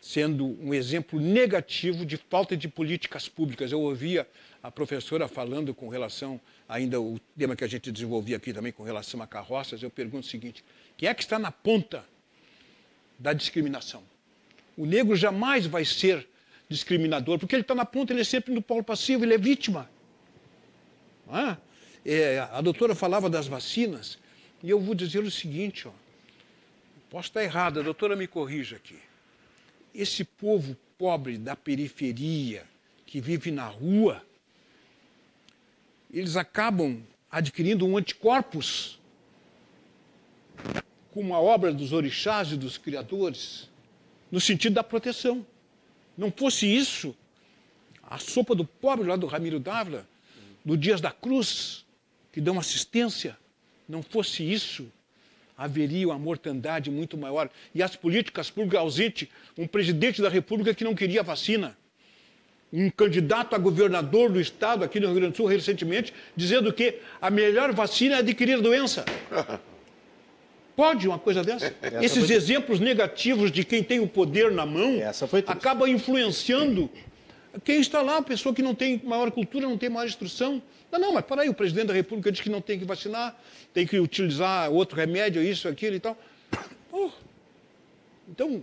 [0.00, 3.72] sendo um exemplo negativo de falta de políticas públicas.
[3.72, 4.28] Eu ouvia
[4.62, 8.84] a professora falando com relação, ainda o tema que a gente desenvolvia aqui também com
[8.84, 10.64] relação a carroças, eu pergunto o seguinte:
[10.96, 12.04] quem é que está na ponta
[13.18, 14.11] da discriminação?
[14.76, 16.26] O negro jamais vai ser
[16.68, 19.90] discriminador, porque ele está na ponta, ele é sempre no polo passivo, ele é vítima.
[21.28, 21.56] É?
[22.04, 24.18] É, a doutora falava das vacinas,
[24.62, 25.92] e eu vou dizer o seguinte: ó,
[27.10, 28.98] posso estar errado, a doutora me corrija aqui.
[29.94, 32.64] Esse povo pobre da periferia,
[33.06, 34.24] que vive na rua,
[36.10, 38.98] eles acabam adquirindo um anticorpos
[41.12, 43.68] como a obra dos orixás e dos criadores,
[44.32, 45.46] no sentido da proteção.
[46.16, 47.14] Não fosse isso,
[48.02, 50.08] a sopa do pobre lá do Ramiro Dávila,
[50.64, 51.84] do Dias da Cruz,
[52.32, 53.36] que dão assistência,
[53.86, 54.90] não fosse isso,
[55.56, 57.50] haveria uma mortandade muito maior.
[57.74, 61.76] E as políticas públicas ausente, um presidente da República que não queria vacina,
[62.72, 67.00] um candidato a governador do estado aqui no Rio Grande do Sul recentemente, dizendo que
[67.20, 69.04] a melhor vacina é adquirir doença.
[70.74, 71.74] Pode uma coisa dessa?
[71.82, 72.36] Essa Esses foi...
[72.36, 74.96] exemplos negativos de quem tem o poder na mão
[75.46, 76.90] acabam influenciando
[77.64, 80.62] quem está lá, a pessoa que não tem maior cultura, não tem maior instrução.
[80.90, 83.38] Não, não, mas para aí, o presidente da República diz que não tem que vacinar,
[83.74, 86.16] tem que utilizar outro remédio, isso, aquilo e tal.
[86.94, 87.10] Oh.
[88.28, 88.62] Então,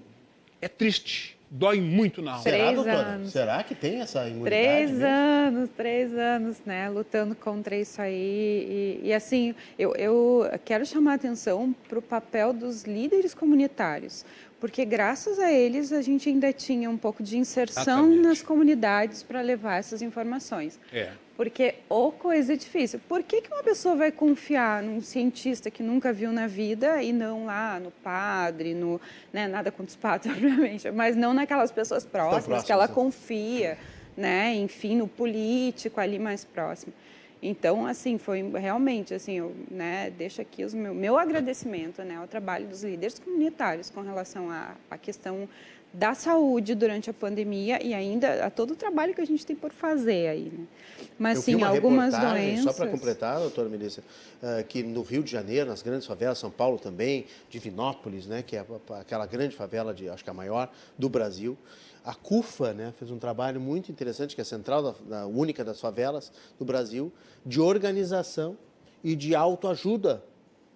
[0.61, 2.43] é triste dói muito na alma.
[2.43, 2.97] Será, doutora?
[2.97, 3.31] Anos.
[3.31, 4.49] Será que tem essa imunidade?
[4.49, 5.05] Três mesmo?
[5.05, 8.99] anos, três anos, né, lutando contra isso aí.
[9.03, 14.25] E, e assim, eu, eu quero chamar a atenção para o papel dos líderes comunitários,
[14.59, 18.21] porque graças a eles a gente ainda tinha um pouco de inserção Exatamente.
[18.21, 20.79] nas comunidades para levar essas informações.
[20.91, 21.11] É.
[21.37, 22.99] Porque ou coisa difícil.
[23.07, 27.13] Por que, que uma pessoa vai confiar num cientista que nunca viu na vida e
[27.13, 28.99] não lá no padre, no
[29.31, 32.87] né, nada contra os padres, obviamente, mas não naquelas pessoas próximas, que ela é.
[32.89, 33.77] confia,
[34.17, 34.53] né?
[34.55, 36.91] Enfim, no político ali mais próximo.
[37.41, 42.27] Então, assim, foi realmente, assim, eu né, deixo aqui o meu, meu agradecimento né, ao
[42.27, 45.47] trabalho dos líderes comunitários com relação à, à questão
[45.91, 49.55] da saúde durante a pandemia e ainda a todo o trabalho que a gente tem
[49.55, 50.51] por fazer aí.
[50.55, 50.65] Né?
[51.17, 52.63] Mas sim, algumas doenças.
[52.63, 56.51] Só para completar, doutora Melissa, uh, que no Rio de Janeiro, nas grandes favelas, São
[56.51, 58.65] Paulo também, Divinópolis, né, que é
[58.99, 61.57] aquela grande favela, de, acho que a maior do Brasil,
[62.03, 65.63] a CUFA né, fez um trabalho muito interessante, que é a Central da, da Única
[65.63, 67.11] das Favelas do Brasil,
[67.45, 68.57] de organização
[69.03, 70.23] e de autoajuda,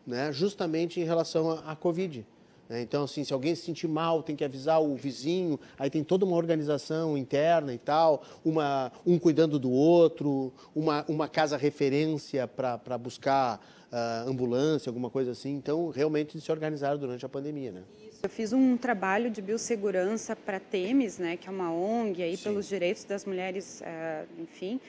[0.05, 2.25] né, justamente em relação à Covid.
[2.69, 2.81] Né?
[2.81, 6.25] Então, assim, se alguém se sentir mal, tem que avisar o vizinho, aí tem toda
[6.25, 12.97] uma organização interna e tal, uma, um cuidando do outro, uma, uma casa referência para
[12.97, 13.59] buscar
[13.91, 15.51] uh, ambulância, alguma coisa assim.
[15.51, 17.83] Então, realmente se organizaram durante a pandemia, né?
[18.25, 22.43] Eu fiz um trabalho de biossegurança para Temes, né, que é uma ONG aí Sim.
[22.43, 24.79] pelos direitos das mulheres, uh, enfim,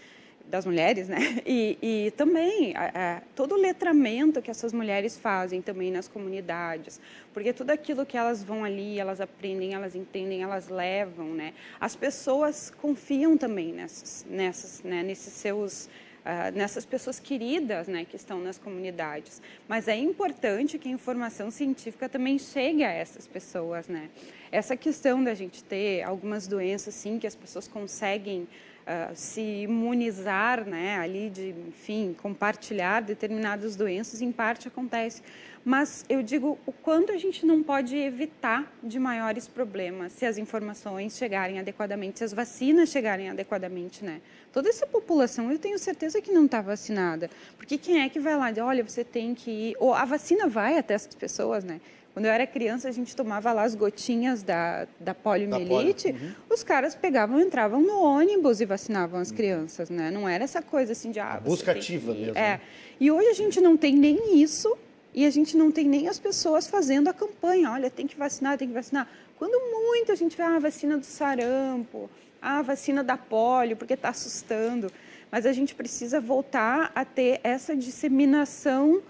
[0.46, 1.18] das mulheres, né?
[1.44, 7.00] E, e também a, a, todo o letramento que essas mulheres fazem também nas comunidades,
[7.32, 11.54] porque tudo aquilo que elas vão ali, elas aprendem, elas entendem, elas levam, né?
[11.80, 15.02] As pessoas confiam também nessas, nessas, né?
[15.02, 15.90] nesses seus
[16.24, 19.42] Uh, nessas pessoas queridas né, que estão nas comunidades.
[19.68, 23.88] Mas é importante que a informação científica também chegue a essas pessoas.
[23.88, 24.08] Né?
[24.50, 28.48] Essa questão da gente ter algumas doenças, sim, que as pessoas conseguem
[28.84, 35.22] uh, se imunizar, né, ali de, enfim, compartilhar determinadas doenças, em parte acontece.
[35.64, 40.36] Mas eu digo o quanto a gente não pode evitar de maiores problemas se as
[40.36, 44.20] informações chegarem adequadamente, se as vacinas chegarem adequadamente, né?
[44.54, 47.28] Toda essa população, eu tenho certeza que não está vacinada.
[47.56, 49.76] Porque quem é que vai lá e olha, você tem que ir...
[49.80, 51.80] Ou a vacina vai até essas pessoas, né?
[52.12, 56.32] Quando eu era criança, a gente tomava lá as gotinhas da, da poliomielite, da uhum.
[56.48, 59.36] os caras pegavam, entravam no ônibus e vacinavam as uhum.
[59.36, 60.12] crianças, né?
[60.12, 61.18] Não era essa coisa assim de...
[61.18, 62.38] Ah, busca ativa mesmo.
[62.38, 62.52] É.
[62.52, 62.60] Né?
[63.00, 64.78] E hoje a gente não tem nem isso
[65.12, 67.72] e a gente não tem nem as pessoas fazendo a campanha.
[67.72, 69.08] Olha, tem que vacinar, tem que vacinar.
[69.36, 72.08] Quando muito a gente vê ah, a vacina do sarampo,
[72.44, 74.90] ah, vacina da polio, porque está assustando.
[75.30, 79.02] Mas a gente precisa voltar a ter essa disseminação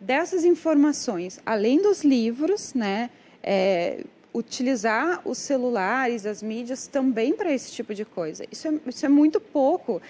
[0.00, 3.10] dessas informações, além dos livros, né,
[3.42, 8.44] é, utilizar os celulares, as mídias também para esse tipo de coisa.
[8.50, 10.00] Isso é, isso é muito pouco.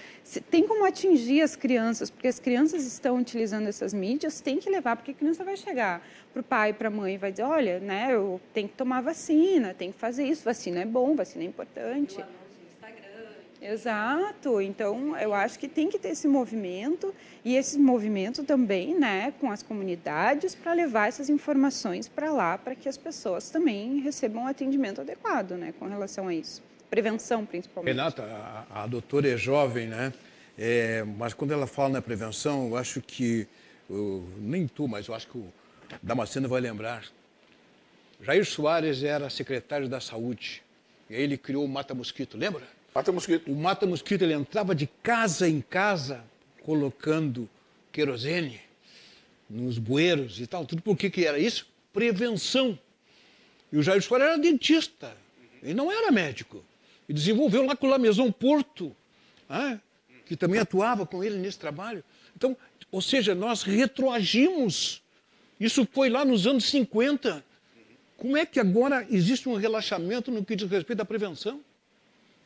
[0.49, 4.95] Tem como atingir as crianças, porque as crianças estão utilizando essas mídias, tem que levar,
[4.95, 7.79] porque a criança vai chegar para o pai, para a mãe e vai dizer, olha,
[7.79, 11.47] né, eu tenho que tomar vacina, tem que fazer isso, vacina é bom, vacina é
[11.47, 12.23] importante.
[13.61, 14.59] Exato.
[14.59, 17.13] Então, eu acho que tem que ter esse movimento
[17.45, 22.73] e esse movimento também, né, com as comunidades para levar essas informações para lá, para
[22.73, 26.63] que as pessoas também recebam um atendimento adequado, né, com relação a isso.
[26.89, 27.95] Prevenção, principalmente.
[27.95, 28.23] Renata,
[28.71, 30.11] a, a doutora é jovem, né?
[30.57, 33.47] É, mas quando ela fala na prevenção, eu acho que,
[33.89, 35.47] eu, nem tu, mas eu acho que o
[36.01, 37.05] Damasceno vai lembrar.
[38.21, 40.61] Jair Soares era secretário da Saúde.
[41.09, 42.63] E aí ele criou o Mata Mosquito, lembra?
[42.93, 43.51] Mata-mosquito.
[43.51, 46.23] O mata-mosquito ele entrava de casa em casa
[46.61, 47.49] colocando
[47.91, 48.59] querosene
[49.49, 50.65] nos bueiros e tal.
[50.65, 51.67] Tudo por que, que era isso?
[51.93, 52.77] Prevenção.
[53.71, 55.15] E o Jair Soares era dentista.
[55.63, 56.63] Ele não era médico.
[57.07, 58.95] E desenvolveu lá com o La Maison Porto,
[60.25, 62.03] que também atuava com ele nesse trabalho.
[62.35, 62.55] Então,
[62.91, 65.01] ou seja, nós retroagimos
[65.59, 67.43] Isso foi lá nos anos 50.
[68.17, 71.61] Como é que agora existe um relaxamento no que diz respeito à prevenção?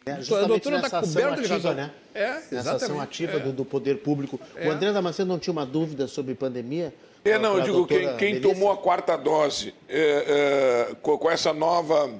[0.07, 1.73] É, a justamente doutora nessa está coberta de ativa, razão.
[1.73, 1.91] né?
[2.13, 2.83] É, Nessa exatamente.
[2.83, 3.39] ação ativa É.
[3.39, 4.39] do, do poder público.
[4.55, 4.67] É.
[4.67, 6.93] O André Damasceno não tinha uma dúvida sobre pandemia?
[7.23, 11.31] É, não, eu digo, quem, doutora quem tomou a quarta dose é, é, com, com
[11.31, 12.13] essa nova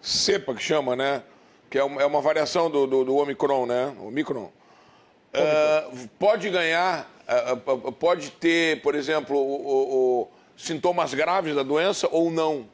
[0.00, 1.20] cepa que chama, né?
[1.68, 3.92] Que é uma, é uma variação do, do, do Omicron, né?
[4.00, 4.48] O Micron.
[5.32, 5.84] É,
[6.20, 7.10] pode ganhar,
[7.98, 12.66] pode ter, por exemplo, o- o- o- sintomas graves da doença ou não?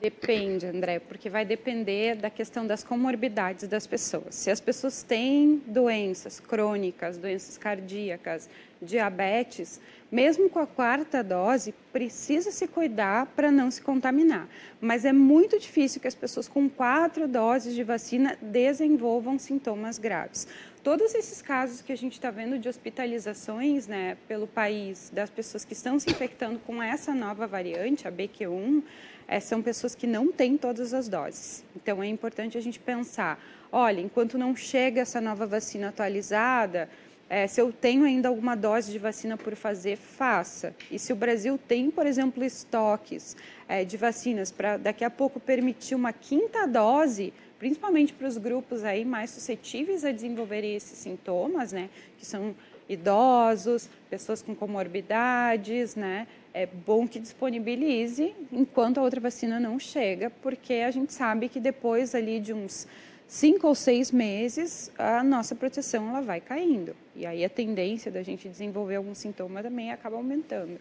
[0.00, 4.36] Depende, André, porque vai depender da questão das comorbidades das pessoas.
[4.36, 8.48] Se as pessoas têm doenças crônicas, doenças cardíacas,
[8.80, 9.80] diabetes,
[10.10, 14.48] mesmo com a quarta dose, precisa se cuidar para não se contaminar.
[14.80, 20.46] Mas é muito difícil que as pessoas com quatro doses de vacina desenvolvam sintomas graves.
[20.82, 25.64] Todos esses casos que a gente está vendo de hospitalizações né, pelo país, das pessoas
[25.64, 28.82] que estão se infectando com essa nova variante, a BQ1,
[29.28, 31.62] eh, são pessoas que não têm todas as doses.
[31.76, 33.38] Então é importante a gente pensar:
[33.70, 36.88] olha, enquanto não chega essa nova vacina atualizada,
[37.28, 40.74] eh, se eu tenho ainda alguma dose de vacina por fazer, faça.
[40.90, 43.36] E se o Brasil tem, por exemplo, estoques
[43.68, 48.82] eh, de vacinas para daqui a pouco permitir uma quinta dose, principalmente para os grupos
[48.82, 52.54] aí mais suscetíveis a desenvolverem esses sintomas, né, que são
[52.88, 60.30] idosos, pessoas com comorbidades, né, é bom que disponibilize enquanto a outra vacina não chega,
[60.42, 62.86] porque a gente sabe que depois ali de uns
[63.26, 68.22] cinco ou seis meses a nossa proteção ela vai caindo e aí a tendência da
[68.22, 70.78] gente desenvolver algum sintoma também acaba aumentando.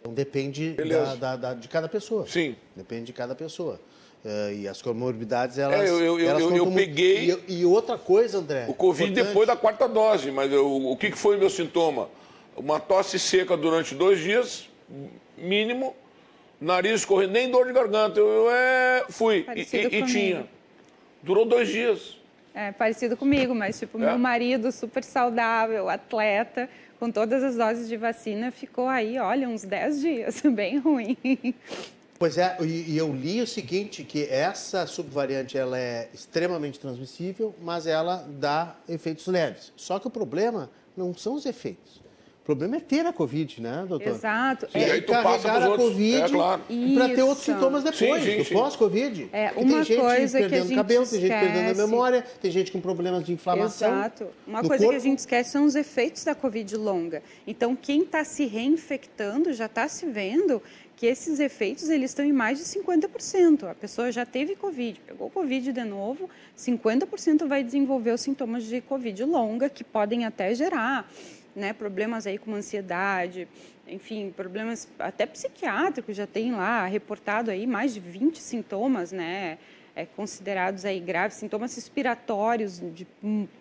[0.00, 2.26] Então depende da, da- da- de cada pessoa.
[2.26, 2.56] Sim.
[2.74, 3.80] Depende de cada pessoa.
[4.24, 5.80] Eh, e as comorbidades, elas.
[5.80, 6.76] É, eu- eu- elas eu- eu muito.
[6.76, 8.66] peguei E, e outra coisa, André.
[8.68, 11.50] O Covid importante, depois da quarta dose, mas eu- o que que foi o meu
[11.50, 12.08] sintoma?
[12.56, 14.68] Uma tosse seca durante dois dias,
[15.38, 15.94] mínimo,
[16.60, 18.20] nariz correndo, nem dor de garganta.
[18.20, 20.46] Eu, eu, é, fui e, Parecido e- e tinha.
[21.22, 22.18] Durou dois dias.
[22.54, 24.02] É parecido comigo, mas tipo, É.
[24.06, 26.68] meu marido super saudável, atleta,
[27.00, 31.16] com todas as doses de vacina, ficou aí, olha, uns 10 dias, bem ruim.
[32.18, 37.54] Pois é, e, e eu li o seguinte, que essa subvariante ela é extremamente transmissível,
[37.62, 39.72] mas ela dá efeitos leves.
[39.74, 42.01] Só que o problema não são os efeitos.
[42.42, 44.08] O problema é ter a Covid, né, doutor?
[44.08, 44.66] Exato.
[44.74, 45.90] E E aí tu passa a outros.
[45.90, 46.62] Covid É, claro.
[46.94, 49.28] para ter outros sintomas depois, Sim, sim, pós-Covid.
[49.32, 51.70] É, Porque uma tem gente coisa que a perdendo gente cabelo, tem gente perdendo a
[51.70, 51.80] esquece.
[51.80, 53.88] memória, tem gente com problemas de inflamação.
[53.88, 54.26] Exato.
[54.44, 55.04] Uma no coisa que a corpo.
[55.08, 57.22] gente esquece são os efeitos da Covid longa.
[57.46, 60.60] Então, quem está se reinfectando já está se vendo
[60.96, 63.70] que esses efeitos eles estão em mais de 50%.
[63.70, 66.28] A pessoa já teve Covid, pegou Covid de novo,
[66.58, 71.08] 50% vai desenvolver os sintomas de Covid longa, que podem até gerar
[71.54, 73.46] né, problemas aí como ansiedade,
[73.86, 79.58] enfim, problemas até psiquiátricos, já tem lá reportado aí mais de 20 sintomas, né,
[79.94, 83.06] é, considerados aí graves, sintomas respiratórios de,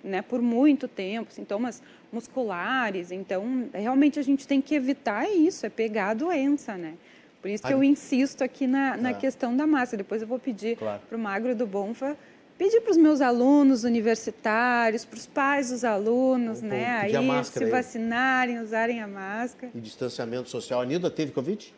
[0.04, 3.12] né, por muito tempo, sintomas musculares.
[3.12, 6.94] Então, realmente a gente tem que evitar isso, é pegar a doença, né?
[7.42, 9.14] Por isso que eu insisto aqui na, na Ah.
[9.16, 10.04] questão da máscara.
[10.04, 11.02] Depois eu vou pedir Claro.
[11.10, 12.16] para o Magro do Bonfa
[12.62, 17.66] pedir para os meus alunos universitários, para os pais dos alunos, Vou né, aí máscara
[17.66, 17.82] se aí.
[17.82, 19.72] vacinarem, usarem a máscara.
[19.74, 20.80] E distanciamento social.
[20.80, 21.74] A Nilda teve Covid?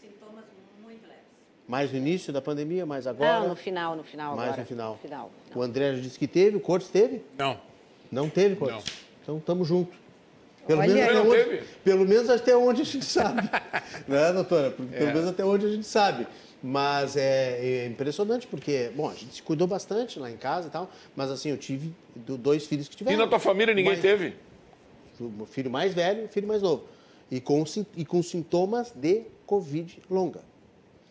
[0.00, 0.44] Sintomas
[0.80, 1.24] muito leves.
[1.66, 3.40] Mais no início da pandemia, mais agora?
[3.40, 4.62] Não, no final, no final Mais agora.
[4.62, 4.98] no final.
[5.02, 5.30] final.
[5.52, 7.22] O André já disse que teve, o Cortes teve?
[7.36, 7.58] Não.
[8.08, 8.84] Não teve, Cortes?
[9.20, 9.96] Então estamos juntos.
[10.64, 13.50] Pelo Olha menos, até Não onde, pelo menos até onde a gente sabe.
[14.06, 14.70] né, doutora?
[14.70, 15.12] Pelo É.
[15.12, 16.24] menos até onde a gente sabe.
[16.62, 20.70] Mas é, é impressionante, porque, bom, a gente se cuidou bastante lá em casa e
[20.70, 23.18] tal, mas assim, eu tive do- dois filhos que E tiveram.
[23.18, 24.34] na tua família ninguém Mas- teve?
[25.20, 26.84] O filho mais velho e o filho mais novo.
[27.30, 27.64] E com,
[27.96, 30.40] e com sintomas de Covid longa.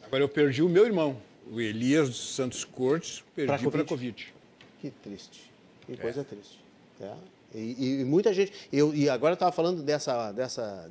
[0.04, 1.18] Agora eu perdi o meu irmão,
[1.52, 3.86] o Elias dos Santos Cortes, perdi para Covid.
[3.90, 4.34] Covid.
[4.80, 5.52] Que triste.
[5.86, 6.60] Que coisa triste.
[7.00, 7.12] É.
[7.54, 8.52] E, e muita gente.
[8.72, 10.90] Eu, e agora eu estava falando dessa, dessa,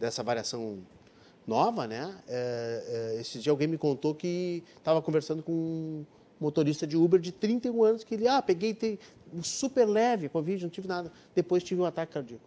[0.00, 0.78] dessa variação
[1.50, 2.14] nova, né?
[2.28, 6.06] É, é, esse dia alguém me contou que estava conversando com um
[6.40, 8.98] motorista de Uber de 31 anos que ele, ah, peguei
[9.34, 11.12] um super leve Covid, não tive nada.
[11.34, 12.44] Depois tive um ataque cardíaco.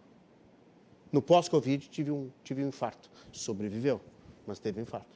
[1.12, 3.10] No pós-Covid tive um, tive um infarto.
[3.30, 4.00] Sobreviveu,
[4.46, 5.14] mas teve um infarto.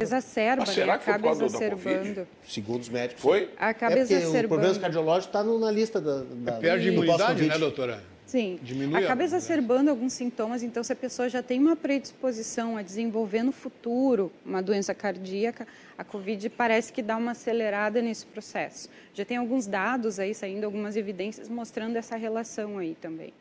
[0.00, 0.98] Exacerba, Mas será né?
[0.98, 2.26] que foi acaba da exacerbando.
[2.48, 3.22] segundo os médicos.
[3.22, 3.52] Foi?
[3.58, 4.48] Acaba é porque o exacerbando.
[4.48, 8.02] problema cardiológico está na lista da, da Perde do imunidade, né, doutora?
[8.32, 10.62] Sim, Diminui a acaba exacerbando alguns sintomas.
[10.62, 15.68] Então, se a pessoa já tem uma predisposição a desenvolver no futuro uma doença cardíaca,
[15.98, 18.88] a COVID parece que dá uma acelerada nesse processo.
[19.12, 23.34] Já tem alguns dados aí saindo, algumas evidências mostrando essa relação aí também.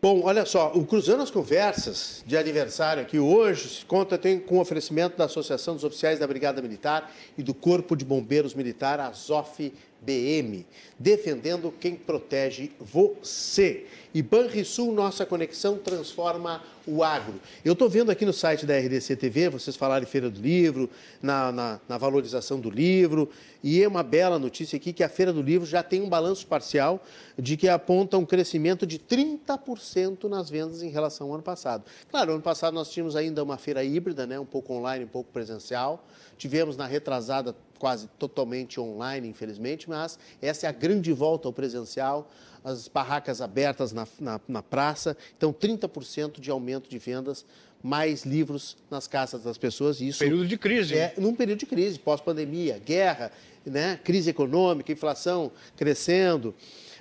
[0.00, 4.60] Bom, olha só, o Cruzando as Conversas de aniversário aqui hoje conta tem, com o
[4.60, 9.74] oferecimento da Associação dos Oficiais da Brigada Militar e do Corpo de Bombeiros Militar, AZOF
[10.02, 10.66] BM,
[10.98, 13.86] defendendo quem protege você.
[14.12, 17.34] E Banrisul, nossa conexão transforma o agro.
[17.64, 20.90] Eu estou vendo aqui no site da RDC TV, vocês falaram em Feira do Livro,
[21.22, 23.30] na, na, na, valorização do livro,
[23.62, 26.46] e é uma bela notícia aqui que a Feira do Livro já tem um balanço
[26.46, 27.04] parcial
[27.38, 31.84] de que aponta um crescimento de 30% nas vendas em relação ao ano passado.
[32.10, 35.30] Claro, ano passado nós tínhamos ainda uma feira híbrida, né, um pouco online, um pouco
[35.30, 36.04] presencial.
[36.36, 42.30] Tivemos na retrasada quase totalmente online, infelizmente, mas essa é a grande volta ao presencial
[42.62, 45.16] as barracas abertas na, na, na praça.
[45.36, 47.44] Então, 30% de aumento de vendas,
[47.82, 50.00] mais livros nas casas das pessoas.
[50.00, 50.94] Isso período de crise.
[50.94, 53.32] É, num período de crise, pós-pandemia, guerra,
[53.64, 56.54] né, crise econômica, inflação crescendo.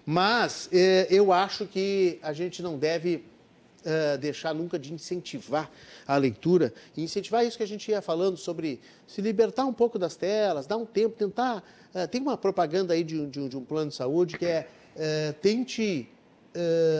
[0.05, 3.25] Mas é, eu acho que a gente não deve
[3.85, 5.69] é, deixar nunca de incentivar
[6.07, 9.97] a leitura e incentivar isso que a gente ia falando sobre se libertar um pouco
[9.97, 11.63] das telas, dar um tempo, tentar.
[11.93, 15.31] É, tem uma propaganda aí de, de, de um plano de saúde que é é,
[15.33, 16.09] tente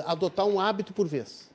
[0.06, 1.49] adotar um hábito por vez.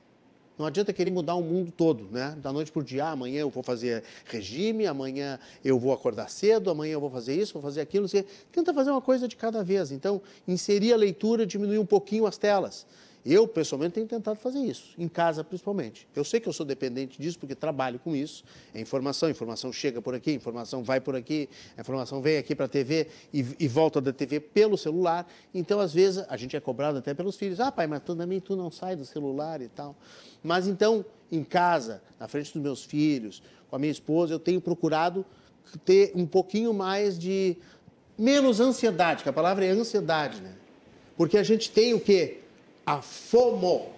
[0.57, 2.37] Não adianta querer mudar o mundo todo, né?
[2.41, 6.29] Da noite para o dia, ah, amanhã eu vou fazer regime, amanhã eu vou acordar
[6.29, 8.07] cedo, amanhã eu vou fazer isso, vou fazer aquilo.
[8.07, 9.91] Você tenta fazer uma coisa de cada vez.
[9.91, 12.85] Então, inserir a leitura, diminuir um pouquinho as telas.
[13.25, 16.07] Eu, pessoalmente, tenho tentado fazer isso, em casa principalmente.
[16.15, 18.43] Eu sei que eu sou dependente disso porque trabalho com isso.
[18.71, 22.65] É informação, informação chega por aqui, informação vai por aqui, a informação vem aqui para
[22.65, 25.27] a TV e, e, volta da TV pelo celular.
[25.55, 27.59] Então, às vezes, a gente é cobrado até pelos filhos.
[27.59, 29.95] Ah, pai, mas tu, também tu não sai do celular e tal.
[30.43, 33.41] Mas então, em casa, na frente dos meus filhos,
[33.71, 35.25] com a minha esposa, eu tenho procurado
[35.83, 37.57] ter um pouquinho mais de
[38.15, 40.53] menos ansiedade, que a palavra é ansiedade, né?
[41.17, 42.44] Porque a gente tem o quê?
[42.85, 43.89] A FOMO,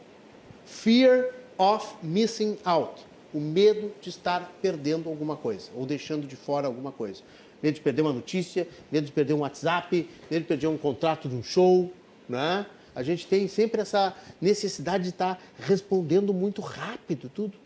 [0.66, 6.68] Fear of Missing Out, o medo de estar perdendo alguma coisa ou deixando de fora
[6.68, 7.22] alguma coisa.
[7.62, 11.28] Medo de perder uma notícia, medo de perder um WhatsApp, medo de perder um contrato
[11.28, 11.92] de um show,
[12.30, 12.66] né?
[12.96, 17.58] A gente tem sempre essa necessidade de estar respondendo muito rápido tudo.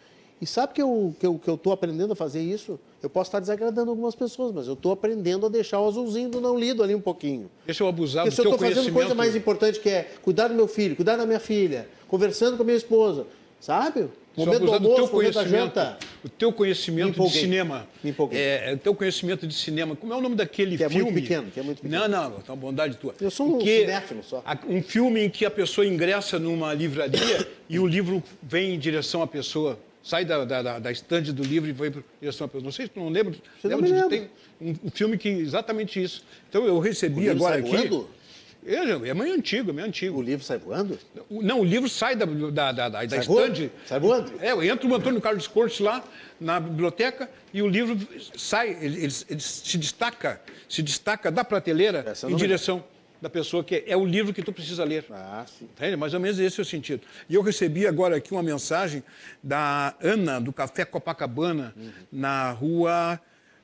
[0.42, 2.80] E sabe que eu estou que eu, que eu aprendendo a fazer isso?
[3.02, 6.42] Eu posso estar desagradando algumas pessoas, mas eu estou aprendendo a deixar o azulzinho do
[6.42, 7.50] não lido ali um pouquinho.
[7.64, 8.78] Deixa eu abusar Porque do teu conhecimento.
[8.78, 11.40] eu estou fazendo coisa mais importante que é cuidar do meu filho, cuidar da minha
[11.40, 13.28] filha, conversando com a minha esposa,
[13.60, 14.10] sabe?
[14.36, 15.98] Momento do almoço, do momento da janta.
[16.24, 17.88] O teu conhecimento de cinema.
[18.04, 18.40] Me empolguei.
[18.40, 19.96] É, o teu conhecimento de cinema.
[19.96, 21.00] Como é o nome daquele que filme?
[21.00, 22.08] É muito pequeno, que é muito pequeno.
[22.08, 23.14] Não, não, é uma bondade tua.
[23.20, 24.44] Eu sou um cinéfilo só.
[24.68, 29.22] Um filme em que a pessoa ingressa numa livraria e o livro vem em direção
[29.22, 32.60] à pessoa sai da, da, da estande do livro e vai para direção à.
[32.60, 33.34] Não sei se tu não lembra.
[33.60, 34.30] Você lembra não de, tem
[34.60, 36.24] um, filme que exatamente isso.
[36.50, 37.88] Então eu recebi o agora sai aqui.
[37.88, 38.10] Voando?
[38.64, 40.20] É, é meio antigo, é meio antigo.
[40.20, 40.98] O livro sai voando?
[41.30, 43.72] Não, o livro sai da, da, da, da, sai da estande.
[43.86, 44.32] Sai voando?
[44.40, 46.04] É, entra o Antônio Carlos Cortes lá
[46.40, 47.98] na biblioteca e o livro
[48.36, 52.84] sai, ele, ele, ele se destaca, se destaca da prateleira em direção
[53.22, 55.06] da pessoa que é o livro que tu precisa ler.
[55.12, 55.66] Ah, sim.
[55.66, 55.96] Entende?
[55.96, 57.04] Mais ou menos esse é o sentido.
[57.30, 59.04] E eu recebi agora aqui uma mensagem
[59.44, 61.92] da Ana, do Café Copacabana, uhum.
[62.12, 63.20] na rua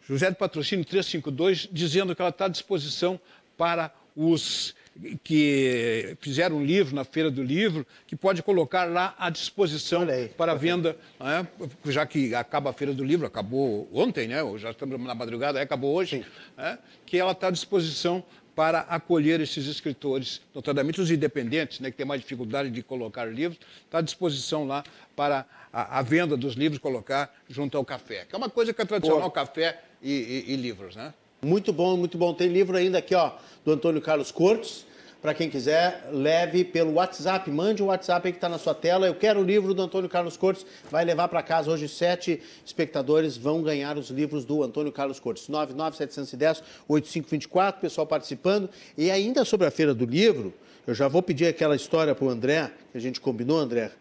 [0.07, 3.19] José do Patrocínio 352, dizendo que ela está à disposição
[3.57, 4.75] para os
[5.23, 10.27] que fizeram um livro na Feira do Livro, que pode colocar lá à disposição aí,
[10.29, 11.47] para venda, né?
[11.85, 14.39] já que acaba a Feira do Livro, acabou ontem, né?
[14.57, 16.25] já estamos na madrugada, acabou hoje,
[16.57, 16.79] né?
[17.05, 18.23] que ela está à disposição
[18.57, 23.59] para acolher esses escritores, notadamente os independentes, né, que têm mais dificuldade de colocar livros,
[23.85, 24.83] está à disposição lá
[25.15, 28.81] para a, a, venda dos livros, colocar junto ao café, que é uma coisa que
[28.81, 29.35] é tradicional, Pô.
[29.35, 31.13] café e, e, e livros, né?
[31.39, 32.33] Muito bom, muito bom.
[32.33, 34.87] Tem livro ainda aqui, ó, do Antônio Carlos Cortes,
[35.21, 38.75] para quem quiser, leve pelo WhatsApp, mande o um WhatsApp aí que está na sua
[38.75, 39.07] tela.
[39.07, 41.71] Eu quero o livro do Antônio Carlos Cortes, vai levar para casa.
[41.71, 45.49] Hoje, sete espectadores vão ganhar os livros do Antônio Carlos Cortes.
[45.49, 48.69] 99710-8524, pessoal participando.
[48.97, 50.53] E ainda sobre a Feira do Livro,
[50.85, 53.91] eu já vou pedir aquela história para o André, que a gente combinou, André.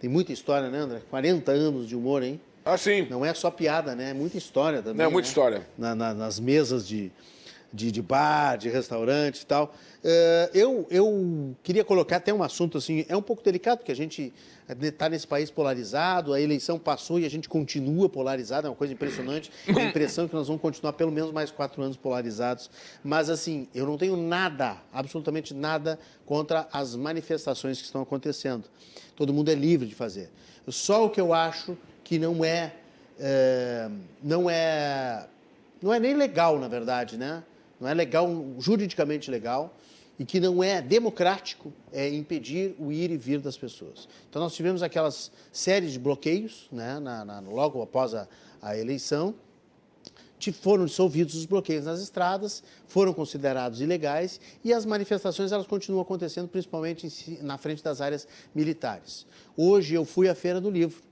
[0.00, 1.00] Tem muita história, né, André?
[1.08, 2.40] 40 anos de humor, hein?
[2.64, 3.06] Ah, sim.
[3.08, 4.10] Não é só piada, né?
[4.10, 4.96] É muita história também.
[4.96, 5.30] Não, é muita né?
[5.30, 5.66] história.
[5.78, 7.12] Na, na, nas mesas de,
[7.74, 9.74] de, de bar, de restaurante e tal.
[10.04, 13.96] Uh, eu, eu queria colocar até um assunto assim, é um pouco delicado, porque a
[13.96, 14.32] gente
[14.68, 18.92] está nesse país polarizado, a eleição passou e a gente continua polarizado, é uma coisa
[18.92, 19.50] impressionante.
[19.66, 22.70] A impressão que nós vamos continuar pelo menos mais quatro anos polarizados.
[23.02, 28.64] Mas, assim, eu não tenho nada, absolutamente nada, contra as manifestações que estão acontecendo.
[29.16, 30.30] Todo mundo é livre de fazer.
[30.68, 32.72] Só o que eu acho que não é,
[33.18, 33.90] é
[34.22, 35.26] não é,
[35.82, 37.42] não é nem legal, na verdade, né?
[37.84, 38.26] Não é legal,
[38.58, 39.76] juridicamente legal
[40.18, 44.08] e que não é democrático é impedir o ir e vir das pessoas.
[44.30, 48.26] Então, nós tivemos aquelas séries de bloqueios, né, na, na, logo após a,
[48.62, 49.34] a eleição,
[50.50, 56.48] foram dissolvidos os bloqueios nas estradas, foram considerados ilegais e as manifestações elas continuam acontecendo,
[56.48, 59.26] principalmente em, na frente das áreas militares.
[59.54, 61.02] Hoje eu fui à Feira do Livro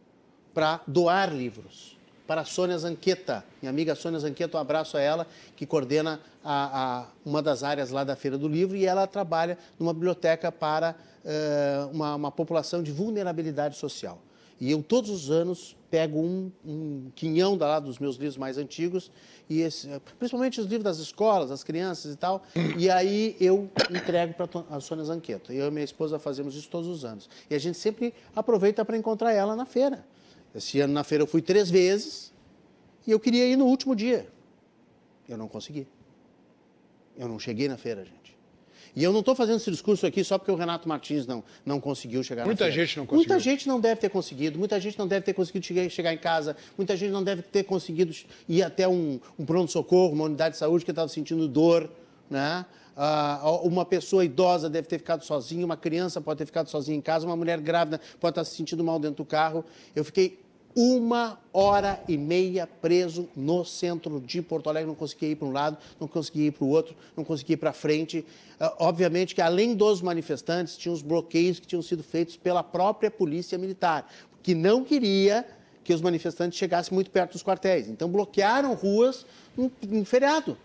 [0.55, 1.92] para doar livros
[2.27, 5.27] para a Sônia Zanqueta, minha amiga Sônia Zanqueta, um abraço a ela,
[5.57, 9.59] que coordena a, a, uma das áreas lá da Feira do Livro e ela trabalha
[9.79, 10.95] numa biblioteca para
[11.25, 14.19] uh, uma, uma, população de vulnerabilidade social.
[14.61, 18.57] E eu, todos os anos, pego um, um quinhão da lá dos meus livros mais
[18.57, 19.11] antigos,
[19.51, 19.89] e esse,
[20.19, 22.45] principalmente os livros das escolas, das crianças e tal,
[22.79, 25.53] e aí eu entrego para a Sônia Zanqueta.
[25.53, 27.29] Eu e minha esposa fazemos isso todos os anos.
[27.51, 30.05] E a gente sempre aproveita para encontrar ela na feira.
[30.55, 32.33] Esse ano na feira eu fui três vezes
[33.07, 34.29] e eu queria ir no último dia.
[35.29, 35.87] Eu não consegui.
[37.17, 38.23] Eu não cheguei na feira, gente.
[38.95, 41.81] E eu não estou fazendo esse discurso aqui só porque o Renato Martins não, não
[41.81, 42.77] conseguiu chegar muita na feira.
[42.77, 43.29] Muita gente não conseguiu.
[43.29, 46.19] Muita gente não deve ter conseguido, muita gente não deve ter conseguido chegar, chegar em
[46.19, 48.15] casa, muita gente não deve ter conseguido
[48.47, 51.91] ir até um, um pronto-socorro, uma unidade de saúde que estava sentindo dor,
[52.29, 52.67] né?
[52.95, 57.01] Ah, uma pessoa idosa deve ter ficado sozinha, uma criança pode ter ficado sozinha em
[57.01, 59.65] casa, uma mulher grávida pode estar se sentindo mal dentro do carro.
[59.97, 60.39] Eu fiquei
[60.75, 65.53] uma hora e meia preso no centro de Porto Alegre, não conseguia ir para um
[65.53, 68.21] lado, não conseguia ir para o outro, não conseguia ir para frente.
[68.61, 73.11] Uh, obviamente que além dos manifestantes, tinha os bloqueios que tinham sido feitos pela própria
[73.11, 74.11] polícia militar,
[74.43, 75.47] que não queria
[75.85, 77.89] que os manifestantes chegassem muito perto dos quartéis.
[77.89, 79.27] Então bloquearam ruas
[79.59, 80.57] em, feriado.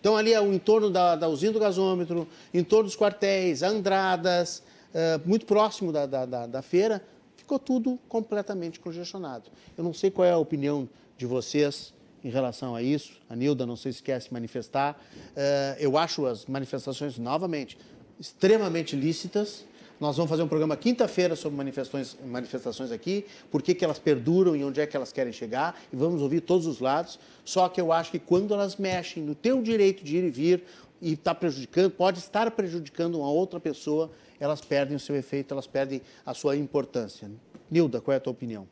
[0.00, 4.62] Então ali é o entorno da, da usina do gasômetro, em torno dos quartéis, Andradas,
[4.94, 7.02] uh, muito próximo da, da, da, da feira,
[7.46, 9.44] ficou tudo completamente congestionado.
[9.78, 11.94] Eu não sei qual é a opinião de vocês
[12.24, 13.12] em relação a isso.
[13.30, 15.00] A Nilda não sei se quer se manifestar.
[15.14, 17.78] Uh, eu acho as manifestações, novamente,
[18.18, 19.64] extremamente lícitas.
[20.00, 24.56] Nós vamos fazer um programa quinta-feira sobre manifestações, manifestações aqui, por que, que elas perduram
[24.56, 27.18] e onde é que elas querem chegar, e vamos ouvir todos os lados.
[27.44, 30.64] Só que eu acho que quando elas mexem no teu direito de ir e vir
[31.00, 34.10] e está prejudicando, pode estar prejudicando uma outra pessoa,
[34.40, 37.30] elas perdem o seu efeito, elas perdem a sua importância.
[37.70, 38.66] Nilda, qual é a tua opinião?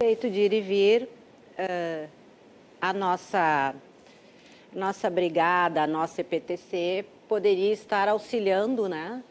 [0.00, 2.08] Direito de ir e vir, uh,
[2.80, 3.74] a nossa,
[4.72, 9.22] nossa brigada, a nossa EPTC poderia estar auxiliando, né,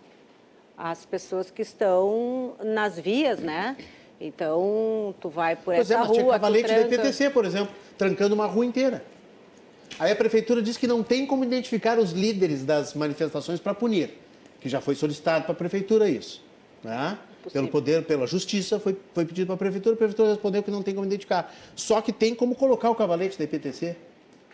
[0.77, 3.77] as pessoas que estão nas vias, né?
[4.19, 6.87] Então, tu vai por pois é, essa é, mas rua, cavalete tranca...
[6.89, 9.03] da EPTC, por exemplo, trancando uma rua inteira.
[10.01, 14.09] Aí a prefeitura diz que não tem como identificar os líderes das manifestações para punir
[14.59, 16.41] que já foi solicitado para a prefeitura isso.
[16.83, 17.19] Né?
[17.53, 20.81] Pelo poder, pela justiça, foi, foi pedido para a prefeitura, a prefeitura respondeu que não
[20.81, 21.53] tem como identificar.
[21.75, 23.95] Só que tem como colocar o cavalete da IPTC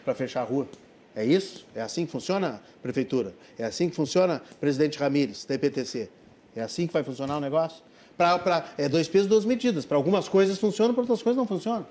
[0.03, 0.67] para fechar a rua.
[1.15, 1.65] É isso?
[1.73, 3.33] É assim que funciona, prefeitura?
[3.57, 6.09] É assim que funciona, presidente Ramires, da IPTC?
[6.57, 7.81] É assim que vai funcionar o negócio?
[8.17, 9.85] Pra, pra, é dois pesos, duas medidas.
[9.85, 11.87] Para algumas coisas funciona, para outras coisas não funciona.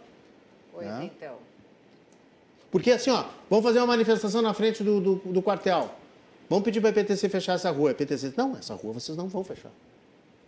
[0.75, 1.11] Pois né?
[1.17, 1.46] então.
[2.71, 5.91] Porque assim, ó, vamos fazer uma manifestação na frente do, do, do quartel.
[6.49, 7.91] Vamos pedir para a EPTC fechar essa rua.
[7.91, 9.71] A EPTC não, essa rua vocês não vão fechar.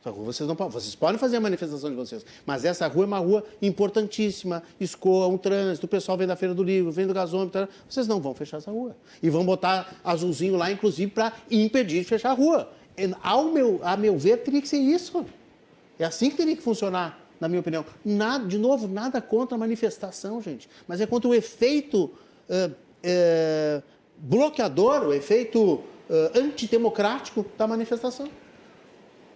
[0.01, 0.73] Essa rua vocês não podem.
[0.73, 5.27] Vocês podem fazer a manifestação de vocês, mas essa rua é uma rua importantíssima, escoa
[5.27, 8.35] um trânsito, o pessoal vem da Feira do Livro, vem do gasômetro, vocês não vão
[8.35, 8.97] fechar essa rua.
[9.23, 12.70] E vão botar azulzinho lá, inclusive, para impedir de fechar a rua.
[13.23, 15.24] Ao meu, a meu ver, teria que ser isso.
[15.99, 17.85] É assim que teria que funcionar, na minha opinião.
[18.05, 23.82] Nada, de novo, nada contra a manifestação, gente, mas é contra o efeito uh, uh,
[24.16, 25.85] bloqueador, o efeito uh,
[26.35, 28.28] antidemocrático da manifestação.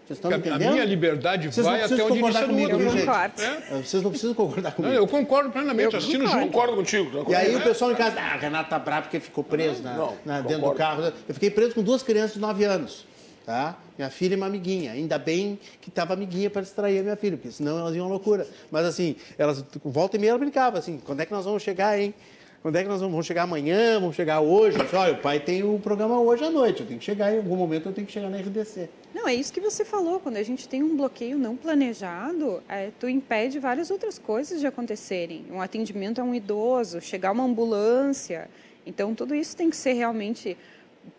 [0.05, 0.69] Vocês estão entendendo?
[0.69, 2.81] A minha liberdade Vocês vai até onde inicia do outro.
[2.81, 3.43] Eu concordo.
[3.43, 3.83] É?
[3.83, 4.93] Vocês não precisam concordar comigo.
[4.93, 6.47] Não, eu concordo plenamente, eu assistindo junto.
[6.47, 7.25] Concordo contigo.
[7.31, 9.95] E aí o pessoal em casa, ah, o Renato tá bravo porque ficou preso na,
[9.95, 11.05] não, na, dentro do carro.
[11.29, 13.07] Eu fiquei preso com duas crianças de 9 anos.
[13.45, 13.77] Tá?
[13.99, 14.93] Minha filha e uma amiguinha.
[14.93, 18.47] Ainda bem que estava amiguinha para distrair a minha filha, porque senão elas iam loucura.
[18.71, 21.99] Mas assim, elas volta e meia ela brincava assim, quando é que nós vamos chegar,
[21.99, 22.15] hein?
[22.63, 23.99] Quando é que nós vamos, vamos chegar amanhã?
[23.99, 24.79] Vamos chegar hoje?
[24.79, 26.83] Disse, Olha, o pai tem o programa hoje à noite.
[26.83, 28.89] Eu tenho que chegar em algum momento, eu tenho que chegar na RDC.
[29.13, 30.21] Não, é isso que você falou.
[30.21, 34.67] Quando a gente tem um bloqueio não planejado, é, tu impede várias outras coisas de
[34.69, 35.45] acontecerem.
[35.51, 38.49] Um atendimento a um idoso, chegar uma ambulância.
[38.87, 40.57] Então, tudo isso tem que ser realmente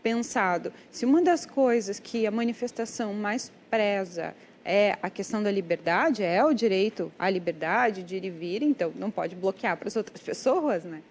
[0.02, 0.72] pensado.
[0.92, 4.36] Se uma das coisas que a manifestação mais preza
[4.66, 8.94] é a questão da liberdade, é o direito à liberdade de ir e vir, então
[8.96, 11.02] não pode bloquear para as outras pessoas, né?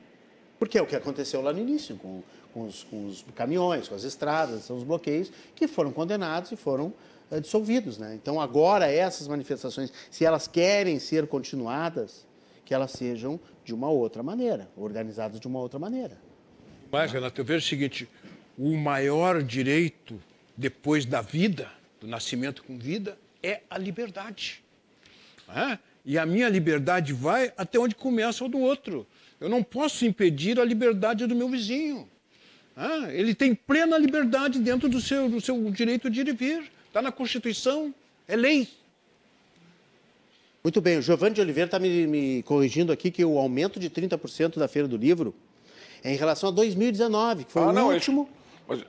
[0.58, 2.22] Porque é o que aconteceu lá no início, com,
[2.54, 6.56] com, os, com os, caminhões, com as estradas, são os bloqueios que foram condenados e
[6.56, 6.94] foram
[7.32, 7.98] é, dissolvidos.
[7.98, 8.14] Né?
[8.14, 12.24] Então, agora, essas manifestações, se elas querem ser continuadas,
[12.64, 16.16] que elas sejam de uma outra maneira, organizadas de uma outra maneira.
[16.92, 18.08] Mas, Renato, eu vejo o seguinte:
[18.58, 20.20] o maior direito
[20.56, 21.70] depois da vida,
[22.00, 24.62] do nascimento com vida, é a liberdade.
[25.48, 25.78] É?
[26.04, 29.06] E a minha liberdade vai até onde começa o do outro.
[29.40, 32.08] Eu não posso impedir a liberdade do meu vizinho.
[32.76, 33.14] É?
[33.14, 36.70] Ele tem plena liberdade dentro do seu, do seu direito de ir e vir.
[36.88, 37.94] Está na Constituição,
[38.26, 38.68] é lei.
[40.62, 43.90] Muito bem, o Giovanni de Oliveira está me, me, corrigindo aqui que o aumento de
[43.90, 45.34] 30% da Feira do Livro
[46.04, 48.28] é em relação a 2019, que foi ah, o não, último.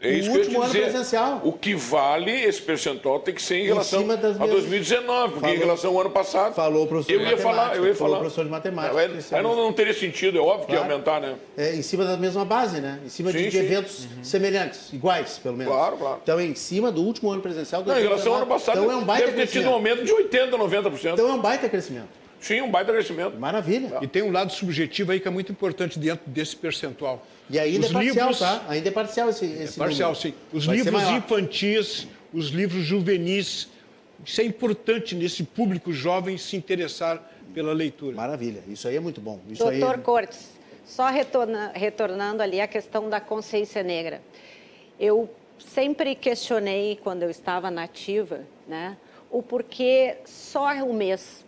[0.01, 0.83] É o último ano dizer.
[0.83, 1.41] presencial.
[1.43, 5.55] O que vale esse percentual tem que ser em relação em a 2019, porque falou,
[5.55, 6.53] em relação ao ano passado.
[6.53, 8.19] Falou o professor eu ia falar, eu ia falar.
[8.19, 8.99] professor de matemática.
[9.31, 10.67] Aí não, não, teria sentido, é óbvio claro.
[10.67, 11.35] que ia aumentar, né?
[11.57, 12.99] É, em cima da mesma base, né?
[13.05, 14.23] Em cima sim, de, de eventos uhum.
[14.23, 15.73] semelhantes, iguais, pelo menos.
[15.73, 16.19] Claro, claro.
[16.23, 17.83] Então, em cima do último ano presencial.
[17.85, 20.03] Não, em relação ao ano passado, então é um baita deve ter tido um aumento
[20.03, 21.13] de 80%, 90%.
[21.13, 22.22] Então é um baita crescimento.
[22.43, 23.39] Sim, um baita crescimento.
[23.39, 23.99] Maravilha.
[24.01, 27.25] E tem um lado subjetivo aí que é muito importante dentro desse percentual.
[27.49, 28.39] E ainda os é parcial, livros...
[28.39, 28.65] tá?
[28.67, 30.15] Ainda é parcial esse, esse é parcial, número.
[30.15, 30.33] sim.
[30.51, 33.69] Os Vai livros infantis, os livros juvenis,
[34.25, 38.13] isso é importante nesse público jovem se interessar pela leitura.
[38.17, 39.39] Maravilha, isso aí é muito bom.
[39.49, 40.01] Isso Doutor aí...
[40.01, 40.49] Cortes,
[40.85, 44.21] só retorna, retornando ali a questão da consciência negra.
[44.99, 45.29] Eu
[45.59, 48.97] sempre questionei, quando eu estava nativa, né,
[49.31, 51.45] o porquê só um mês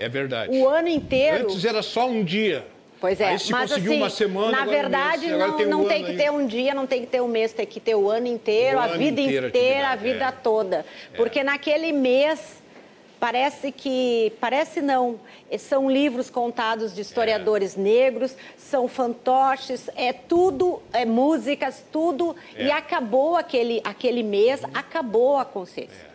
[0.00, 0.56] é verdade.
[0.56, 1.44] O ano inteiro.
[1.44, 2.64] Antes era só um dia.
[3.00, 6.04] Pois é, Aí se mas assim, uma semana, na verdade um não, não um tem
[6.04, 8.26] que ter um dia, não tem que ter um mês, tem que ter o ano
[8.26, 10.32] inteiro, o a ano vida inteira, inteira a vida é.
[10.32, 10.84] toda.
[11.10, 11.16] É.
[11.16, 12.60] Porque naquele mês
[13.18, 15.18] parece que parece não
[15.58, 17.80] são livros contados de historiadores é.
[17.80, 22.64] negros são fantoches é tudo é músicas tudo é.
[22.64, 26.08] e acabou aquele aquele mês acabou a consciência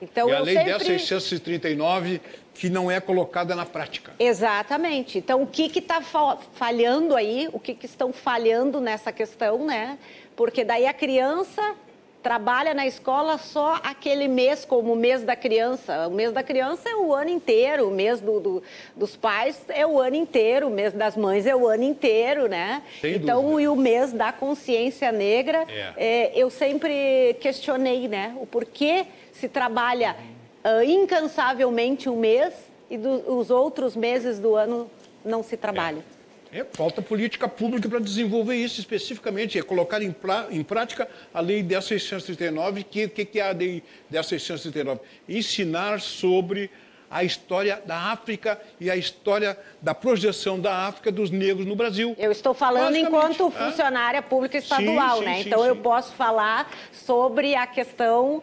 [0.00, 0.04] é.
[0.04, 0.72] então e a lei sempre...
[0.72, 2.20] 10.639
[2.58, 4.12] que não é colocada na prática.
[4.18, 5.18] Exatamente.
[5.18, 7.48] Então, o que está falhando aí?
[7.52, 9.96] O que, que estão falhando nessa questão, né?
[10.34, 11.76] Porque daí a criança
[12.20, 16.08] trabalha na escola só aquele mês, como o mês da criança.
[16.08, 18.62] O mês da criança é o ano inteiro, o mês do, do,
[18.96, 22.82] dos pais é o ano inteiro, o mês das mães é o ano inteiro, né?
[23.00, 23.62] Sem então, dúvida.
[23.62, 25.92] e o mês da consciência negra, é.
[25.96, 28.36] É, eu sempre questionei, né?
[28.40, 30.16] O porquê se trabalha
[30.64, 32.54] uh, incansavelmente um mês
[32.90, 34.90] e do, os outros meses do ano
[35.24, 35.98] não se trabalha.
[36.14, 36.18] É.
[36.50, 41.40] É, falta política pública para desenvolver isso especificamente, é colocar em, pra, em prática a
[41.40, 42.80] Lei 10.639.
[42.80, 45.00] O que, que, que é a Lei 10.639?
[45.28, 46.70] Ensinar sobre
[47.10, 52.14] a história da África e a história da projeção da África dos negros no Brasil.
[52.18, 55.34] Eu estou falando enquanto funcionária pública estadual, sim, sim, né?
[55.36, 58.42] Sim, então eu posso falar sobre a questão uh,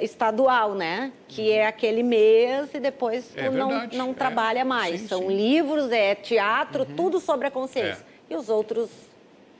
[0.00, 1.12] estadual, né?
[1.28, 4.14] Que é aquele mês e depois é não, não é.
[4.14, 5.02] trabalha mais.
[5.02, 6.96] São livros, é teatro, uhum.
[6.96, 8.04] tudo sobre a consciência.
[8.28, 8.34] É.
[8.34, 8.90] E os outros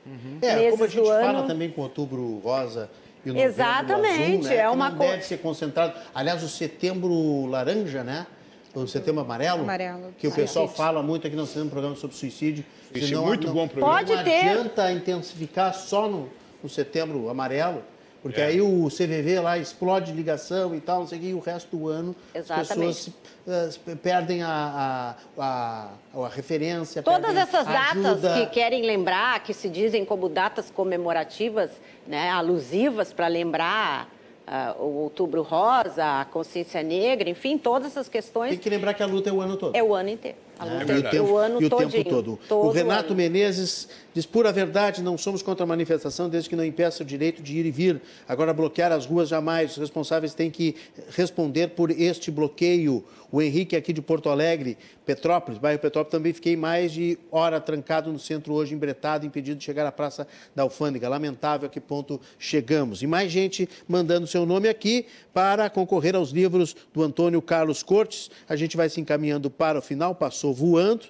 [0.05, 0.39] uhum.
[0.41, 1.47] meses é, como a gente fala ano...
[1.47, 2.89] também com Outubro Rosa
[3.25, 4.55] e o Exatamente, azul, né?
[4.57, 5.13] é uma coisa.
[5.13, 5.93] Deve ser concentrado.
[6.13, 8.27] Aliás, o setembro laranja, né?
[8.75, 10.13] O setembro amarelo, amarelo.
[10.17, 12.65] que o pessoal fala muito aqui, nós temos um programa sobre suicídio.
[12.93, 13.97] Isso é muito não, bom programa.
[13.97, 14.49] Pode não ter.
[14.49, 16.27] adianta intensificar só no,
[16.61, 17.83] no setembro amarelo,
[18.23, 18.45] porque é.
[18.45, 21.77] aí o CVV lá explode ligação e tal, não sei o que, e o resto
[21.77, 22.89] do ano Exatamente.
[22.89, 23.09] as
[23.45, 27.03] pessoas uh, perdem a, a, a, a referência.
[27.03, 31.69] Todas essas datas que querem lembrar, que se dizem como datas comemorativas,
[32.07, 34.11] né, alusivas para lembrar
[34.45, 38.49] Uh, o Outubro Rosa, a consciência negra, enfim, todas essas questões.
[38.49, 39.73] Tem que lembrar que a luta é o ano todo.
[39.73, 40.35] É o ano inteiro.
[40.63, 42.39] A luta é, é o, tempo, o ano e o todinho, tempo todo.
[42.47, 42.67] todo.
[42.67, 47.03] O Renato Menezes diz pura verdade, não somos contra a manifestação desde que não impeça
[47.03, 48.01] o direito de ir e vir.
[48.27, 49.71] Agora bloquear as ruas jamais.
[49.71, 50.75] Os responsáveis têm que
[51.09, 53.03] responder por este bloqueio.
[53.31, 54.77] O Henrique aqui de Porto Alegre,
[55.07, 59.63] Petrópolis, bairro Petrópolis, também fiquei mais de hora trancado no centro hoje, embretado, impedido de
[59.63, 61.09] chegar à Praça da Alfândega.
[61.09, 63.01] Lamentável a que ponto chegamos.
[63.01, 68.29] E mais gente mandando seu nome aqui para concorrer aos livros do Antônio Carlos Cortes.
[68.47, 71.05] A gente vai se encaminhando para o final, passou voando.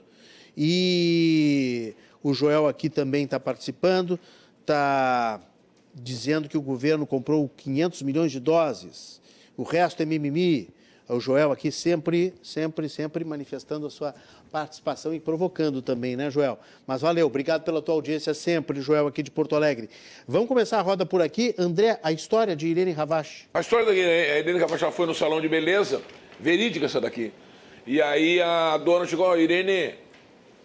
[0.56, 4.20] E o Joel aqui também está participando,
[4.62, 5.42] está
[5.94, 9.22] dizendo que o governo comprou 500 milhões de doses,
[9.56, 10.70] o resto é mimimi.
[11.08, 14.16] O Joel aqui sempre, sempre, sempre manifestando a sua
[14.50, 16.58] participação e provocando também, né, Joel?
[16.88, 19.90] Mas valeu, obrigado pela tua audiência sempre, Joel, aqui de Porto Alegre.
[20.26, 21.54] Vamos começar a roda por aqui.
[21.58, 23.48] André, a história de Irene Ravache.
[23.54, 26.02] A história da Irene Ravache foi no salão de beleza,
[26.40, 27.34] verídica essa daqui.
[27.86, 29.96] E aí a dona chegou, Irene,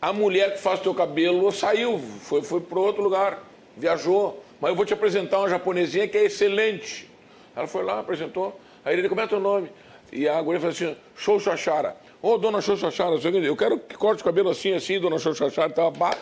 [0.00, 3.42] a mulher que faz teu cabelo saiu, foi, foi para outro lugar,
[3.76, 4.42] viajou.
[4.60, 7.10] Mas eu vou te apresentar uma japonesinha que é excelente.
[7.56, 8.58] Ela foi lá, apresentou.
[8.84, 9.68] Aí ele, como é teu nome?
[10.12, 11.96] E a guria falou assim, Xoxachara.
[12.22, 15.70] Ô, oh, dona Xoxachara, eu quero que corte o cabelo assim, assim, dona Xoxachara.
[15.70, 16.16] Tava,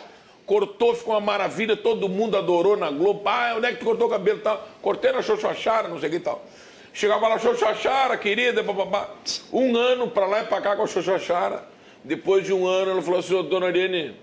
[0.45, 3.21] cortou, ficou uma maravilha, todo mundo adorou na Globo.
[3.25, 4.67] Ah, onde é que tu cortou o cabelo tal?
[4.81, 6.43] Cortei na Xoxoxara, não sei o que e tal.
[6.93, 9.09] Chegava lá, Xoxoxara, querida, bababá.
[9.53, 11.63] Um ano pra lá e pra cá com a Xoxoxara.
[12.03, 14.15] Depois de um ano, ela falou assim, dona Irene,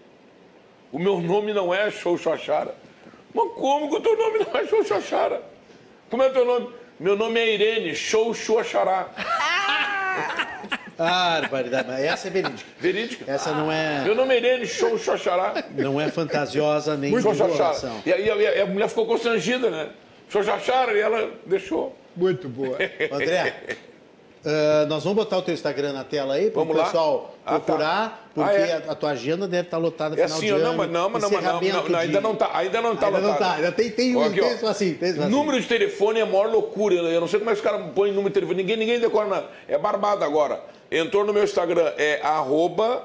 [0.90, 2.74] o meu nome não é Xoxoxara.
[3.32, 5.42] Mas como que o teu nome não é Xoxoxara?
[6.10, 6.68] Como é o teu nome?
[6.98, 9.08] Meu nome é Irene, Xoxoxará.
[10.96, 11.88] Ah, barbaridade.
[11.88, 12.70] Mas essa é verídica.
[12.78, 13.24] Verídica.
[13.30, 15.64] Essa não é, Meu nome é Irene, Xoxoxará.
[15.76, 17.24] não é fantasiosa nem Muito.
[17.24, 17.92] Xoxoxara.
[18.06, 19.90] E aí a, a mulher ficou constrangida, né?
[20.28, 21.96] Xoxoxara, e ela deixou.
[22.16, 22.76] Muito boa.
[23.12, 23.54] André,
[24.46, 26.84] ah, nós vamos botar o teu Instagram na tela aí para o Vamos lá?
[26.84, 27.60] pessoal Ah, tá.
[27.60, 28.84] procurar, porque Ah, é?
[28.88, 30.64] a, tua agenda deve estar lotada no É final assim, de ó, ano.
[30.64, 33.20] não, mas não, mas não, não, não, não, ainda não tá, ainda não tá Ainda
[33.20, 33.38] não lotado.
[33.38, 34.54] tá, ainda tem, tem, um, aqui, tem ó.
[34.54, 35.28] isso assim, tem assim.
[35.28, 36.94] Número de telefone é a maior loucura.
[36.94, 38.58] Eu não sei como é que os caras põem número de telefone.
[38.62, 39.46] Ninguém, ninguém decora nada.
[39.68, 40.60] É barbado agora.
[40.90, 43.02] Entrou no meu Instagram, é arroba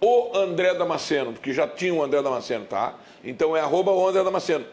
[0.00, 2.94] o André Damasceno, porque já tinha o André Damasceno, tá?
[3.24, 4.64] Então é arroba o André Damasceno.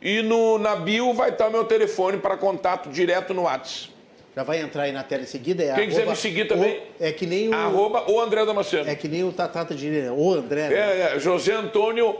[0.00, 3.94] E no, na bio vai estar meu telefone para contato direto no WhatsApp.
[4.36, 5.64] Já vai entrar aí na tela em seguida.
[5.64, 6.76] É Quem quiser me seguir também.
[6.78, 7.54] o- é que nem o.
[7.54, 8.88] Arroba o André Damasceno.
[8.88, 10.68] É que nem o Tatata de o André.
[10.68, 10.74] né?
[10.74, 12.14] É, é, José Antônio.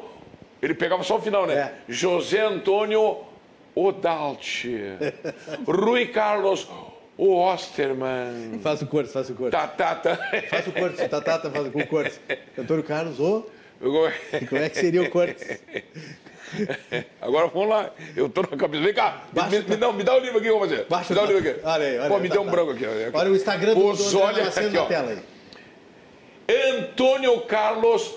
[0.62, 1.54] Ele pegava só o final, né?
[1.54, 1.72] É.
[1.86, 3.18] José Antônio
[3.74, 4.74] Odalte.
[5.68, 6.66] Rui Carlos
[7.18, 8.60] Osterman.
[8.62, 9.52] Faz o corte, faz o corte.
[9.52, 10.16] Tá, tá, tá.
[10.48, 12.18] Faz o corte, o Tatata faz o corte.
[12.58, 13.44] Antônio Carlos, ô,
[13.78, 13.92] Eu-
[14.48, 15.60] como é que seria o corte?
[17.20, 17.90] Agora vamos lá.
[18.14, 18.82] Eu tô na cabeça.
[18.82, 19.22] Vem cá.
[19.32, 20.86] Baixa me, me dá, me dá o livro aqui vou fazer.
[20.88, 21.60] Baixa me dá o livro aqui.
[21.62, 22.50] Olha aí, olha Pô, me tá, deu um tá.
[22.50, 22.84] branco aqui.
[23.12, 25.18] Olha o Instagram do, do Os olhos Damasceno aqui, na tela aí.
[26.78, 28.14] Antônio Carlos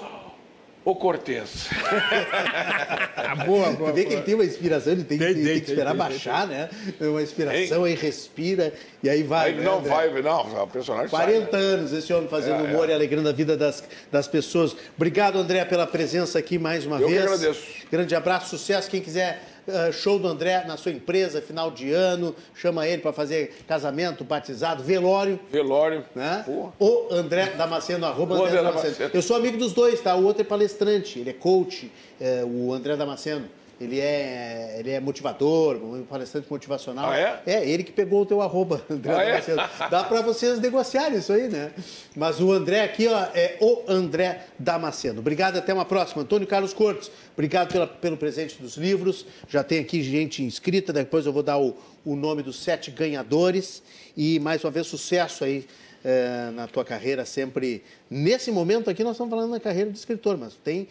[0.90, 1.68] O Cortez.
[3.46, 3.92] boa, boa.
[3.92, 5.90] Tu vê que ele tem uma inspiração, ele tem, Tem, tem- tem, tem que esperar
[5.92, 6.68] tem, baixar, né?
[7.00, 9.50] É Uma inspiração, aí respira, e aí vai.
[9.50, 9.90] Aí né, não André?
[9.90, 10.64] vai, não.
[10.64, 12.92] O personagem sai, 40 anos esse homem fazendo É, humor é.
[12.92, 14.76] e alegrando a vida das, das pessoas.
[14.96, 17.22] Obrigado, André, pela presença aqui mais uma Eu vez.
[17.22, 17.62] agradeço.
[17.92, 18.90] Grande abraço, sucesso.
[18.90, 19.44] Quem quiser
[19.74, 24.24] ah, show do André na sua empresa, final de ano, chama ele para fazer casamento,
[24.24, 25.40] batizado, velório.
[25.52, 26.06] Velório.
[26.16, 26.44] Né?
[26.80, 28.84] O André Damasceno, arroba André Damasceno.
[28.84, 29.12] Damasceno.
[29.14, 30.16] Eu sou amigo dos dois, tá?
[30.16, 33.48] O outro é palestrante, ele é coach, é, o André Damasceno.
[33.80, 37.10] Ele é, ele é motivador, um palestrante motivacional.
[37.12, 37.42] Ah, é?
[37.46, 39.32] É, ele que pegou o teu arroba, André Ah, é?
[39.32, 39.90] Damasceno.
[39.90, 41.72] Dá para vocês negociarem isso aí, né?
[42.16, 45.20] Mas o André aqui, ó, é o André Damasceno.
[45.20, 46.24] Obrigado, até uma próxima.
[46.24, 49.26] Antônio Carlos Cortes, obrigado pela, pelo presente dos livros.
[49.48, 53.82] Já tem aqui gente inscrita, depois eu vou dar o, o nome dos sete ganhadores.
[54.18, 55.66] E mais uma vez, sucesso aí
[56.04, 57.82] eh, na tua carreira, sempre.
[58.10, 60.88] Nesse momento aqui, nós estamos falando na carreira de escritor, mas tem,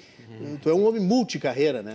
[0.62, 1.94] tu é um homem multicarreira, né?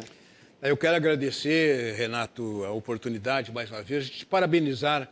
[0.66, 5.10] Eu quero agradecer, Renato, a oportunidade mais uma vez, de te parabenizar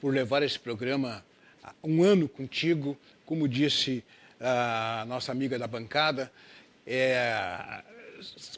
[0.00, 1.22] por levar esse programa
[1.82, 4.02] um ano contigo, como disse
[4.40, 6.32] a nossa amiga da bancada.
[6.86, 7.82] É,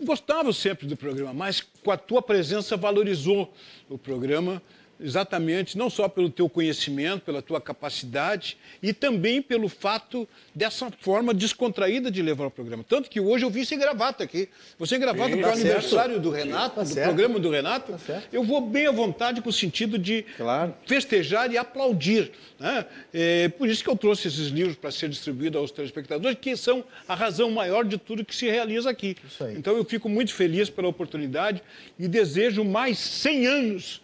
[0.04, 3.52] gostava sempre do programa, mas com a tua presença valorizou
[3.88, 4.62] o programa
[5.00, 11.32] exatamente não só pelo teu conhecimento, pela tua capacidade e também pelo fato dessa forma
[11.34, 12.84] descontraída de levar o programa.
[12.88, 14.48] Tanto que hoje eu vim sem gravata aqui.
[14.78, 15.60] Você sem gravata para o tá certo.
[15.60, 17.06] aniversário do Renato, Tá do certo.
[17.08, 17.92] programa do Renato.
[17.92, 18.32] Tá certo.
[18.32, 20.74] Eu vou bem à vontade com o sentido de Claro.
[20.86, 22.32] festejar e aplaudir.
[22.58, 22.86] Né?
[23.12, 26.82] É por isso que eu trouxe esses livros para ser distribuído aos telespectadores, que são
[27.06, 29.16] a razão maior de tudo que se realiza aqui.
[29.56, 31.62] Então eu fico muito feliz pela oportunidade
[31.98, 34.00] e desejo mais 100 anos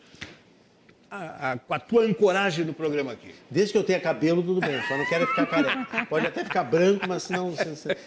[1.12, 3.34] a- a- com a tua ancoragem no programa aqui.
[3.50, 6.06] Desde que eu tenha cabelo, tudo bem, só não quero ficar careca.
[6.06, 7.52] Pode até ficar branco, mas não,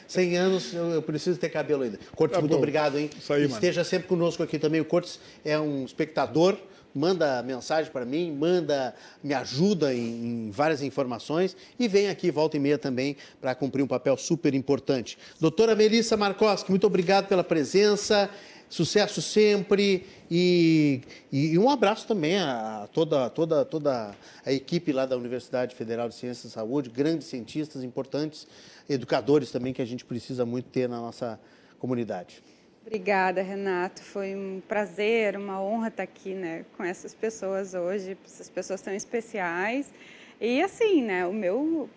[0.07, 1.99] 100 anos eu, preciso ter cabelo ainda.
[2.15, 2.57] Cortes, Tá muito bom.
[2.57, 3.09] obrigado, hein?
[3.17, 3.53] Isso aí, mano.
[3.53, 4.81] Esteja sempre conosco aqui também.
[4.81, 6.57] O Cortes é um espectador,
[6.93, 12.57] manda mensagem para mim, manda, me ajuda em, em várias informações e vem aqui, volta
[12.57, 15.17] e meia também, para cumprir um papel super importante.
[15.39, 18.29] Doutora Melissa Markowski, muito obrigado pela presença.
[18.69, 21.01] Sucesso sempre e,
[21.31, 24.15] e um abraço também a toda, toda, toda
[24.45, 28.47] a equipe lá da Universidade Federal de Ciências e Saúde, grandes cientistas importantes,
[28.89, 31.39] educadores também que a gente precisa muito ter na nossa
[31.79, 32.41] comunidade.
[32.85, 34.03] Obrigada, Renato.
[34.03, 38.93] Foi um prazer, uma honra estar aqui, né, com essas pessoas hoje, essas pessoas tão
[38.93, 39.91] especiais.
[40.39, 41.89] E assim, né, o meu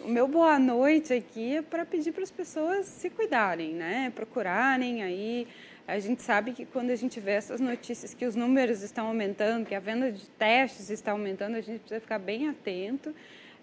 [0.00, 5.02] o meu boa noite aqui é para pedir para as pessoas se cuidarem, né, procurarem
[5.02, 5.46] aí.
[5.88, 9.64] A gente sabe que quando a gente vê essas notícias que os números estão aumentando,
[9.64, 13.14] que a venda de testes está aumentando, a gente precisa ficar bem atento.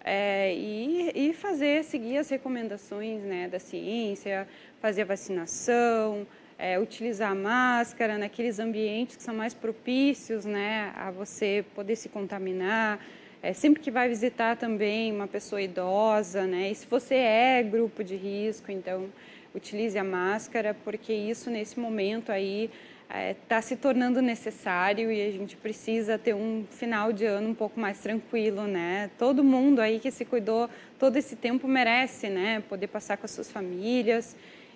[0.02, 4.46] É, e, e fazer, seguir as recomendações né, da ciência,
[4.80, 6.26] fazer a vacinação,
[6.58, 13.00] é, utilizar máscara naqueles ambientes que são mais propícios né, a você poder se contaminar.
[13.42, 18.02] É, sempre que vai visitar também uma pessoa idosa, né, e se você é grupo
[18.02, 19.10] de risco, então
[19.54, 22.70] utilize a máscara, porque isso nesse momento aí
[23.08, 27.50] está é, tá se tornando necessário e a gente precisa ter um final de ano
[27.50, 29.10] um pouco mais tranquilo, né?
[29.18, 30.68] Todo mundo aí que se cuidou
[30.98, 32.62] todo esse tempo merece, né?
[32.68, 34.34] Poder passar com as suas famílias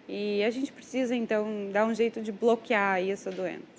[0.09, 3.79] e a gente precisa então dar um jeito de bloquear aí essa doença.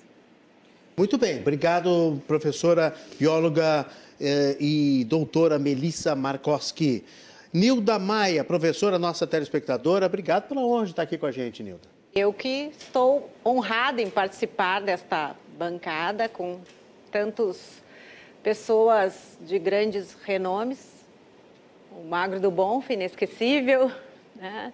[0.97, 3.85] Muito bem, obrigado, professora bióloga
[4.19, 7.05] eh, e doutora Melissa Markowski.
[7.51, 11.89] Nilda Maia, professora, nossa telespectadora, obrigado pela honra de estar aqui com a gente, Nilda.
[12.13, 16.59] Eu que estou honrada em participar desta bancada com
[17.11, 17.81] tantas
[18.43, 20.91] pessoas de grandes renomes.
[21.91, 23.91] O Magro do Bonf, inesquecível,
[24.35, 24.71] né?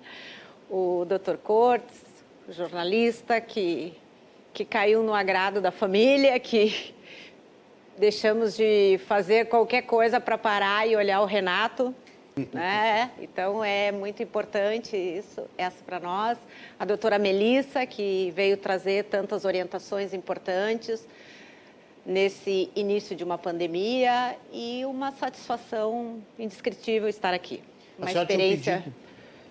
[0.69, 1.37] o Dr.
[1.37, 2.01] Cortes,
[2.49, 3.93] jornalista que,
[4.53, 6.93] que caiu no agrado da família, que
[7.97, 11.95] deixamos de fazer qualquer coisa para parar e olhar o Renato
[12.53, 13.11] né?
[13.19, 16.37] Então é muito importante isso, essa para nós.
[16.79, 21.05] A doutora Melissa, que veio trazer tantas orientações importantes
[22.05, 27.63] nesse início de uma pandemia e uma satisfação indescritível estar aqui.
[27.97, 28.77] Uma a experiência.
[28.77, 28.95] Pedido,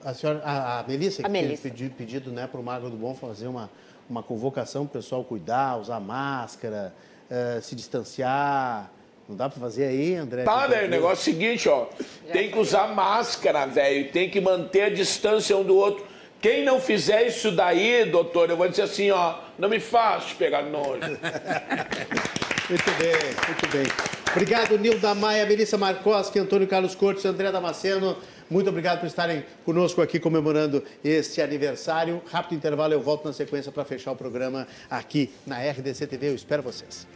[0.04, 1.62] a senhora, a, a Melissa, que a Melissa.
[1.62, 3.70] pedido, pedido né, para o Magro do Bom fazer uma,
[4.08, 6.94] uma convocação para o pessoal cuidar, usar máscara,
[7.30, 8.92] uh, se distanciar.
[9.28, 10.44] Não dá para fazer aí, André?
[10.44, 11.86] Tá, velho, o negócio é o seguinte, ó.
[12.30, 14.10] Tem que usar máscara, velho.
[14.10, 16.04] Tem que manter a distância um do outro.
[16.40, 20.62] Quem não fizer isso daí, doutor, eu vou dizer assim, ó, não me faz pegar
[20.62, 21.00] nojo.
[22.68, 23.16] muito bem,
[23.48, 23.86] muito bem.
[24.30, 28.18] Obrigado, Nilda Maia, Melissa Markoski, Antônio Carlos Cortes, André Damasceno.
[28.50, 32.20] Muito obrigado por estarem conosco aqui comemorando este aniversário.
[32.30, 36.28] Rápido intervalo, eu volto na sequência para fechar o programa aqui na RDC TV.
[36.28, 37.06] Eu espero vocês.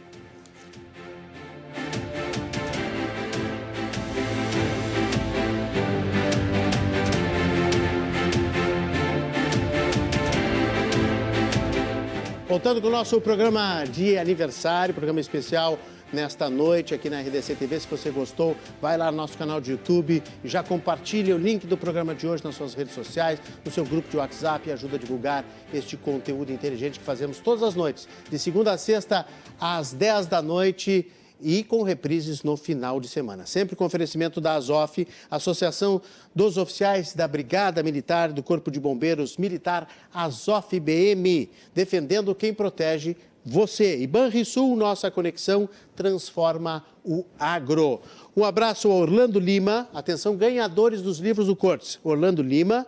[12.49, 15.77] Voltando com o nosso programa de aniversário, programa especial
[16.11, 17.79] nesta noite aqui na RDC TV.
[17.79, 21.77] Se você gostou, vai lá no nosso canal de YouTube já compartilhe o link do
[21.77, 24.99] programa de hoje nas suas redes sociais, no seu grupo de WhatsApp e ajuda a
[24.99, 29.27] divulgar este conteúdo inteligente que fazemos todas as noites, de segunda a sexta
[29.61, 31.07] às 10 da noite
[31.41, 33.45] e com reprises no final de semana.
[33.45, 36.01] Sempre com oferecimento da ASOF, Associação
[36.33, 43.15] dos Oficiais da Brigada Militar do Corpo de Bombeiros Militar, ASOF BM, defendendo quem protege
[43.45, 43.97] você.
[43.97, 48.01] E Banrisul, nossa conexão transforma o agro.
[48.35, 51.99] Um abraço ao Orlando Lima, atenção, ganhadores dos livros do Cortes.
[52.03, 52.85] Orlando Lima,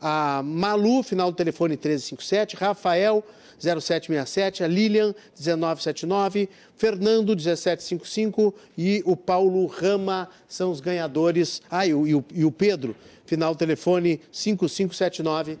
[0.00, 3.24] a Malu, final do telefone 1357, Rafael
[3.62, 11.62] 0767, a Lilian 1979, Fernando 1755 e o Paulo Rama são os ganhadores.
[11.70, 15.58] Ah, e o, e o, o Pedro, final telefone 5579, uh,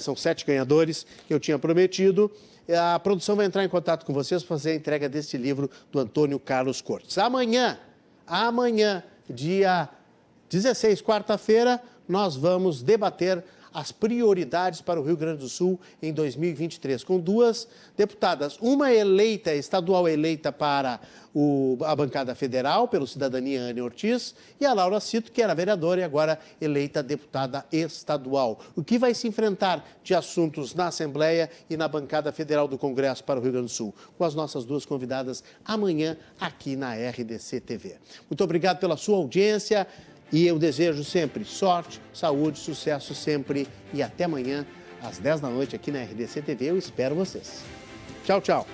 [0.00, 2.30] são sete ganhadores que eu tinha prometido.
[2.68, 5.98] A produção vai entrar em contato com vocês para fazer a entrega deste livro do
[5.98, 7.18] Antônio Carlos Cortes.
[7.18, 7.76] Amanhã,
[8.24, 9.88] amanhã, dia
[10.48, 13.42] 16, quarta-feira, nós vamos debater
[13.72, 19.54] as prioridades para o Rio Grande do Sul em 2023, com duas deputadas, uma eleita,
[19.54, 21.00] estadual eleita para
[21.34, 26.00] o, a bancada federal pelo Cidadania Anne Ortiz e a Laura Cito, que era vereadora
[26.00, 28.60] e agora eleita deputada estadual.
[28.76, 33.24] O que vai se enfrentar de assuntos na Assembleia e na bancada federal do Congresso
[33.24, 37.60] para o Rio Grande do Sul, com as nossas duas convidadas amanhã aqui na RDC
[37.60, 37.96] TV.
[38.28, 39.86] Muito obrigado pela sua audiência.
[40.32, 43.68] E eu desejo sempre sorte, saúde, sucesso sempre.
[43.92, 44.66] E até amanhã,
[45.02, 46.70] às 10 da noite, aqui na RDC TV.
[46.70, 47.62] Eu espero vocês.
[48.24, 48.66] Tchau, tchau.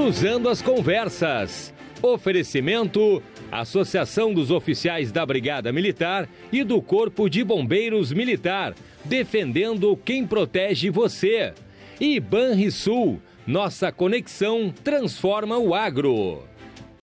[0.00, 1.74] Cruzando as Conversas.
[2.00, 3.20] Oferecimento:
[3.50, 10.88] Associação dos Oficiais da Brigada Militar e do Corpo de Bombeiros Militar, defendendo quem protege
[10.88, 11.52] você.
[12.00, 16.47] E Banrisul, nossa conexão transforma o agro.